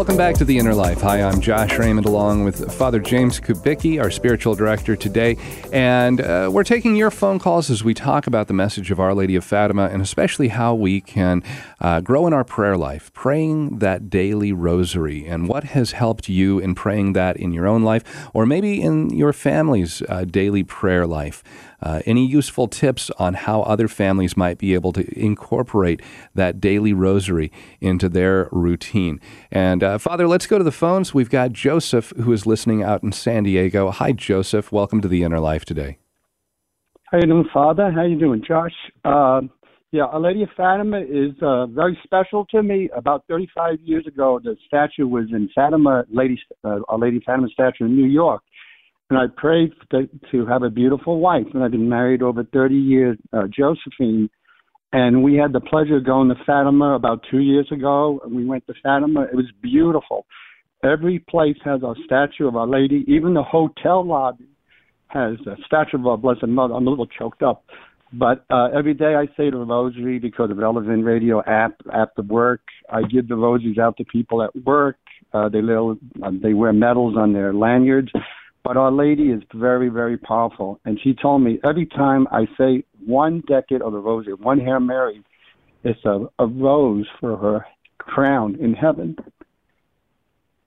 Welcome 0.00 0.16
back 0.16 0.34
to 0.36 0.46
The 0.46 0.56
Inner 0.56 0.74
Life. 0.74 1.02
Hi, 1.02 1.20
I'm 1.20 1.42
Josh 1.42 1.76
Raymond 1.76 2.06
along 2.06 2.44
with 2.44 2.72
Father 2.72 3.00
James 3.00 3.38
Kubicki, 3.38 4.00
our 4.00 4.10
spiritual 4.10 4.54
director 4.54 4.96
today. 4.96 5.36
And 5.74 6.22
uh, 6.22 6.48
we're 6.50 6.64
taking 6.64 6.96
your 6.96 7.10
phone 7.10 7.38
calls 7.38 7.68
as 7.68 7.84
we 7.84 7.92
talk 7.92 8.26
about 8.26 8.46
the 8.48 8.54
message 8.54 8.90
of 8.90 8.98
Our 8.98 9.14
Lady 9.14 9.36
of 9.36 9.44
Fatima 9.44 9.90
and 9.92 10.00
especially 10.00 10.48
how 10.48 10.74
we 10.74 11.02
can 11.02 11.42
uh, 11.80 12.00
grow 12.00 12.26
in 12.26 12.32
our 12.32 12.44
prayer 12.44 12.76
life, 12.76 13.12
praying 13.12 13.78
that 13.78 14.10
daily 14.10 14.52
rosary, 14.52 15.26
and 15.26 15.48
what 15.48 15.64
has 15.64 15.92
helped 15.92 16.28
you 16.28 16.58
in 16.58 16.74
praying 16.74 17.12
that 17.14 17.36
in 17.36 17.52
your 17.52 17.66
own 17.66 17.82
life 17.82 18.28
or 18.34 18.44
maybe 18.44 18.80
in 18.80 19.10
your 19.10 19.32
family's 19.32 20.02
uh, 20.08 20.24
daily 20.24 20.62
prayer 20.62 21.06
life. 21.06 21.42
Uh, 21.82 22.02
any 22.04 22.26
useful 22.26 22.68
tips 22.68 23.10
on 23.18 23.32
how 23.32 23.62
other 23.62 23.88
families 23.88 24.36
might 24.36 24.58
be 24.58 24.74
able 24.74 24.92
to 24.92 25.18
incorporate 25.18 26.02
that 26.34 26.60
daily 26.60 26.92
rosary 26.92 27.50
into 27.80 28.08
their 28.08 28.48
routine? 28.52 29.18
And 29.50 29.82
uh, 29.82 29.96
Father, 29.96 30.28
let's 30.28 30.46
go 30.46 30.58
to 30.58 30.64
the 30.64 30.72
phones. 30.72 31.14
We've 31.14 31.30
got 31.30 31.52
Joseph 31.52 32.12
who 32.16 32.32
is 32.32 32.46
listening 32.46 32.82
out 32.82 33.02
in 33.02 33.12
San 33.12 33.44
Diego. 33.44 33.90
Hi, 33.90 34.12
Joseph. 34.12 34.70
Welcome 34.70 35.00
to 35.00 35.08
the 35.08 35.22
Inner 35.22 35.40
Life 35.40 35.64
today. 35.64 35.96
How 37.04 37.18
you 37.18 37.26
doing, 37.26 37.48
Father? 37.52 37.90
How 37.90 38.04
you 38.04 38.18
doing, 38.18 38.44
Josh? 38.46 38.74
Uh, 39.04 39.40
yeah, 39.92 40.04
Our 40.04 40.20
Lady 40.20 40.42
of 40.42 40.50
Fatima 40.56 41.00
is 41.00 41.32
uh, 41.42 41.66
very 41.66 41.98
special 42.04 42.46
to 42.46 42.62
me. 42.62 42.88
About 42.94 43.24
35 43.28 43.80
years 43.82 44.06
ago, 44.06 44.40
the 44.42 44.56
statue 44.66 45.06
was 45.06 45.26
in 45.32 45.48
Fatima, 45.54 46.04
Lady, 46.10 46.40
uh, 46.64 46.78
Our 46.88 46.98
Lady 46.98 47.20
Fatima 47.24 47.48
statue 47.48 47.86
in 47.86 47.96
New 47.96 48.06
York 48.06 48.42
and 49.10 49.18
I 49.18 49.24
prayed 49.36 49.72
to, 49.90 50.08
to 50.30 50.46
have 50.46 50.62
a 50.62 50.70
beautiful 50.70 51.18
wife. 51.18 51.46
And 51.52 51.62
I've 51.62 51.72
been 51.72 51.88
married 51.88 52.22
over 52.22 52.44
30 52.44 52.74
years, 52.74 53.18
uh, 53.32 53.42
Josephine. 53.48 54.30
And 54.92 55.22
we 55.22 55.34
had 55.34 55.52
the 55.52 55.60
pleasure 55.60 55.96
of 55.96 56.06
going 56.06 56.28
to 56.28 56.36
Fatima 56.46 56.94
about 56.94 57.24
two 57.30 57.40
years 57.40 57.68
ago. 57.72 58.20
And 58.24 58.34
we 58.34 58.44
went 58.44 58.66
to 58.68 58.74
Fatima. 58.82 59.22
It 59.22 59.34
was 59.34 59.50
beautiful. 59.60 60.26
Every 60.84 61.18
place 61.18 61.56
has 61.64 61.82
a 61.82 61.94
statue 62.04 62.46
of 62.46 62.56
Our 62.56 62.66
Lady. 62.66 63.04
Even 63.08 63.34
the 63.34 63.42
hotel 63.42 64.06
lobby 64.06 64.48
has 65.08 65.34
a 65.46 65.56
statue 65.66 65.98
of 65.98 66.06
Our 66.06 66.16
Blessed 66.16 66.46
Mother. 66.46 66.74
I'm 66.74 66.86
a 66.86 66.90
little 66.90 67.06
choked 67.06 67.42
up. 67.42 67.64
But 68.12 68.44
uh, 68.50 68.68
every 68.76 68.94
day 68.94 69.14
I 69.14 69.26
say 69.36 69.50
the 69.50 69.58
rosary 69.58 70.18
because 70.18 70.50
of 70.50 70.58
Relevant 70.58 71.04
Radio 71.04 71.42
app 71.44 71.80
after 71.92 72.22
work. 72.22 72.60
I 72.90 73.02
give 73.02 73.28
the 73.28 73.36
rosaries 73.36 73.78
out 73.78 73.96
to 73.98 74.04
people 74.04 74.42
at 74.42 74.54
work. 74.64 74.96
Uh, 75.32 75.48
they 75.48 75.62
little, 75.62 75.96
uh, 76.22 76.30
they 76.42 76.54
wear 76.54 76.72
medals 76.72 77.16
on 77.16 77.32
their 77.32 77.54
lanyards. 77.54 78.10
But 78.64 78.76
Our 78.76 78.90
Lady 78.90 79.30
is 79.30 79.42
very, 79.54 79.88
very 79.88 80.18
powerful. 80.18 80.80
And 80.84 80.98
she 81.02 81.14
told 81.14 81.42
me 81.42 81.60
every 81.64 81.86
time 81.86 82.26
I 82.32 82.46
say 82.58 82.84
one 83.06 83.42
decade 83.46 83.80
of 83.80 83.92
the 83.92 83.98
rosary, 83.98 84.34
one 84.34 84.58
Hail 84.58 84.80
Mary, 84.80 85.22
it's 85.84 86.04
a, 86.04 86.26
a 86.38 86.46
rose 86.46 87.06
for 87.20 87.36
her 87.36 87.64
crown 87.98 88.56
in 88.60 88.74
heaven. 88.74 89.16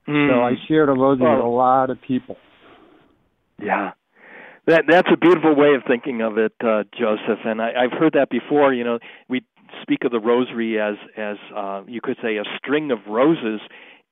Mm. 0.08 0.28
So 0.28 0.42
I 0.42 0.52
share 0.66 0.86
the 0.86 0.92
rosary 0.92 1.26
well, 1.26 1.36
with 1.36 1.44
a 1.44 1.48
lot 1.48 1.90
of 1.90 2.00
people. 2.02 2.36
Yeah. 3.62 3.92
That 4.66 4.84
that's 4.88 5.08
a 5.12 5.16
beautiful 5.16 5.54
way 5.54 5.74
of 5.74 5.82
thinking 5.86 6.22
of 6.22 6.38
it, 6.38 6.54
uh, 6.64 6.84
Joseph. 6.98 7.40
And 7.44 7.60
I, 7.60 7.72
I've 7.84 7.92
heard 7.98 8.14
that 8.14 8.30
before. 8.30 8.72
You 8.72 8.84
know, 8.84 8.98
we 9.28 9.42
speak 9.82 10.04
of 10.04 10.10
the 10.10 10.20
rosary 10.20 10.80
as 10.80 10.94
as 11.16 11.36
uh, 11.54 11.82
you 11.86 12.00
could 12.00 12.16
say 12.22 12.36
a 12.36 12.44
string 12.58 12.90
of 12.90 12.98
roses 13.06 13.60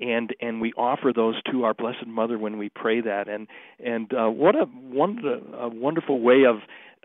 and 0.00 0.34
and 0.40 0.60
we 0.60 0.72
offer 0.74 1.12
those 1.14 1.40
to 1.50 1.64
our 1.64 1.74
blessed 1.74 2.06
mother 2.06 2.38
when 2.38 2.58
we 2.58 2.68
pray 2.68 3.00
that 3.00 3.28
and 3.28 3.46
and 3.84 4.12
uh, 4.12 4.28
what 4.28 4.54
a, 4.54 4.66
wonder, 4.90 5.38
a 5.58 5.68
wonderful 5.68 6.20
way 6.20 6.44
of 6.46 6.56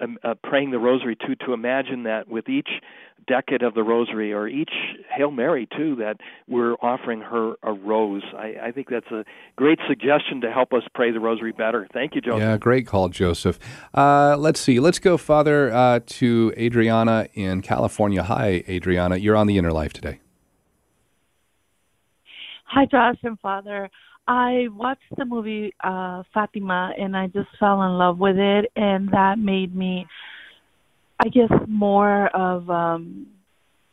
um, 0.01 0.17
uh, 0.23 0.35
praying 0.43 0.71
the 0.71 0.79
rosary 0.79 1.15
too 1.15 1.35
to 1.45 1.53
imagine 1.53 2.03
that 2.03 2.27
with 2.27 2.49
each 2.49 2.69
decade 3.27 3.61
of 3.61 3.73
the 3.73 3.83
rosary 3.83 4.31
or 4.31 4.47
each 4.47 4.71
hail 5.13 5.31
mary 5.31 5.67
too 5.75 5.95
that 5.97 6.17
we're 6.47 6.75
offering 6.75 7.19
her 7.19 7.55
a 7.63 7.73
rose. 7.73 8.23
I, 8.37 8.55
I 8.63 8.71
think 8.71 8.89
that's 8.89 9.11
a 9.11 9.25
great 9.55 9.79
suggestion 9.87 10.39
to 10.41 10.51
help 10.51 10.71
us 10.71 10.83
pray 10.93 11.11
the 11.11 11.19
rosary 11.19 11.51
better. 11.51 11.87
Thank 11.93 12.15
you 12.15 12.21
joseph. 12.21 12.39
Yeah 12.39 12.57
great 12.57 12.87
call 12.87 13.09
joseph. 13.09 13.59
Uh, 13.93 14.37
let's 14.37 14.59
see. 14.59 14.79
Let's 14.79 14.99
go 14.99 15.17
father 15.17 15.71
uh, 15.73 15.99
to 16.05 16.53
adriana 16.57 17.27
in 17.33 17.61
california. 17.61 18.23
Hi 18.23 18.63
adriana. 18.67 19.17
You're 19.17 19.35
on 19.35 19.47
the 19.47 19.57
inner 19.57 19.71
life 19.71 19.93
today. 19.93 20.19
Hi, 22.69 22.85
Josh 22.85 23.17
and 23.23 23.39
Father. 23.39 23.89
I 24.27 24.67
watched 24.71 25.15
the 25.17 25.25
movie 25.25 25.73
uh 25.83 26.23
Fatima 26.33 26.91
and 26.97 27.15
I 27.15 27.27
just 27.27 27.49
fell 27.59 27.81
in 27.83 27.97
love 27.97 28.17
with 28.17 28.37
it 28.37 28.71
and 28.75 29.09
that 29.11 29.39
made 29.39 29.75
me 29.75 30.05
I 31.19 31.29
guess 31.29 31.51
more 31.67 32.27
of 32.35 32.69
um 32.69 33.27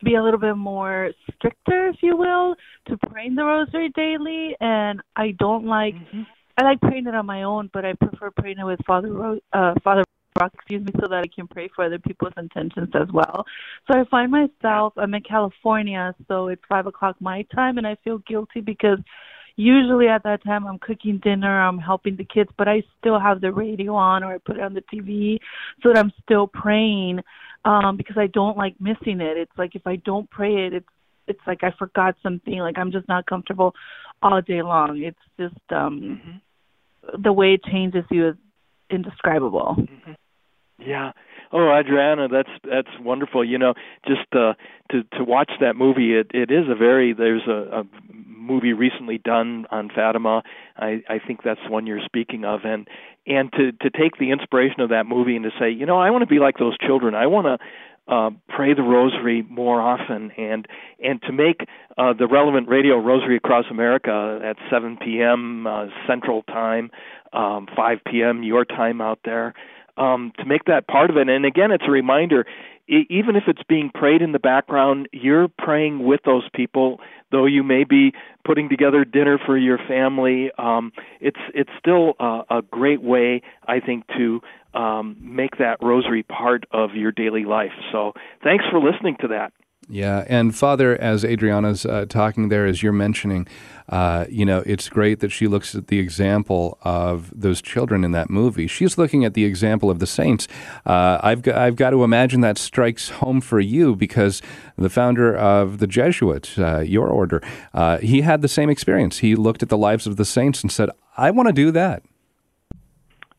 be 0.03 0.17
a 0.17 0.23
little 0.23 0.41
bit 0.41 0.57
more 0.57 1.11
stricter 1.35 1.89
if 1.89 1.97
you 2.03 2.17
will 2.17 2.57
to 2.89 2.97
praying 3.09 3.37
the 3.37 3.45
rosary 3.45 3.91
daily 3.91 4.57
and 4.61 5.01
I 5.17 5.31
don't 5.39 5.67
like 5.67 5.95
mm-hmm. 5.95 6.23
I 6.59 6.65
like 6.65 6.81
praying 6.81 7.07
it 7.07 7.15
on 7.15 7.27
my 7.27 7.45
own 7.45 7.71
but 7.73 7.85
I 7.85 7.95
prefer 7.95 8.31
praying 8.31 8.59
it 8.59 8.65
with 8.65 8.81
Father 8.87 9.13
Ro- 9.13 9.41
uh 9.53 9.75
Father 9.83 10.05
Rock, 10.41 10.51
excuse 10.55 10.85
me, 10.85 10.91
so 11.01 11.07
that 11.09 11.23
I 11.23 11.29
can 11.33 11.47
pray 11.47 11.71
for 11.77 11.85
other 11.85 12.01
people's 12.01 12.33
intentions 12.37 12.89
as 12.95 13.07
well. 13.13 13.45
So 13.87 13.97
I 13.97 14.03
find 14.11 14.33
myself, 14.33 14.93
I'm 14.97 15.15
in 15.15 15.23
California, 15.23 16.13
so 16.27 16.49
it's 16.49 16.63
five 16.69 16.89
o'clock 16.89 17.15
my 17.21 17.43
time, 17.55 17.79
and 17.79 17.87
I 17.87 17.97
feel 18.03 18.19
guilty 18.27 18.61
because 18.61 18.99
usually 19.57 20.09
at 20.09 20.25
that 20.25 20.43
time 20.45 20.67
I'm 20.67 20.79
cooking 20.79 21.21
dinner, 21.23 21.61
I'm 21.61 21.79
helping 21.79 22.17
the 22.17 22.25
kids, 22.25 22.51
but 22.57 22.69
I 22.69 22.83
still 22.99 23.19
have 23.19 23.41
the 23.41 23.53
radio 23.53 23.95
on 23.95 24.25
or 24.25 24.35
I 24.35 24.39
put 24.39 24.57
it 24.57 24.63
on 24.63 24.75
the 24.75 24.83
TV 24.83 25.39
so 25.83 25.91
that 25.91 25.99
I'm 25.99 26.13
still 26.23 26.47
praying 26.47 27.21
um 27.65 27.97
because 27.97 28.17
I 28.19 28.27
don't 28.27 28.57
like 28.57 28.75
missing 28.81 29.21
it. 29.21 29.37
It's 29.37 29.57
like 29.57 29.75
if 29.75 29.87
I 29.87 29.97
don't 29.97 30.29
pray 30.31 30.67
it, 30.67 30.75
it's 30.75 30.89
it's 31.27 31.41
like 31.47 31.65
I 31.65 31.71
forgot 31.79 32.17
something, 32.23 32.59
like 32.59 32.79
I'm 32.79 32.93
just 32.93 33.09
not 33.09 33.27
comfortable 33.27 33.75
all 34.23 34.41
day 34.41 34.63
long. 34.63 35.03
It's 35.03 35.19
just 35.39 35.73
um 35.73 36.21
mm-hmm. 36.21 37.23
the 37.23 37.33
way 37.33 37.55
it 37.55 37.65
changes 37.65 38.05
you 38.11 38.29
is 38.29 38.37
indescribable. 38.91 39.77
Mm-hmm. 39.79 40.13
Yeah. 40.79 41.13
Oh, 41.53 41.71
Adriana, 41.71 42.27
that's 42.29 42.49
that's 42.65 42.89
wonderful. 43.01 43.45
You 43.45 43.59
know, 43.59 43.75
just 44.07 44.27
uh, 44.33 44.55
to 44.91 45.05
to 45.17 45.25
watch 45.25 45.53
that 45.61 45.77
movie, 45.77 46.15
it 46.15 46.33
it 46.35 46.51
is 46.51 46.65
a 46.69 46.75
very 46.75 47.13
there's 47.13 47.47
a, 47.47 47.81
a 47.81 47.85
movie 48.45 48.73
recently 48.73 49.19
done 49.19 49.67
on 49.71 49.91
Fatima. 49.95 50.43
I 50.77 51.03
I 51.09 51.19
think 51.25 51.43
that's 51.43 51.61
the 51.65 51.71
one 51.71 51.87
you're 51.87 52.05
speaking 52.05 52.45
of, 52.45 52.61
and 52.65 52.89
and 53.27 53.53
to 53.53 53.73
to 53.73 53.91
take 53.91 54.19
the 54.19 54.31
inspiration 54.31 54.81
of 54.81 54.91
that 54.91 55.07
movie 55.07 55.37
and 55.37 55.45
to 55.45 55.51
say, 55.59 55.71
you 55.71 55.87
know, 55.87 55.99
I 55.99 56.11
want 56.11 56.23
to 56.23 56.27
be 56.27 56.39
like 56.39 56.59
those 56.59 56.77
children. 56.79 57.15
I 57.15 57.27
want 57.27 57.47
to 57.47 57.59
uh, 58.07 58.31
pray 58.49 58.75
the 58.75 58.83
rosary 58.83 59.43
more 59.49 59.81
often 59.81 60.31
and 60.33 60.67
and 61.03 61.23
to 61.23 61.33
make 61.33 61.67
uh, 61.97 62.13
the 62.13 62.27
relevant 62.27 62.69
radio 62.69 62.99
rosary 62.99 63.37
across 63.37 63.65
America 63.71 64.41
at 64.45 64.57
7 64.71 64.99
p.m. 65.03 65.67
Uh, 65.67 65.87
Central 66.07 66.43
Time, 66.43 66.91
um, 67.33 67.67
5 67.75 67.99
p.m. 68.07 68.43
your 68.43 68.65
time 68.65 69.01
out 69.01 69.21
there 69.25 69.55
um, 69.97 70.33
to 70.39 70.45
make 70.45 70.65
that 70.65 70.87
part 70.87 71.11
of 71.11 71.17
it. 71.17 71.29
And 71.29 71.45
again, 71.45 71.71
it's 71.71 71.85
a 71.87 71.91
reminder. 71.91 72.47
even 72.87 73.35
if 73.37 73.45
it's 73.47 73.63
being 73.69 73.91
prayed 73.95 74.21
in 74.21 74.33
the 74.33 74.39
background, 74.39 75.09
you're 75.13 75.49
praying 75.49 76.05
with 76.05 76.21
those 76.25 76.47
people. 76.55 77.01
Though 77.31 77.47
you 77.47 77.63
may 77.63 77.85
be 77.85 78.13
putting 78.45 78.69
together 78.69 79.05
dinner 79.05 79.39
for 79.45 79.57
your 79.57 79.79
family, 79.89 80.51
um, 80.59 80.93
it's 81.21 81.41
it's 81.55 81.71
still 81.79 82.15
a, 82.21 82.43
a 82.51 82.63
great 82.63 83.03
way, 83.03 83.43
I 83.67 83.81
think, 83.81 84.07
to 84.17 84.41
um, 84.75 85.17
make 85.21 85.57
that 85.59 85.79
rosary 85.83 86.23
part 86.23 86.65
of 86.71 86.95
your 86.95 87.13
daily 87.13 87.45
life. 87.45 87.73
So 87.91 88.13
thanks 88.43 88.65
for 88.71 88.79
listening 88.79 89.17
to 89.23 89.29
that. 89.29 89.53
Yeah, 89.89 90.25
and 90.29 90.57
Father, 90.57 90.97
as 90.97 91.25
Adriana's 91.25 91.85
uh, 91.85 92.07
talking 92.09 92.49
there, 92.49 92.65
as 92.65 92.83
you're 92.83 92.93
mentioning, 92.93 93.47
uh, 93.89 94.25
you 94.31 94.47
know, 94.47 94.63
it's 94.65 94.89
great 94.89 95.21
that 95.21 95.31
she 95.31 95.47
looks 95.47 95.75
at 95.75 95.89
the 95.89 95.99
example 95.99 96.79
of 96.83 97.31
those 97.39 97.61
children 97.61 98.03
in 98.03 98.13
that 98.13 98.31
movie. 98.31 98.67
She's 98.67 98.97
looking 98.97 99.27
at 99.27 99.35
the 99.35 99.45
example 99.45 99.91
of 99.91 99.99
the 99.99 100.07
saints. 100.07 100.49
Uh, 100.87 101.19
I've 101.23 101.43
got, 101.43 101.57
I've 101.57 101.77
got 101.77 101.91
to 101.91 102.03
imagine 102.03 102.41
that 102.41 102.57
strikes 102.57 103.11
home 103.11 103.43
for 103.43 103.61
you 103.61 103.95
because 103.95 104.41
the 104.77 104.89
founder 104.89 105.37
of 105.37 105.79
the 105.79 105.87
Jesuits, 105.87 106.57
uh, 106.59 106.81
your 106.81 107.09
order, 107.09 107.43
uh, 107.75 107.99
he 107.99 108.23
had 108.23 108.41
the 108.41 108.49
same 108.49 108.71
experience. 108.71 109.19
He 109.19 109.37
looked 109.37 109.63
at 109.63 109.69
the 109.69 109.79
lives 109.79 110.07
of 110.07 110.17
the 110.17 110.25
saints 110.25 110.63
and 110.63 110.73
said, 110.73 110.89
"I 111.19 111.31
want 111.31 111.49
to 111.49 111.53
do 111.53 111.71
that." 111.73 112.03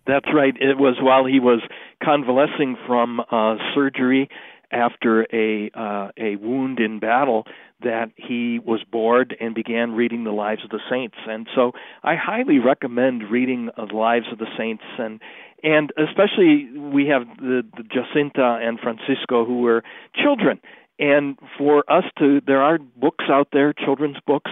That's 0.05 0.31
right. 0.31 0.55
It 0.59 0.77
was 0.77 0.97
while 1.01 1.25
he 1.25 1.39
was 1.39 1.61
convalescing 2.03 2.77
from 2.85 3.19
uh, 3.31 3.55
surgery 3.73 4.29
after 4.75 5.25
a 5.33 5.71
uh, 5.73 6.09
a 6.17 6.35
wound 6.35 6.79
in 6.79 6.99
battle 6.99 7.47
that 7.81 8.11
he 8.15 8.59
was 8.59 8.83
bored 8.91 9.35
and 9.39 9.55
began 9.55 9.93
reading 9.93 10.23
the 10.23 10.31
lives 10.31 10.63
of 10.63 10.69
the 10.69 10.79
saints. 10.89 11.15
And 11.27 11.47
so 11.55 11.71
I 12.03 12.15
highly 12.15 12.59
recommend 12.59 13.29
reading 13.29 13.69
the 13.75 13.95
lives 13.95 14.25
of 14.31 14.37
the 14.37 14.47
saints 14.57 14.83
and 14.99 15.21
and 15.63 15.91
especially 15.97 16.69
we 16.77 17.07
have 17.07 17.23
the, 17.37 17.63
the 17.75 17.83
Jacinta 17.83 18.59
and 18.61 18.79
Francisco 18.79 19.45
who 19.45 19.61
were 19.61 19.83
children 20.13 20.59
and 20.99 21.37
for 21.57 21.83
us 21.89 22.03
to 22.19 22.41
there 22.45 22.61
are 22.61 22.77
books 22.77 23.25
out 23.29 23.47
there 23.51 23.73
children's 23.73 24.17
books 24.27 24.51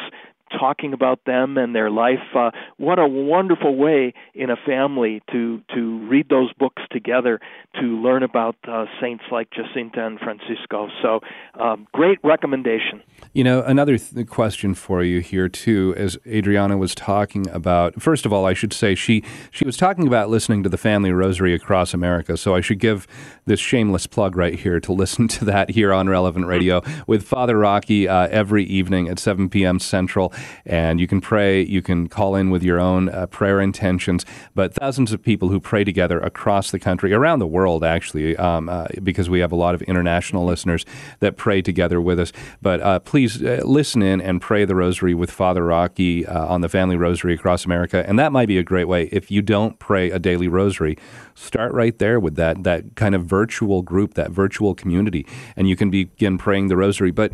talking 0.59 0.93
about 0.93 1.19
them 1.25 1.57
and 1.57 1.75
their 1.75 1.89
life. 1.89 2.19
Uh, 2.35 2.51
what 2.77 2.99
a 2.99 3.07
wonderful 3.07 3.75
way 3.75 4.13
in 4.33 4.49
a 4.49 4.55
family 4.55 5.21
to 5.31 5.61
to 5.73 6.07
read 6.07 6.29
those 6.29 6.51
books 6.53 6.81
together 6.91 7.39
to 7.79 7.81
learn 7.81 8.23
about 8.23 8.55
uh, 8.67 8.85
saints 9.01 9.23
like 9.31 9.49
Jacinta 9.51 10.05
and 10.05 10.19
Francisco. 10.19 10.89
So, 11.01 11.21
um, 11.59 11.87
great 11.91 12.19
recommendation. 12.23 13.01
You 13.33 13.43
know, 13.43 13.61
another 13.63 13.97
th- 13.97 14.27
question 14.27 14.75
for 14.75 15.03
you 15.03 15.19
here 15.21 15.49
too, 15.49 15.93
as 15.97 16.17
Adriana 16.27 16.77
was 16.77 16.93
talking 16.93 17.49
about. 17.49 18.01
First 18.01 18.25
of 18.25 18.33
all, 18.33 18.45
I 18.45 18.53
should 18.53 18.73
say 18.73 18.95
she 18.95 19.23
she 19.51 19.65
was 19.65 19.77
talking 19.77 20.07
about 20.07 20.29
listening 20.29 20.63
to 20.63 20.69
the 20.69 20.77
Family 20.77 21.11
Rosary 21.11 21.53
across 21.53 21.93
America. 21.93 22.37
So 22.37 22.55
I 22.55 22.61
should 22.61 22.79
give 22.79 23.07
this 23.45 23.59
shameless 23.59 24.07
plug 24.07 24.35
right 24.35 24.57
here 24.57 24.79
to 24.79 24.93
listen 25.03 25.27
to 25.29 25.45
that 25.45 25.71
here 25.71 25.93
on 25.93 26.07
Relevant 26.07 26.45
Radio 26.45 26.81
with 27.07 27.23
Father 27.23 27.57
Rocky 27.57 28.07
uh, 28.07 28.27
every 28.27 28.63
evening 28.63 29.07
at 29.07 29.19
7 29.19 29.49
p.m. 29.49 29.79
Central 29.79 30.33
and 30.65 30.99
you 30.99 31.07
can 31.07 31.21
pray. 31.21 31.61
You 31.61 31.81
can 31.81 32.07
call 32.07 32.35
in 32.35 32.49
with 32.49 32.63
your 32.63 32.79
own 32.79 33.09
uh, 33.09 33.27
prayer 33.27 33.59
intentions. 33.59 34.25
But 34.55 34.73
thousands 34.73 35.11
of 35.11 35.21
people 35.21 35.49
who 35.49 35.59
pray 35.59 35.83
together 35.83 36.19
across 36.19 36.71
the 36.71 36.79
country, 36.79 37.13
around 37.13 37.39
the 37.39 37.47
world, 37.47 37.83
actually, 37.83 38.35
um, 38.37 38.69
uh, 38.69 38.87
because 39.01 39.29
we 39.29 39.39
have 39.39 39.51
a 39.51 39.55
lot 39.55 39.75
of 39.75 39.81
international 39.83 40.45
listeners 40.45 40.85
that 41.19 41.37
pray 41.37 41.61
together 41.61 41.99
with 42.01 42.19
us. 42.19 42.31
But 42.61 42.81
uh, 42.81 42.99
please 42.99 43.41
uh, 43.41 43.61
listen 43.63 44.01
in 44.01 44.21
and 44.21 44.41
pray 44.41 44.65
the 44.65 44.75
Rosary 44.75 45.13
with 45.13 45.31
Father 45.31 45.65
Rocky 45.65 46.25
uh, 46.25 46.45
on 46.45 46.61
the 46.61 46.69
Family 46.69 46.95
Rosary 46.95 47.33
across 47.33 47.65
America, 47.65 48.03
and 48.07 48.17
that 48.19 48.31
might 48.31 48.47
be 48.47 48.57
a 48.57 48.63
great 48.63 48.87
way. 48.87 49.09
If 49.11 49.31
you 49.31 49.41
don't 49.41 49.79
pray 49.79 50.11
a 50.11 50.19
daily 50.19 50.47
Rosary, 50.47 50.97
start 51.35 51.73
right 51.73 51.97
there 51.99 52.19
with 52.19 52.35
that 52.35 52.63
that 52.63 52.95
kind 52.95 53.15
of 53.15 53.25
virtual 53.25 53.81
group, 53.81 54.13
that 54.15 54.31
virtual 54.31 54.75
community, 54.75 55.25
and 55.55 55.67
you 55.67 55.75
can 55.75 55.89
begin 55.89 56.37
praying 56.37 56.67
the 56.67 56.77
Rosary. 56.77 57.11
But 57.11 57.33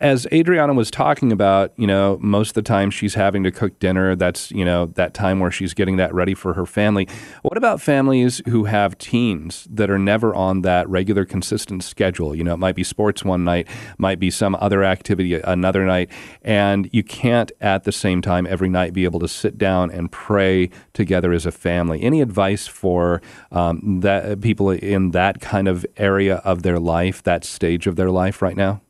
as 0.00 0.26
Adriana 0.32 0.74
was 0.74 0.90
talking 0.90 1.30
about, 1.30 1.72
you 1.76 1.86
know, 1.86 2.18
most 2.20 2.50
of 2.50 2.54
the 2.54 2.62
time 2.62 2.90
she's 2.90 3.14
having 3.14 3.44
to 3.44 3.50
cook 3.50 3.78
dinner. 3.78 4.16
That's, 4.16 4.50
you 4.50 4.64
know, 4.64 4.86
that 4.86 5.14
time 5.14 5.40
where 5.40 5.50
she's 5.50 5.72
getting 5.72 5.96
that 5.96 6.12
ready 6.12 6.34
for 6.34 6.54
her 6.54 6.66
family. 6.66 7.08
What 7.42 7.56
about 7.56 7.80
families 7.80 8.42
who 8.48 8.64
have 8.64 8.98
teens 8.98 9.66
that 9.70 9.90
are 9.90 9.98
never 9.98 10.34
on 10.34 10.62
that 10.62 10.88
regular, 10.88 11.24
consistent 11.24 11.84
schedule? 11.84 12.34
You 12.34 12.44
know, 12.44 12.54
it 12.54 12.58
might 12.58 12.74
be 12.74 12.84
sports 12.84 13.24
one 13.24 13.44
night, 13.44 13.68
might 13.96 14.18
be 14.18 14.30
some 14.30 14.56
other 14.60 14.82
activity 14.82 15.34
another 15.34 15.86
night, 15.86 16.10
and 16.42 16.88
you 16.92 17.02
can't 17.02 17.52
at 17.60 17.84
the 17.84 17.92
same 17.92 18.20
time 18.20 18.46
every 18.46 18.68
night 18.68 18.92
be 18.92 19.04
able 19.04 19.20
to 19.20 19.28
sit 19.28 19.56
down 19.56 19.90
and 19.90 20.10
pray 20.10 20.70
together 20.92 21.32
as 21.32 21.46
a 21.46 21.52
family. 21.52 22.02
Any 22.02 22.20
advice 22.20 22.66
for 22.66 23.22
um, 23.52 24.00
that 24.00 24.40
people 24.40 24.70
in 24.70 25.10
that 25.12 25.40
kind 25.40 25.68
of 25.68 25.86
area 25.96 26.36
of 26.44 26.62
their 26.62 26.78
life, 26.78 27.22
that 27.22 27.44
stage 27.44 27.86
of 27.86 27.96
their 27.96 28.10
life 28.10 28.42
right 28.42 28.56
now? 28.56 28.80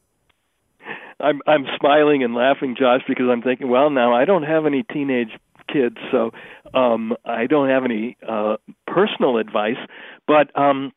I'm 1.20 1.40
I'm 1.46 1.64
smiling 1.80 2.22
and 2.22 2.34
laughing, 2.34 2.76
Josh, 2.78 3.02
because 3.08 3.26
I'm 3.30 3.42
thinking, 3.42 3.68
well, 3.68 3.90
now 3.90 4.14
I 4.14 4.24
don't 4.24 4.42
have 4.42 4.66
any 4.66 4.82
teenage 4.82 5.30
kids, 5.72 5.96
so 6.10 6.30
um, 6.74 7.14
I 7.24 7.46
don't 7.46 7.68
have 7.68 7.84
any 7.84 8.16
uh, 8.28 8.56
personal 8.86 9.38
advice. 9.38 9.78
But 10.26 10.56
um, 10.58 10.92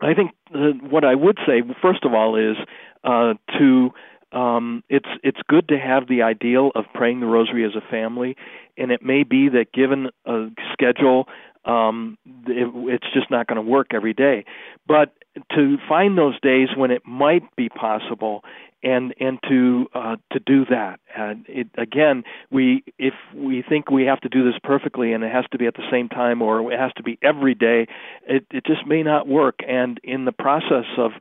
I 0.00 0.14
think 0.14 0.32
uh, 0.54 0.72
what 0.88 1.04
I 1.04 1.14
would 1.14 1.38
say, 1.46 1.62
first 1.80 2.04
of 2.04 2.12
all, 2.12 2.36
is 2.36 2.56
uh, 3.04 3.34
to 3.58 3.90
um, 4.32 4.82
it's 4.88 5.08
it's 5.22 5.40
good 5.48 5.68
to 5.68 5.78
have 5.78 6.08
the 6.08 6.22
ideal 6.22 6.70
of 6.74 6.84
praying 6.94 7.20
the 7.20 7.26
rosary 7.26 7.64
as 7.64 7.72
a 7.76 7.90
family, 7.90 8.36
and 8.76 8.90
it 8.90 9.02
may 9.02 9.22
be 9.22 9.48
that 9.50 9.72
given 9.72 10.08
a 10.24 10.48
schedule, 10.72 11.26
um, 11.64 12.18
it, 12.46 12.70
it's 12.92 13.06
just 13.14 13.30
not 13.30 13.46
going 13.46 13.56
to 13.56 13.62
work 13.62 13.88
every 13.92 14.14
day. 14.14 14.44
But 14.86 15.12
to 15.54 15.76
find 15.88 16.18
those 16.18 16.38
days 16.40 16.68
when 16.76 16.90
it 16.90 17.02
might 17.06 17.44
be 17.56 17.68
possible 17.68 18.42
and 18.82 19.14
and 19.20 19.38
to 19.48 19.86
uh, 19.94 20.16
to 20.32 20.40
do 20.40 20.64
that. 20.66 21.00
And 21.16 21.46
it, 21.48 21.68
again, 21.78 22.24
we 22.50 22.84
if 22.98 23.14
we 23.34 23.62
think 23.66 23.90
we 23.90 24.04
have 24.04 24.20
to 24.22 24.28
do 24.28 24.44
this 24.44 24.58
perfectly 24.62 25.12
and 25.12 25.22
it 25.22 25.32
has 25.32 25.44
to 25.52 25.58
be 25.58 25.66
at 25.66 25.74
the 25.74 25.88
same 25.90 26.08
time 26.08 26.42
or 26.42 26.72
it 26.72 26.78
has 26.78 26.92
to 26.96 27.02
be 27.02 27.18
every 27.22 27.54
day, 27.54 27.86
it 28.26 28.46
it 28.50 28.66
just 28.66 28.86
may 28.86 29.02
not 29.02 29.28
work. 29.28 29.60
And 29.66 30.00
in 30.02 30.24
the 30.24 30.32
process 30.32 30.86
of 30.98 31.12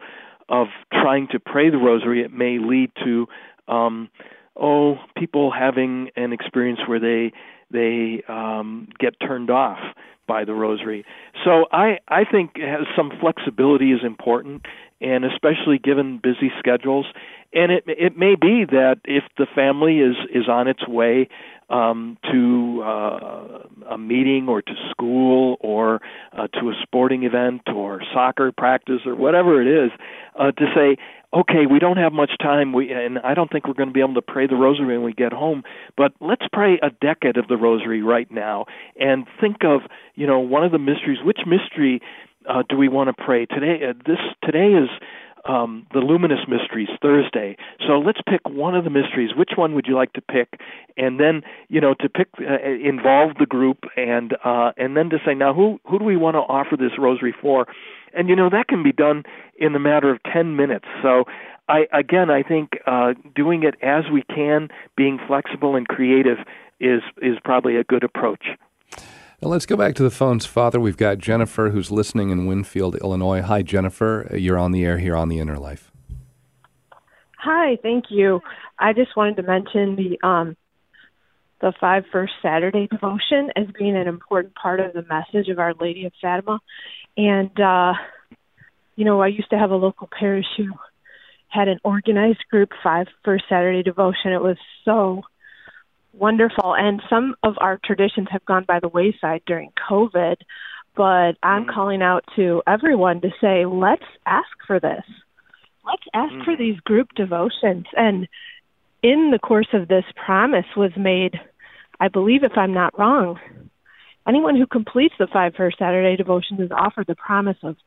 of 0.50 0.68
trying 0.92 1.28
to 1.32 1.40
pray 1.40 1.70
the 1.70 1.78
rosary, 1.78 2.24
it 2.24 2.34
may 2.34 2.58
lead 2.60 2.92
to 3.04 3.28
um, 3.68 4.10
oh 4.60 4.96
people 5.18 5.52
having 5.52 6.10
an 6.16 6.34
experience 6.34 6.80
where 6.88 7.00
they 7.00 7.32
they 7.72 8.24
um, 8.28 8.88
get 9.00 9.16
turned 9.20 9.50
off 9.50 9.80
by 10.28 10.46
the 10.46 10.54
rosary. 10.54 11.06
So 11.44 11.66
I 11.72 12.00
I 12.08 12.24
think 12.24 12.58
some 12.96 13.12
flexibility 13.20 13.92
is 13.92 14.02
important, 14.04 14.66
and 15.00 15.26
especially 15.26 15.78
given 15.78 16.20
busy 16.22 16.52
schedules. 16.60 17.06
And 17.54 17.72
it 17.72 17.84
it 17.88 18.18
may 18.18 18.36
be 18.36 18.66
that 18.66 19.00
if 19.06 19.24
the 19.38 19.48
family 19.54 20.00
is 20.00 20.16
is 20.34 20.48
on 20.48 20.68
its 20.68 20.88
way 20.88 21.28
um, 21.70 22.18
to 22.32 22.84
uh, 22.84 23.60
a 23.90 23.98
meeting 23.98 24.48
or 24.48 24.62
to 24.62 24.74
school 24.90 25.58
or 25.62 26.02
uh, 26.38 26.48
to 26.48 26.70
a 26.70 26.74
sporting 26.84 27.24
event 27.24 27.62
or 27.74 28.02
soccer 28.14 28.52
practice 28.52 29.02
or 29.06 29.16
whatever 29.16 29.62
it 29.62 29.86
is, 29.86 29.92
uh, 30.38 30.52
to 30.52 30.66
say, 30.76 30.98
okay, 31.34 31.66
we 31.70 31.80
don't 31.80 31.98
have 31.98 32.14
much 32.14 32.32
time, 32.40 32.74
we 32.74 32.92
and 32.92 33.20
I 33.20 33.34
don't 33.34 33.52
think 33.52 33.68
we're 33.68 33.74
going 33.74 33.90
to 33.90 33.94
be 33.94 34.02
able 34.02 34.16
to 34.16 34.22
pray 34.22 34.48
the 34.48 34.56
rosary 34.56 34.98
when 34.98 35.04
we 35.04 35.14
get 35.14 35.32
home, 35.34 35.64
but 35.98 36.14
let's 36.20 36.46
pray 36.52 36.80
a 36.82 36.90
decade 36.90 37.38
of 37.38 37.48
the 37.48 37.58
rosary 37.58 38.02
right 38.02 38.30
now 38.32 38.66
and 39.00 39.26
think 39.40 39.58
of 39.64 39.82
you 40.16 40.28
know 40.28 40.40
one 40.40 40.64
of 40.64 40.72
the 40.72 40.80
mysteries. 40.80 41.20
Which 41.24 41.40
mystery 41.46 42.02
uh, 42.50 42.64
do 42.68 42.78
we 42.78 42.90
want 42.90 43.16
to 43.16 43.24
pray 43.24 43.46
today? 43.46 43.86
Uh, 43.90 43.94
this 44.06 44.20
today 44.44 44.74
is 44.74 44.90
um, 45.46 45.88
the 45.94 46.00
Luminous 46.00 46.40
Mysteries 46.48 46.90
Thursday. 47.02 47.58
So 47.88 48.00
let's 48.00 48.20
pick 48.28 48.42
one 48.48 48.76
of 48.76 48.84
the 48.84 48.90
mysteries. 48.90 49.32
Which 49.36 49.52
one 49.56 49.74
would 49.76 49.86
you 49.88 49.96
like 49.96 50.14
to 50.14 50.22
pick? 50.22 50.60
And 50.98 51.20
then 51.20 51.42
you 51.70 51.82
know 51.82 51.94
to 51.96 52.10
pick 52.10 52.28
uh, 52.40 52.62
involve 52.64 53.38
the 53.40 53.46
group 53.46 53.86
and 53.98 54.36
uh, 54.44 54.72
and 54.78 54.96
then 54.96 55.10
to 55.10 55.18
say 55.26 55.34
now 55.34 55.54
who 55.54 55.80
who 55.86 56.00
do 56.00 56.06
we 56.06 56.18
want 56.18 56.36
to 56.36 56.40
offer 56.40 56.76
this 56.78 56.98
rosary 56.98 57.34
for? 57.42 57.68
And 58.14 58.30
you 58.30 58.36
know 58.36 58.50
that 58.50 58.68
can 58.68 58.84
be 58.84 58.92
done 58.92 59.24
in 59.58 59.76
a 59.76 59.80
matter 59.80 60.12
of 60.12 60.20
ten 60.24 60.56
minutes. 60.56 60.86
So 61.02 61.26
I 61.68 61.88
again 61.94 62.30
I 62.30 62.44
think 62.44 62.80
uh, 62.86 63.14
doing 63.36 63.64
it 63.64 63.76
as 63.82 64.06
we 64.12 64.24
can, 64.24 64.70
being 64.96 65.20
flexible 65.28 65.76
and 65.76 65.88
creative 65.88 66.38
is 66.80 67.02
is 67.22 67.38
probably 67.44 67.78
a 67.78 67.84
good 67.84 68.04
approach. 68.04 68.48
Now 69.42 69.50
let's 69.50 69.66
go 69.66 69.76
back 69.76 69.96
to 69.96 70.04
the 70.04 70.12
phones, 70.12 70.46
Father. 70.46 70.80
We've 70.80 70.98
got 70.98 71.18
Jennifer 71.18 71.72
who's 71.72 71.90
listening 71.90 72.30
in 72.30 72.46
Winfield, 72.46 72.96
Illinois. 72.98 73.42
Hi, 73.42 73.64
Jennifer. 73.64 74.30
You're 74.38 74.60
on 74.60 74.72
the 74.72 74.86
air 74.86 75.00
here 75.00 75.16
on 75.16 75.30
the 75.30 75.40
Inner 75.40 75.58
Life. 75.58 75.92
Hi, 77.40 77.76
thank 77.82 78.06
you. 78.12 78.42
I 78.78 78.94
just 78.94 79.18
wanted 79.18 79.38
to 79.38 79.44
mention 79.44 79.96
the 79.96 80.28
um, 80.28 80.56
the 81.60 81.74
five 81.80 82.04
first 82.12 82.34
Saturday 82.44 82.88
devotion 82.88 83.50
as 83.56 83.66
being 83.80 83.98
an 83.98 84.08
important 84.08 84.54
part 84.54 84.80
of 84.80 84.94
the 84.94 85.04
message 85.04 85.50
of 85.50 85.58
Our 85.58 85.74
Lady 85.74 86.06
of 86.06 86.14
Fatima. 86.22 86.60
And 87.18 87.60
uh, 87.60 87.94
you 88.96 89.06
know, 89.06 89.22
I 89.22 89.28
used 89.28 89.50
to 89.50 89.58
have 89.58 89.72
a 89.72 89.76
local 89.76 90.08
parish 90.08 90.46
who 90.56 90.68
had 91.48 91.68
an 91.68 91.80
organized 91.84 92.44
group 92.52 92.70
five 92.84 93.08
first 93.26 93.46
Saturday 93.50 93.82
devotion. 93.82 94.34
It 94.34 94.42
was 94.42 94.58
so 94.86 95.24
wonderful. 96.14 96.76
And 96.76 97.02
some 97.10 97.36
of 97.44 97.56
our 97.60 97.80
traditions 97.84 98.28
have 98.32 98.46
gone 98.46 98.66
by 98.68 98.80
the 98.80 98.88
wayside 98.88 99.42
during 99.46 99.72
COVID, 99.90 100.38
but 100.96 101.38
I'm 101.44 101.66
mm 101.66 101.74
calling 101.74 102.02
out 102.02 102.26
to 102.36 102.62
everyone 102.68 103.22
to 103.22 103.30
say, 103.40 103.66
let's 103.66 104.04
ask 104.26 104.50
for 104.68 104.80
this. 104.80 105.06
Let's 105.86 106.04
ask 106.14 106.34
mm 106.34 106.46
for 106.46 106.56
these 106.58 106.80
group 106.82 107.10
devotions. 107.16 107.86
And 107.96 108.28
in 109.02 109.32
the 109.32 109.40
course 109.40 109.70
of 109.74 109.88
this 109.88 110.06
promise 110.16 110.66
was 110.76 110.92
made, 110.98 111.40
I 112.00 112.08
believe, 112.08 112.44
if 112.44 112.58
I'm 112.58 112.74
not 112.74 112.98
wrong, 113.00 113.40
anyone 114.28 114.56
who 114.56 114.68
completes 114.68 115.16
the 115.18 115.28
five 115.28 115.56
first 115.56 115.78
Saturday 115.80 116.16
devotions 116.18 116.60
is 116.60 116.72
offered 116.72 117.08
the 117.08 117.16
promise 117.16 117.58
of 117.64 117.78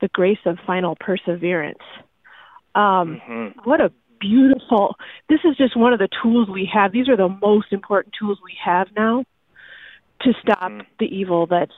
the 0.00 0.08
grace 0.08 0.38
of 0.46 0.58
final 0.66 0.96
perseverance. 0.96 1.82
Um, 2.74 3.20
Mhm. 3.28 3.64
What 3.64 3.80
a 3.80 3.92
beautiful! 4.20 4.96
This 5.28 5.40
is 5.44 5.56
just 5.56 5.76
one 5.76 5.92
of 5.92 5.98
the 5.98 6.08
tools 6.22 6.48
we 6.48 6.68
have. 6.72 6.92
These 6.92 7.08
are 7.08 7.16
the 7.16 7.28
most 7.28 7.72
important 7.72 8.14
tools 8.18 8.38
we 8.44 8.56
have 8.64 8.88
now 8.96 9.24
to 10.20 10.32
stop 10.42 10.70
Mhm. 10.70 10.86
the 10.98 11.06
evil 11.16 11.46
that's 11.46 11.74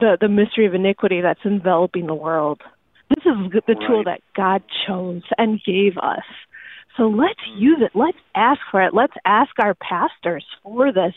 the 0.00 0.16
the 0.20 0.28
mystery 0.28 0.66
of 0.66 0.74
iniquity 0.74 1.20
that's 1.20 1.44
enveloping 1.44 2.06
the 2.06 2.14
world. 2.14 2.62
This 3.08 3.24
is 3.26 3.50
the 3.66 3.74
tool 3.74 3.98
Right. 3.98 4.04
that 4.06 4.20
God 4.34 4.62
chose 4.86 5.22
and 5.38 5.62
gave 5.62 5.98
us. 5.98 6.24
So 6.96 7.08
let's 7.08 7.40
Mm. 7.40 7.58
use 7.58 7.80
it. 7.82 7.94
Let's 7.94 8.18
ask 8.34 8.60
for 8.70 8.80
it. 8.82 8.94
Let's 8.94 9.16
ask 9.24 9.52
our 9.58 9.74
pastors 9.74 10.44
for 10.62 10.92
this. 10.92 11.14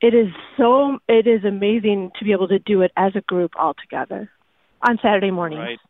It 0.00 0.14
is 0.14 0.32
so 0.56 0.98
it 1.08 1.26
is 1.26 1.44
amazing 1.44 2.12
to 2.18 2.24
be 2.24 2.32
able 2.32 2.48
to 2.48 2.58
do 2.58 2.82
it 2.82 2.92
as 2.96 3.16
a 3.16 3.20
group 3.22 3.52
all 3.56 3.74
together 3.74 4.30
on 4.82 4.98
Saturday 4.98 5.30
mornings. 5.30 5.60
Right. 5.60 5.80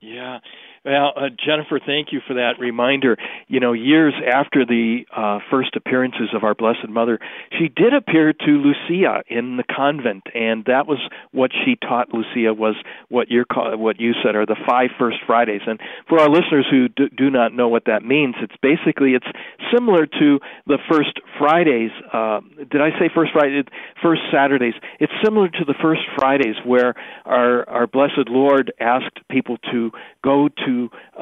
Yeah. 0.00 0.38
Well, 0.82 1.12
uh, 1.14 1.28
Jennifer, 1.28 1.78
thank 1.78 2.08
you 2.10 2.20
for 2.26 2.32
that 2.34 2.52
reminder. 2.58 3.18
You 3.48 3.60
know, 3.60 3.74
years 3.74 4.14
after 4.26 4.64
the 4.64 5.04
uh, 5.14 5.40
first 5.50 5.76
appearances 5.76 6.30
of 6.34 6.42
our 6.42 6.54
Blessed 6.54 6.88
Mother, 6.88 7.18
she 7.58 7.68
did 7.68 7.92
appear 7.92 8.32
to 8.32 8.46
Lucia 8.46 9.22
in 9.28 9.58
the 9.58 9.64
convent, 9.64 10.22
and 10.34 10.64
that 10.64 10.86
was 10.86 10.98
what 11.32 11.50
she 11.52 11.76
taught 11.76 12.14
Lucia 12.14 12.54
was 12.54 12.76
what 13.10 13.30
you're 13.30 13.44
what 13.76 14.00
you 14.00 14.14
said 14.24 14.34
are 14.34 14.46
the 14.46 14.56
five 14.66 14.88
first 14.98 15.18
Fridays. 15.26 15.60
And 15.66 15.78
for 16.08 16.18
our 16.18 16.30
listeners 16.30 16.66
who 16.70 16.88
do, 16.88 17.10
do 17.10 17.28
not 17.28 17.52
know 17.52 17.68
what 17.68 17.84
that 17.84 18.02
means, 18.02 18.36
it's 18.40 18.56
basically 18.62 19.12
it's 19.12 19.28
similar 19.70 20.06
to 20.06 20.40
the 20.66 20.78
first 20.90 21.20
Fridays. 21.38 21.90
Uh, 22.10 22.40
did 22.70 22.80
I 22.80 22.88
say 22.98 23.10
first 23.14 23.32
Friday? 23.34 23.64
First 24.02 24.22
Saturdays. 24.32 24.74
It's 24.98 25.12
similar 25.22 25.48
to 25.48 25.64
the 25.66 25.74
first 25.82 26.00
Fridays 26.16 26.56
where 26.64 26.94
our 27.26 27.68
our 27.68 27.86
Blessed 27.86 28.30
Lord 28.30 28.72
asked 28.80 29.20
people 29.28 29.58
to 29.70 29.90
go 30.24 30.48
to 30.48 30.69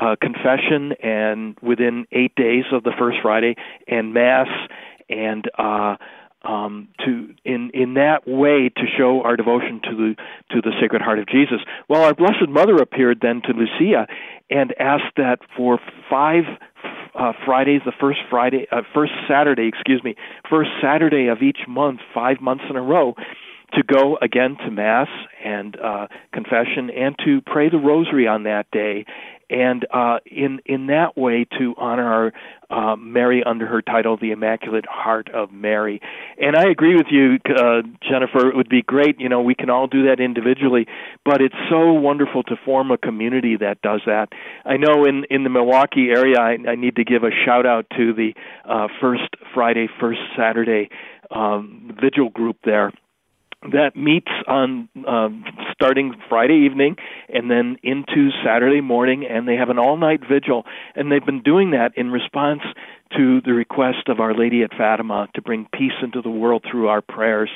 uh, 0.01 0.17
confession 0.21 0.93
and 1.03 1.57
within 1.63 2.07
eight 2.13 2.35
days 2.35 2.65
of 2.73 2.83
the 2.83 2.93
first 2.99 3.19
Friday 3.23 3.55
and 3.87 4.13
Mass 4.13 4.49
and 5.09 5.45
uh, 5.59 5.97
um, 6.43 6.89
to 7.05 7.35
in 7.45 7.71
in 7.75 7.95
that 7.95 8.27
way 8.27 8.69
to 8.69 8.83
show 8.97 9.23
our 9.23 9.37
devotion 9.37 9.81
to 9.85 9.97
the 9.97 10.15
to 10.51 10.61
the 10.61 10.73
Sacred 10.81 11.03
Heart 11.03 11.19
of 11.19 11.27
Jesus. 11.29 11.61
Well, 11.89 12.03
our 12.05 12.15
Blessed 12.15 12.49
Mother 12.49 12.77
appeared 12.77 13.19
then 13.21 13.43
to 13.43 13.53
Lucia 13.53 14.07
and 14.49 14.75
asked 14.79 15.17
that 15.17 15.39
for 15.57 15.79
five 16.09 16.45
uh, 17.15 17.33
Fridays, 17.45 17.81
the 17.85 17.93
first 18.01 18.21
Friday, 18.31 18.67
uh, 18.71 18.83
first 18.95 19.13
Saturday, 19.29 19.67
excuse 19.67 20.03
me, 20.05 20.15
first 20.49 20.71
Saturday 20.81 21.27
of 21.27 21.43
each 21.43 21.59
month, 21.67 22.01
five 22.15 22.41
months 22.41 22.65
in 22.71 22.77
a 22.77 22.83
row, 22.83 23.15
to 23.75 23.83
go 23.83 24.17
again 24.23 24.57
to 24.65 24.71
Mass 24.71 25.09
and 25.45 25.77
uh, 25.79 26.07
confession 26.33 26.91
and 26.91 27.17
to 27.25 27.41
pray 27.45 27.69
the 27.69 27.79
Rosary 27.79 28.27
on 28.27 28.45
that 28.45 28.71
day, 28.71 29.05
and 29.51 29.87
uh, 29.93 30.19
in 30.27 30.61
in 30.67 30.87
that 30.89 31.17
way 31.17 31.47
to 31.59 31.75
honor 31.79 32.05
our 32.13 32.33
uh, 32.71 32.97
Mary 32.97 33.43
under 33.45 33.67
her 33.67 33.81
title, 33.81 34.17
the 34.17 34.31
Immaculate 34.31 34.85
Heart 34.87 35.31
of 35.31 35.51
Mary. 35.53 36.01
And 36.39 36.55
I 36.55 36.65
agree 36.71 36.97
with 36.97 37.07
you, 37.11 37.39
uh, 37.49 37.83
Jennifer. 38.07 38.49
It 38.49 38.57
would 38.57 38.69
be 38.69 38.83
great, 38.83 39.19
you 39.19 39.29
know, 39.29 39.41
we 39.41 39.55
can 39.55 39.71
all 39.71 39.87
do 39.87 40.05
that 40.05 40.21
individually, 40.21 40.87
but 41.25 41.41
it's 41.41 41.55
so 41.71 41.93
wonderful 41.93 42.43
to 42.45 42.57
form 42.65 42.91
a 42.91 42.99
community 42.99 43.57
that 43.57 43.81
does 43.81 44.03
that. 44.07 44.29
I 44.65 44.77
know 44.77 45.05
in 45.05 45.25
in 45.31 45.45
the 45.45 45.51
Milwaukee 45.51 46.11
area, 46.11 46.39
I, 46.39 46.59
I 46.69 46.75
need 46.75 46.97
to 46.97 47.05
give 47.05 47.25
a 47.25 47.31
shout 47.47 47.67
out 47.67 47.87
to 47.97 48.13
the 48.13 48.35
uh, 48.65 48.89
First 49.01 49.35
Friday, 49.55 49.89
First 50.01 50.21
Saturday 50.37 50.91
um, 51.31 51.97
vigil 52.01 52.29
group 52.31 52.57
there 52.65 52.93
that 53.63 53.97
meets 53.97 54.31
on 54.47 54.89
um, 55.07 55.45
starting 55.73 56.15
Friday 56.29 56.67
evening 56.67 56.97
and 57.29 57.51
then 57.51 57.77
into 57.83 58.31
Saturday 58.45 58.81
morning, 58.81 59.27
and 59.29 59.49
they 59.49 59.57
have 59.57 59.69
an 59.69 59.79
all-night 59.79 60.21
vigil, 60.29 60.65
and 60.95 61.11
they've 61.11 61.25
been 61.25 61.43
doing 61.43 61.73
that 61.73 61.93
in 61.97 62.11
response 62.11 62.63
to 63.17 63.41
the 63.41 63.53
request 63.53 64.09
of 64.09 64.21
Our 64.21 64.35
Lady 64.35 64.63
at 64.63 64.71
Fatima 64.77 65.29
to 65.35 65.43
bring 65.43 65.67
peace 65.73 65.93
into 66.03 66.21
the 66.21 66.31
world 66.31 66.65
through 66.71 66.89
our 66.89 67.01
prayers. 67.01 67.51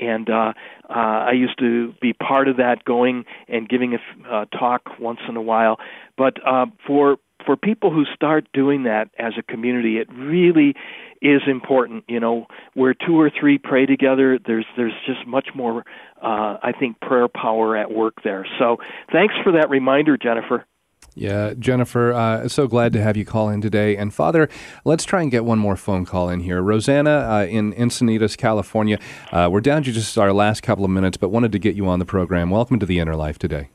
And 0.00 0.30
uh, 0.30 0.52
uh, 0.88 0.92
I 0.92 1.32
used 1.32 1.58
to 1.58 1.92
be 2.00 2.12
part 2.12 2.48
of 2.48 2.56
that, 2.58 2.84
going 2.84 3.24
and 3.48 3.68
giving 3.68 3.94
a 3.94 4.32
uh, 4.32 4.44
talk 4.46 4.98
once 5.00 5.20
in 5.28 5.36
a 5.36 5.42
while. 5.42 5.78
But 6.16 6.34
uh, 6.46 6.66
for 6.86 7.18
for 7.44 7.56
people 7.56 7.90
who 7.90 8.04
start 8.14 8.46
doing 8.52 8.84
that 8.84 9.10
as 9.18 9.34
a 9.38 9.42
community, 9.42 9.98
it 9.98 10.08
really 10.12 10.74
is 11.20 11.42
important. 11.46 12.04
You 12.08 12.20
know, 12.20 12.46
where 12.74 12.94
two 12.94 13.20
or 13.20 13.30
three 13.30 13.58
pray 13.58 13.86
together, 13.86 14.38
there's 14.44 14.66
there's 14.76 14.94
just 15.06 15.26
much 15.26 15.48
more, 15.54 15.84
uh, 16.20 16.58
I 16.62 16.72
think, 16.78 17.00
prayer 17.00 17.28
power 17.28 17.76
at 17.76 17.90
work 17.90 18.22
there. 18.24 18.46
So 18.58 18.78
thanks 19.10 19.34
for 19.42 19.52
that 19.52 19.70
reminder, 19.70 20.16
Jennifer. 20.16 20.66
Yeah, 21.14 21.52
Jennifer, 21.58 22.12
uh, 22.12 22.48
so 22.48 22.66
glad 22.66 22.94
to 22.94 23.02
have 23.02 23.16
you 23.18 23.26
call 23.26 23.50
in 23.50 23.60
today. 23.60 23.96
And 23.96 24.14
Father, 24.14 24.48
let's 24.84 25.04
try 25.04 25.20
and 25.20 25.30
get 25.30 25.44
one 25.44 25.58
more 25.58 25.76
phone 25.76 26.06
call 26.06 26.30
in 26.30 26.40
here. 26.40 26.62
Rosanna 26.62 27.10
uh, 27.10 27.46
in 27.46 27.74
Encinitas, 27.74 28.36
California. 28.36 28.98
Uh, 29.30 29.48
we're 29.52 29.60
down 29.60 29.82
to 29.82 29.92
just 29.92 30.16
our 30.16 30.32
last 30.32 30.62
couple 30.62 30.84
of 30.84 30.90
minutes, 30.90 31.18
but 31.18 31.28
wanted 31.28 31.52
to 31.52 31.58
get 31.58 31.74
you 31.74 31.86
on 31.86 31.98
the 31.98 32.06
program. 32.06 32.48
Welcome 32.48 32.78
to 32.78 32.86
the 32.86 32.98
Inner 32.98 33.14
Life 33.14 33.38
today. 33.38 33.68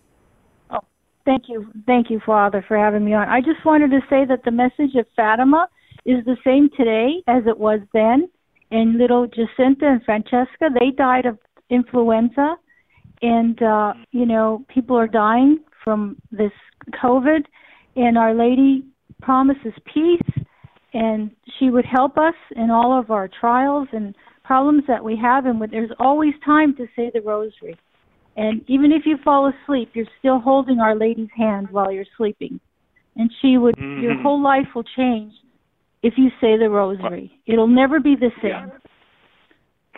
Thank 1.28 1.49
you. 1.49 1.67
Thank 1.86 2.09
you, 2.09 2.21
Father, 2.25 2.63
for 2.65 2.78
having 2.78 3.03
me 3.03 3.13
on. 3.13 3.28
I 3.28 3.41
just 3.41 3.65
wanted 3.65 3.91
to 3.91 3.99
say 4.09 4.23
that 4.23 4.45
the 4.45 4.51
message 4.51 4.95
of 4.95 5.05
Fatima 5.13 5.67
is 6.05 6.23
the 6.23 6.38
same 6.41 6.69
today 6.78 7.21
as 7.28 7.43
it 7.45 7.59
was 7.59 7.82
then. 7.93 8.30
And 8.71 8.97
little 8.97 9.28
Jacinta 9.28 9.88
and 9.88 10.01
Francesca, 10.05 10.69
they 10.80 10.91
died 10.91 11.25
of 11.25 11.38
influenza. 11.69 12.55
And, 13.21 13.61
uh, 13.61 13.93
you 14.11 14.25
know, 14.25 14.65
people 14.73 14.95
are 14.95 15.07
dying 15.07 15.59
from 15.84 16.15
this 16.32 16.53
COVID. 17.03 17.41
And 17.97 18.17
Our 18.17 18.34
Lady 18.34 18.86
promises 19.21 19.73
peace. 19.93 20.45
And 20.93 21.32
she 21.59 21.69
would 21.69 21.86
help 21.86 22.17
us 22.17 22.36
in 22.55 22.71
all 22.71 22.97
of 22.97 23.11
our 23.11 23.28
trials 23.28 23.89
and 23.91 24.15
problems 24.45 24.84
that 24.88 25.03
we 25.03 25.17
have. 25.21 25.45
And 25.45 25.61
there's 25.73 25.91
always 25.99 26.36
time 26.45 26.73
to 26.78 26.88
say 26.95 27.11
the 27.13 27.19
rosary. 27.19 27.78
And 28.38 28.64
even 28.68 28.92
if 28.92 29.06
you 29.06 29.18
fall 29.24 29.48
asleep, 29.48 29.90
you're 29.94 30.06
still 30.20 30.40
holding 30.40 30.80
Our 30.80 30.96
Lady's 30.96 31.30
hand 31.36 31.68
while 31.72 31.92
you're 31.92 32.06
sleeping. 32.16 32.60
And 33.16 33.32
she 33.42 33.58
would, 33.58 33.76
Mhm. 33.76 34.02
your 34.04 34.14
whole 34.22 34.40
life 34.40 34.68
will 34.76 34.84
change 34.84 35.34
if 36.04 36.18
you 36.18 36.30
say 36.40 36.56
the 36.56 36.70
rosary. 36.70 37.32
It'll 37.48 37.68
never 37.68 38.00
be 38.00 38.16
the 38.16 38.32
same. 38.42 38.72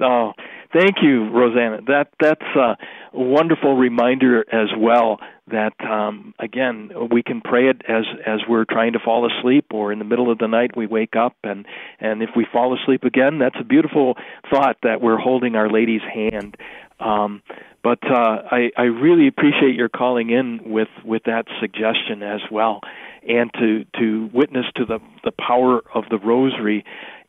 Oh, 0.02 0.34
thank 0.74 0.98
you, 1.02 1.30
Rosanna. 1.30 1.82
That 1.88 2.10
that's 2.20 2.56
a 2.56 2.78
wonderful 3.14 3.76
reminder 3.76 4.46
as 4.52 4.70
well. 4.78 5.20
That 5.48 5.74
um, 5.84 6.34
again, 6.40 6.92
we 7.12 7.24
can 7.24 7.42
pray 7.42 7.70
it 7.70 7.82
as 7.88 8.06
as 8.26 8.40
we're 8.48 8.66
trying 8.66 8.94
to 8.94 9.00
fall 9.00 9.30
asleep, 9.30 9.66
or 9.72 9.92
in 9.92 10.00
the 10.00 10.06
middle 10.06 10.32
of 10.32 10.38
the 10.38 10.48
night 10.48 10.78
we 10.78 10.88
wake 10.88 11.16
up, 11.16 11.36
and 11.44 11.66
and 12.00 12.22
if 12.22 12.30
we 12.36 12.46
fall 12.52 12.78
asleep 12.78 13.04
again, 13.04 13.40
that's 13.40 13.58
a 13.60 13.64
beautiful 13.64 14.16
thought 14.50 14.78
that 14.84 15.02
we're 15.02 15.18
holding 15.18 15.56
Our 15.56 15.70
Lady's 15.70 16.02
hand. 16.02 16.56
Um, 17.00 17.42
but 17.84 18.00
uh, 18.04 18.42
I, 18.52 18.72
I 18.78 18.84
really 18.84 19.28
appreciate 19.28 19.76
your 19.76 19.88
calling 19.88 20.30
in 20.32 20.60
with, 20.66 20.90
with 21.06 21.24
that 21.26 21.46
suggestion 21.62 22.24
as 22.24 22.42
well, 22.52 22.82
and 23.28 23.52
to 23.54 23.86
to 24.00 24.30
witness 24.34 24.66
to 24.76 24.86
the 24.86 25.00
the 25.24 25.32
power 25.32 25.82
of 25.94 26.04
the 26.10 26.18
Rosary. 26.18 26.84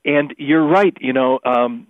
And 0.04 0.34
you're 0.38 0.66
right, 0.66 0.96
you 1.00 1.12
know, 1.12 1.40
um, 1.44 1.86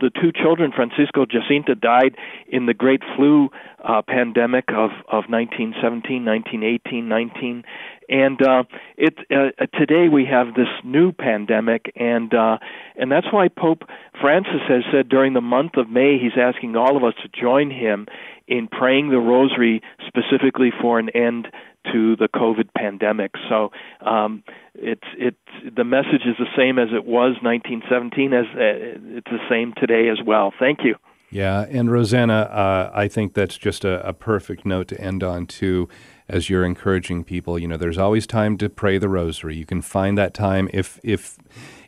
the 0.00 0.10
two 0.10 0.32
children, 0.32 0.72
Francisco 0.74 1.26
Jacinta, 1.26 1.74
died 1.74 2.16
in 2.48 2.66
the 2.66 2.74
Great 2.74 3.02
Flu 3.16 3.50
uh, 3.84 4.02
pandemic 4.02 4.68
of 4.70 4.90
of 5.08 5.24
1917, 5.28 6.24
1918, 6.24 7.08
19, 7.08 7.64
and 8.10 8.42
uh, 8.42 8.64
it 8.96 9.14
uh, 9.30 9.66
today 9.78 10.08
we 10.12 10.26
have 10.26 10.48
this 10.54 10.68
new 10.84 11.12
pandemic, 11.12 11.92
and 11.94 12.34
uh, 12.34 12.58
and 12.96 13.10
that's 13.10 13.28
why 13.32 13.46
Pope 13.48 13.84
Francis 14.20 14.62
has 14.68 14.82
said 14.92 15.08
during 15.08 15.32
the 15.32 15.40
month 15.40 15.76
of 15.76 15.88
May 15.88 16.18
he's 16.18 16.36
asking 16.36 16.74
all 16.74 16.96
of 16.96 17.04
us 17.04 17.14
to 17.22 17.28
join 17.28 17.70
him 17.70 18.06
in 18.48 18.66
praying 18.66 19.10
the 19.10 19.18
Rosary 19.18 19.80
specifically 20.06 20.72
for 20.82 20.98
an 20.98 21.08
end 21.10 21.46
to 21.92 22.16
the 22.16 22.28
COVID 22.28 22.74
pandemic. 22.76 23.30
So 23.48 23.70
um, 24.04 24.42
it's 24.74 25.06
it's 25.16 25.76
the 25.76 25.84
message 25.84 26.26
is 26.26 26.36
the 26.36 26.50
same 26.56 26.80
as 26.80 26.88
it 26.92 27.06
was 27.06 27.36
1917 27.42 28.32
as 28.32 28.44
uh, 28.54 29.18
it's 29.18 29.30
the 29.30 29.38
same 29.48 29.72
today 29.76 30.08
as 30.08 30.18
well. 30.26 30.52
Thank 30.58 30.80
you. 30.82 30.96
Yeah, 31.30 31.66
and 31.70 31.90
Rosanna, 31.90 32.40
uh, 32.42 32.90
I 32.92 33.06
think 33.06 33.34
that's 33.34 33.56
just 33.56 33.84
a, 33.84 34.06
a 34.06 34.12
perfect 34.12 34.66
note 34.66 34.88
to 34.88 35.00
end 35.00 35.22
on 35.22 35.46
too. 35.46 35.88
As 36.28 36.48
you're 36.48 36.64
encouraging 36.64 37.24
people, 37.24 37.58
you 37.58 37.66
know, 37.66 37.76
there's 37.76 37.98
always 37.98 38.24
time 38.24 38.56
to 38.58 38.68
pray 38.68 38.98
the 38.98 39.08
Rosary. 39.08 39.56
You 39.56 39.66
can 39.66 39.82
find 39.82 40.16
that 40.16 40.32
time 40.32 40.68
if 40.72 41.00
if 41.02 41.38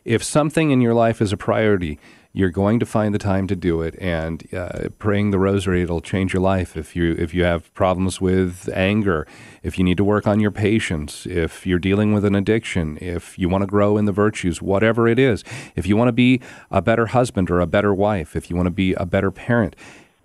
if 0.03 0.21
something 0.21 0.71
in 0.71 0.81
your 0.81 0.93
life 0.93 1.21
is 1.21 1.31
a 1.31 1.37
priority 1.37 1.97
you're 2.35 2.49
going 2.49 2.79
to 2.79 2.85
find 2.85 3.13
the 3.13 3.19
time 3.19 3.45
to 3.47 3.55
do 3.55 3.81
it. 3.83 3.95
And 4.01 4.43
uh, 4.53 4.89
praying 4.97 5.29
the 5.29 5.37
rosary, 5.37 5.83
it'll 5.83 6.01
change 6.01 6.33
your 6.33 6.41
life. 6.41 6.75
If 6.75 6.95
you 6.95 7.15
if 7.17 7.33
you 7.33 7.43
have 7.43 7.71
problems 7.75 8.19
with 8.19 8.67
anger, 8.73 9.27
if 9.61 9.77
you 9.77 9.83
need 9.83 9.97
to 9.97 10.03
work 10.03 10.25
on 10.25 10.39
your 10.39 10.49
patience, 10.49 11.27
if 11.27 11.67
you're 11.67 11.79
dealing 11.79 12.11
with 12.11 12.25
an 12.25 12.33
addiction, 12.33 12.97
if 12.99 13.37
you 13.37 13.47
want 13.47 13.61
to 13.61 13.67
grow 13.67 13.97
in 13.97 14.05
the 14.05 14.11
virtues, 14.11 14.61
whatever 14.61 15.07
it 15.07 15.19
is, 15.19 15.43
if 15.75 15.85
you 15.85 15.95
want 15.95 16.07
to 16.07 16.13
be 16.13 16.41
a 16.71 16.81
better 16.81 17.07
husband 17.07 17.51
or 17.51 17.59
a 17.61 17.67
better 17.67 17.93
wife, 17.93 18.35
if 18.35 18.49
you 18.49 18.55
want 18.55 18.65
to 18.65 18.71
be 18.71 18.93
a 18.95 19.05
better 19.05 19.29
parent, 19.29 19.75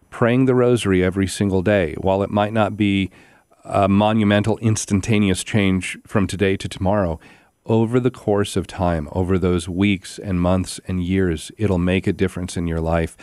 praying 0.09 0.47
the 0.47 0.55
rosary 0.55 1.05
every 1.05 1.27
single 1.27 1.61
day, 1.61 1.95
while 1.99 2.23
it 2.23 2.31
might 2.31 2.55
not 2.55 2.75
be 2.75 3.11
a 3.65 3.87
monumental, 3.87 4.57
instantaneous 4.59 5.45
change 5.45 5.99
from 6.07 6.27
today 6.27 6.57
to 6.57 6.69
tomorrow 6.69 7.21
over 7.69 8.01
the 8.01 8.11
course 8.11 8.57
of 8.57 8.67
time, 8.67 9.09
over 9.13 9.39
those 9.39 9.69
weeks 9.69 10.19
and 10.19 10.41
months 10.41 10.81
and 10.89 11.03
years, 11.03 11.53
it'll 11.57 11.79
make 11.79 12.07
a 12.07 12.13
difference 12.13 12.57
in 12.57 12.67
your 12.67 12.81
life. 12.81 13.17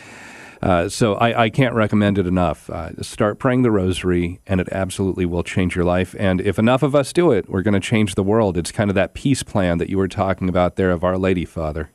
Uh, 0.62 0.88
so 0.88 1.14
I, 1.16 1.44
I, 1.44 1.50
can't 1.50 1.74
recommend 1.74 2.16
it 2.16 2.26
enough. 2.26 2.70
Uh, 2.70 3.02
start 3.02 3.38
praying 3.38 3.60
the 3.62 3.70
rosary, 3.70 4.40
and 4.46 4.58
it 4.58 4.68
absolutely 4.72 5.26
will 5.26 5.42
change 5.42 5.76
your 5.76 5.84
life. 5.84 6.14
And 6.18 6.40
if 6.40 6.58
enough 6.58 6.82
of 6.82 6.94
us 6.94 7.12
do 7.12 7.30
it, 7.30 7.48
we're 7.48 7.62
going 7.62 7.74
to 7.74 7.80
change 7.80 8.14
the 8.14 8.22
world. 8.22 8.56
It's 8.56 8.72
kind 8.72 8.90
of 8.90 8.94
that 8.94 9.12
peace 9.12 9.42
plan 9.42 9.76
that 9.78 9.90
you 9.90 9.98
were 9.98 10.08
talking 10.08 10.48
about 10.48 10.76
there 10.76 10.90
of 10.90 11.04
Our 11.04 11.18
Lady, 11.18 11.44
Father. 11.44 11.90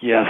Yes, 0.00 0.26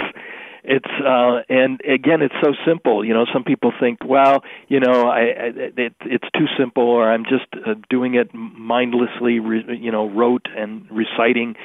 it's 0.63 0.89
uh 1.05 1.41
and 1.49 1.81
again 1.81 2.21
it's 2.21 2.35
so 2.41 2.53
simple 2.65 3.03
you 3.03 3.13
know 3.13 3.25
some 3.33 3.43
people 3.43 3.71
think 3.79 3.99
well 4.05 4.43
you 4.67 4.79
know 4.79 5.07
i, 5.07 5.19
I 5.19 5.51
it, 5.77 5.93
it's 6.01 6.27
too 6.37 6.45
simple 6.57 6.83
or 6.83 7.11
i'm 7.11 7.25
just 7.25 7.45
uh, 7.65 7.75
doing 7.89 8.15
it 8.15 8.33
mindlessly 8.33 9.39
re, 9.39 9.77
you 9.79 9.91
know 9.91 10.09
rote 10.09 10.47
and 10.55 10.85
reciting 10.89 11.55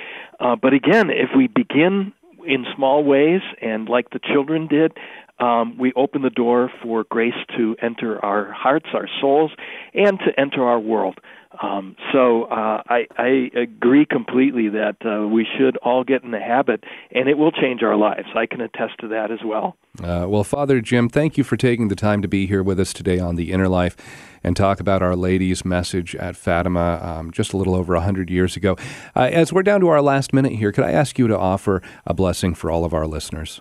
uh 0.40 0.56
but 0.56 0.72
again 0.72 1.10
if 1.10 1.30
we 1.36 1.46
begin 1.46 2.12
in 2.44 2.64
small 2.74 3.04
ways 3.04 3.40
and 3.60 3.88
like 3.88 4.10
the 4.10 4.20
children 4.20 4.66
did 4.66 4.92
um, 5.40 5.78
we 5.78 5.92
open 5.94 6.22
the 6.22 6.30
door 6.30 6.70
for 6.82 7.04
grace 7.04 7.32
to 7.56 7.76
enter 7.80 8.22
our 8.24 8.52
hearts, 8.52 8.86
our 8.92 9.08
souls, 9.20 9.52
and 9.94 10.18
to 10.20 10.38
enter 10.38 10.64
our 10.64 10.80
world. 10.80 11.20
Um, 11.60 11.96
so 12.12 12.44
uh, 12.44 12.82
I, 12.88 13.06
I 13.16 13.50
agree 13.54 14.06
completely 14.06 14.68
that 14.68 14.96
uh, 15.04 15.26
we 15.26 15.46
should 15.58 15.76
all 15.78 16.04
get 16.04 16.22
in 16.22 16.30
the 16.30 16.40
habit, 16.40 16.84
and 17.10 17.28
it 17.28 17.36
will 17.36 17.50
change 17.50 17.82
our 17.82 17.96
lives. 17.96 18.28
I 18.34 18.46
can 18.46 18.60
attest 18.60 18.94
to 19.00 19.08
that 19.08 19.30
as 19.30 19.40
well. 19.44 19.76
Uh, 20.02 20.26
well, 20.28 20.44
Father 20.44 20.80
Jim, 20.80 21.08
thank 21.08 21.36
you 21.36 21.42
for 21.42 21.56
taking 21.56 21.88
the 21.88 21.96
time 21.96 22.22
to 22.22 22.28
be 22.28 22.46
here 22.46 22.62
with 22.62 22.78
us 22.78 22.92
today 22.92 23.18
on 23.18 23.34
the 23.34 23.50
Inner 23.50 23.68
Life 23.68 23.96
and 24.44 24.56
talk 24.56 24.78
about 24.78 25.02
Our 25.02 25.16
Lady's 25.16 25.64
message 25.64 26.14
at 26.14 26.36
Fatima 26.36 27.00
um, 27.02 27.32
just 27.32 27.52
a 27.52 27.56
little 27.56 27.74
over 27.74 27.94
100 27.94 28.30
years 28.30 28.56
ago. 28.56 28.76
Uh, 29.16 29.22
as 29.32 29.52
we're 29.52 29.64
down 29.64 29.80
to 29.80 29.88
our 29.88 30.00
last 30.00 30.32
minute 30.32 30.52
here, 30.52 30.70
could 30.70 30.84
I 30.84 30.92
ask 30.92 31.18
you 31.18 31.26
to 31.26 31.36
offer 31.36 31.82
a 32.06 32.14
blessing 32.14 32.54
for 32.54 32.70
all 32.70 32.84
of 32.84 32.94
our 32.94 33.06
listeners? 33.06 33.60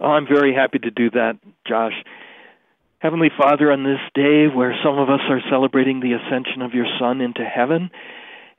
Oh, 0.00 0.06
I'm 0.06 0.26
very 0.26 0.54
happy 0.54 0.78
to 0.80 0.90
do 0.90 1.10
that, 1.10 1.38
Josh. 1.68 2.02
Heavenly 3.00 3.30
Father, 3.34 3.72
on 3.72 3.82
this 3.82 3.98
day 4.14 4.46
where 4.54 4.76
some 4.84 4.98
of 4.98 5.08
us 5.08 5.22
are 5.30 5.40
celebrating 5.50 6.00
the 6.00 6.12
ascension 6.12 6.60
of 6.60 6.74
your 6.74 6.84
Son 6.98 7.22
into 7.22 7.42
heaven 7.42 7.88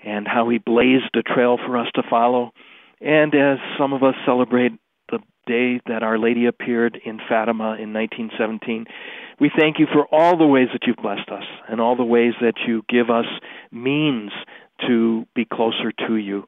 and 0.03 0.27
how 0.27 0.49
he 0.49 0.57
blazed 0.57 1.15
a 1.15 1.21
trail 1.21 1.59
for 1.63 1.77
us 1.77 1.85
to 1.93 2.01
follow, 2.09 2.51
and 2.99 3.35
as 3.35 3.59
some 3.77 3.93
of 3.93 4.01
us 4.01 4.15
celebrate 4.25 4.71
the 5.11 5.19
day 5.45 5.79
that 5.85 6.01
Our 6.01 6.17
Lady 6.17 6.47
appeared 6.47 6.99
in 7.05 7.19
Fatima 7.29 7.77
in 7.79 7.93
1917, 7.93 8.85
we 9.39 9.51
thank 9.55 9.77
you 9.77 9.85
for 9.93 10.07
all 10.11 10.35
the 10.35 10.47
ways 10.47 10.69
that 10.73 10.87
you've 10.87 10.97
blessed 10.97 11.29
us 11.29 11.45
and 11.69 11.79
all 11.79 11.95
the 11.95 12.03
ways 12.03 12.33
that 12.41 12.55
you 12.67 12.81
give 12.89 13.11
us 13.11 13.27
means 13.71 14.31
to 14.87 15.27
be 15.35 15.45
closer 15.45 15.91
to 16.07 16.15
you. 16.15 16.45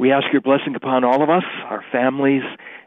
We 0.00 0.10
ask 0.10 0.24
your 0.32 0.42
blessing 0.42 0.74
upon 0.74 1.04
all 1.04 1.22
of 1.22 1.30
us, 1.30 1.44
our 1.66 1.84
families, 1.92 2.42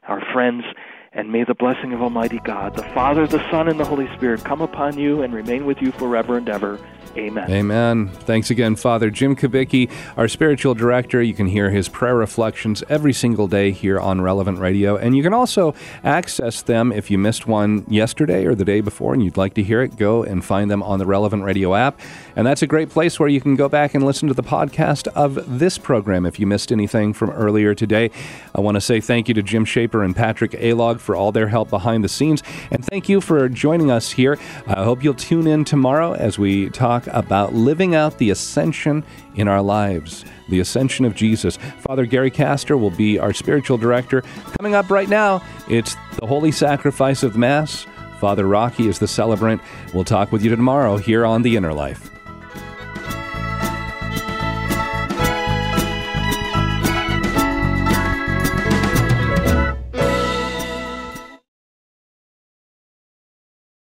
our 0.06 0.22
friends, 0.34 0.66
and 1.14 1.32
may 1.32 1.44
the 1.44 1.56
blessing 1.56 1.94
of 1.94 2.02
Almighty 2.02 2.40
God, 2.44 2.76
the 2.76 2.84
Father, 2.84 3.26
the 3.28 3.44
Son, 3.50 3.68
and 3.68 3.80
the 3.80 3.86
Holy 3.86 4.08
Spirit 4.16 4.44
come 4.44 4.62
upon 4.62 4.98
you 4.98 5.22
and 5.22 5.34
remain 5.34 5.66
with 5.66 5.82
you 5.82 5.92
forever 5.92 6.38
and 6.38 6.48
ever. 6.50 6.80
Amen. 7.18 7.50
Amen. 7.50 8.08
Thanks 8.10 8.52
again, 8.52 8.76
Father 8.76 9.10
Jim 9.10 9.36
Kubicki, 9.36 9.92
our 10.16 10.28
spiritual 10.28 10.76
director. 10.76 11.22
You 11.22 11.34
can 11.34 11.48
hear 11.48 11.72
his 11.72 11.90
prayer 11.90 12.16
reflections 12.16 12.84
every 12.88 13.14
single 13.14 13.48
day 13.48 13.72
here 13.72 14.00
on 14.00 14.22
Relevant 14.22 14.60
Radio. 14.60 14.96
And 14.96 15.18
you 15.18 15.24
can 15.24 15.34
also 15.34 15.74
access 16.04 16.62
them 16.62 16.92
if 16.92 17.10
you 17.10 17.18
missed 17.18 17.48
one 17.48 17.84
yesterday 17.88 18.46
or 18.46 18.54
the 18.54 18.66
day 18.66 18.82
before 18.82 19.14
and 19.14 19.24
you'd 19.24 19.38
like 19.38 19.56
to 19.56 19.64
hear 19.64 19.82
it. 19.82 19.98
Go 19.98 20.24
and 20.24 20.46
find 20.46 20.70
them 20.70 20.84
on 20.84 21.00
the 21.00 21.06
Relevant 21.06 21.44
Radio 21.44 21.74
app. 21.74 22.00
And 22.36 22.46
that's 22.46 22.62
a 22.62 22.68
great 22.68 22.90
place 22.90 23.20
where 23.20 23.30
you 23.30 23.42
can 23.42 23.56
go 23.56 23.68
back 23.68 23.96
and 23.96 24.06
listen 24.06 24.28
to 24.28 24.34
the 24.34 24.44
podcast 24.44 25.08
of 25.10 25.60
this 25.60 25.78
program 25.78 26.26
if 26.26 26.40
you 26.40 26.46
missed 26.46 26.72
anything 26.72 27.14
from 27.14 27.32
earlier 27.32 27.74
today. 27.74 28.12
I 28.54 28.62
want 28.62 28.76
to 28.76 28.82
say 28.82 29.02
thank 29.02 29.28
you 29.28 29.34
to 29.34 29.42
Jim 29.42 29.66
Shaper 29.66 30.04
and 30.04 30.16
Patrick 30.16 30.52
Alog 30.52 30.99
for 31.00 31.16
all 31.16 31.32
their 31.32 31.48
help 31.48 31.70
behind 31.70 32.04
the 32.04 32.10
scenes. 32.10 32.44
And 32.72 32.86
thank 32.86 33.10
you 33.10 33.22
for 33.22 33.48
joining 33.50 33.92
us 33.92 34.12
here. 34.12 34.38
I 34.68 34.84
hope 34.84 35.04
you'll 35.04 35.14
tune 35.14 35.48
in 35.48 35.66
tomorrow 35.66 36.14
as 36.14 36.38
we 36.38 36.70
talk 36.70 37.08
about 37.08 37.54
living 37.54 37.96
out 37.96 38.18
the 38.18 38.30
ascension 38.30 39.04
in 39.36 39.48
our 39.48 39.62
lives, 39.62 40.26
the 40.50 40.60
ascension 40.60 41.06
of 41.06 41.16
Jesus. 41.16 41.58
Father 41.80 42.06
Gary 42.06 42.32
Caster 42.32 42.78
will 42.78 42.92
be 42.92 43.18
our 43.18 43.34
spiritual 43.34 43.78
director. 43.78 44.22
Coming 44.60 44.76
up 44.76 44.90
right 44.90 45.10
now, 45.10 45.42
it's 45.68 45.96
the 46.20 46.28
Holy 46.28 46.52
Sacrifice 46.52 47.24
of 47.24 47.38
Mass. 47.38 47.86
Father 48.20 48.46
Rocky 48.46 48.88
is 48.88 49.00
the 49.00 49.08
celebrant. 49.08 49.62
We'll 49.94 50.04
talk 50.04 50.32
with 50.32 50.44
you 50.44 50.50
tomorrow 50.50 50.98
here 50.98 51.26
on 51.26 51.42
The 51.42 51.56
Inner 51.56 51.74
Life. 51.74 52.19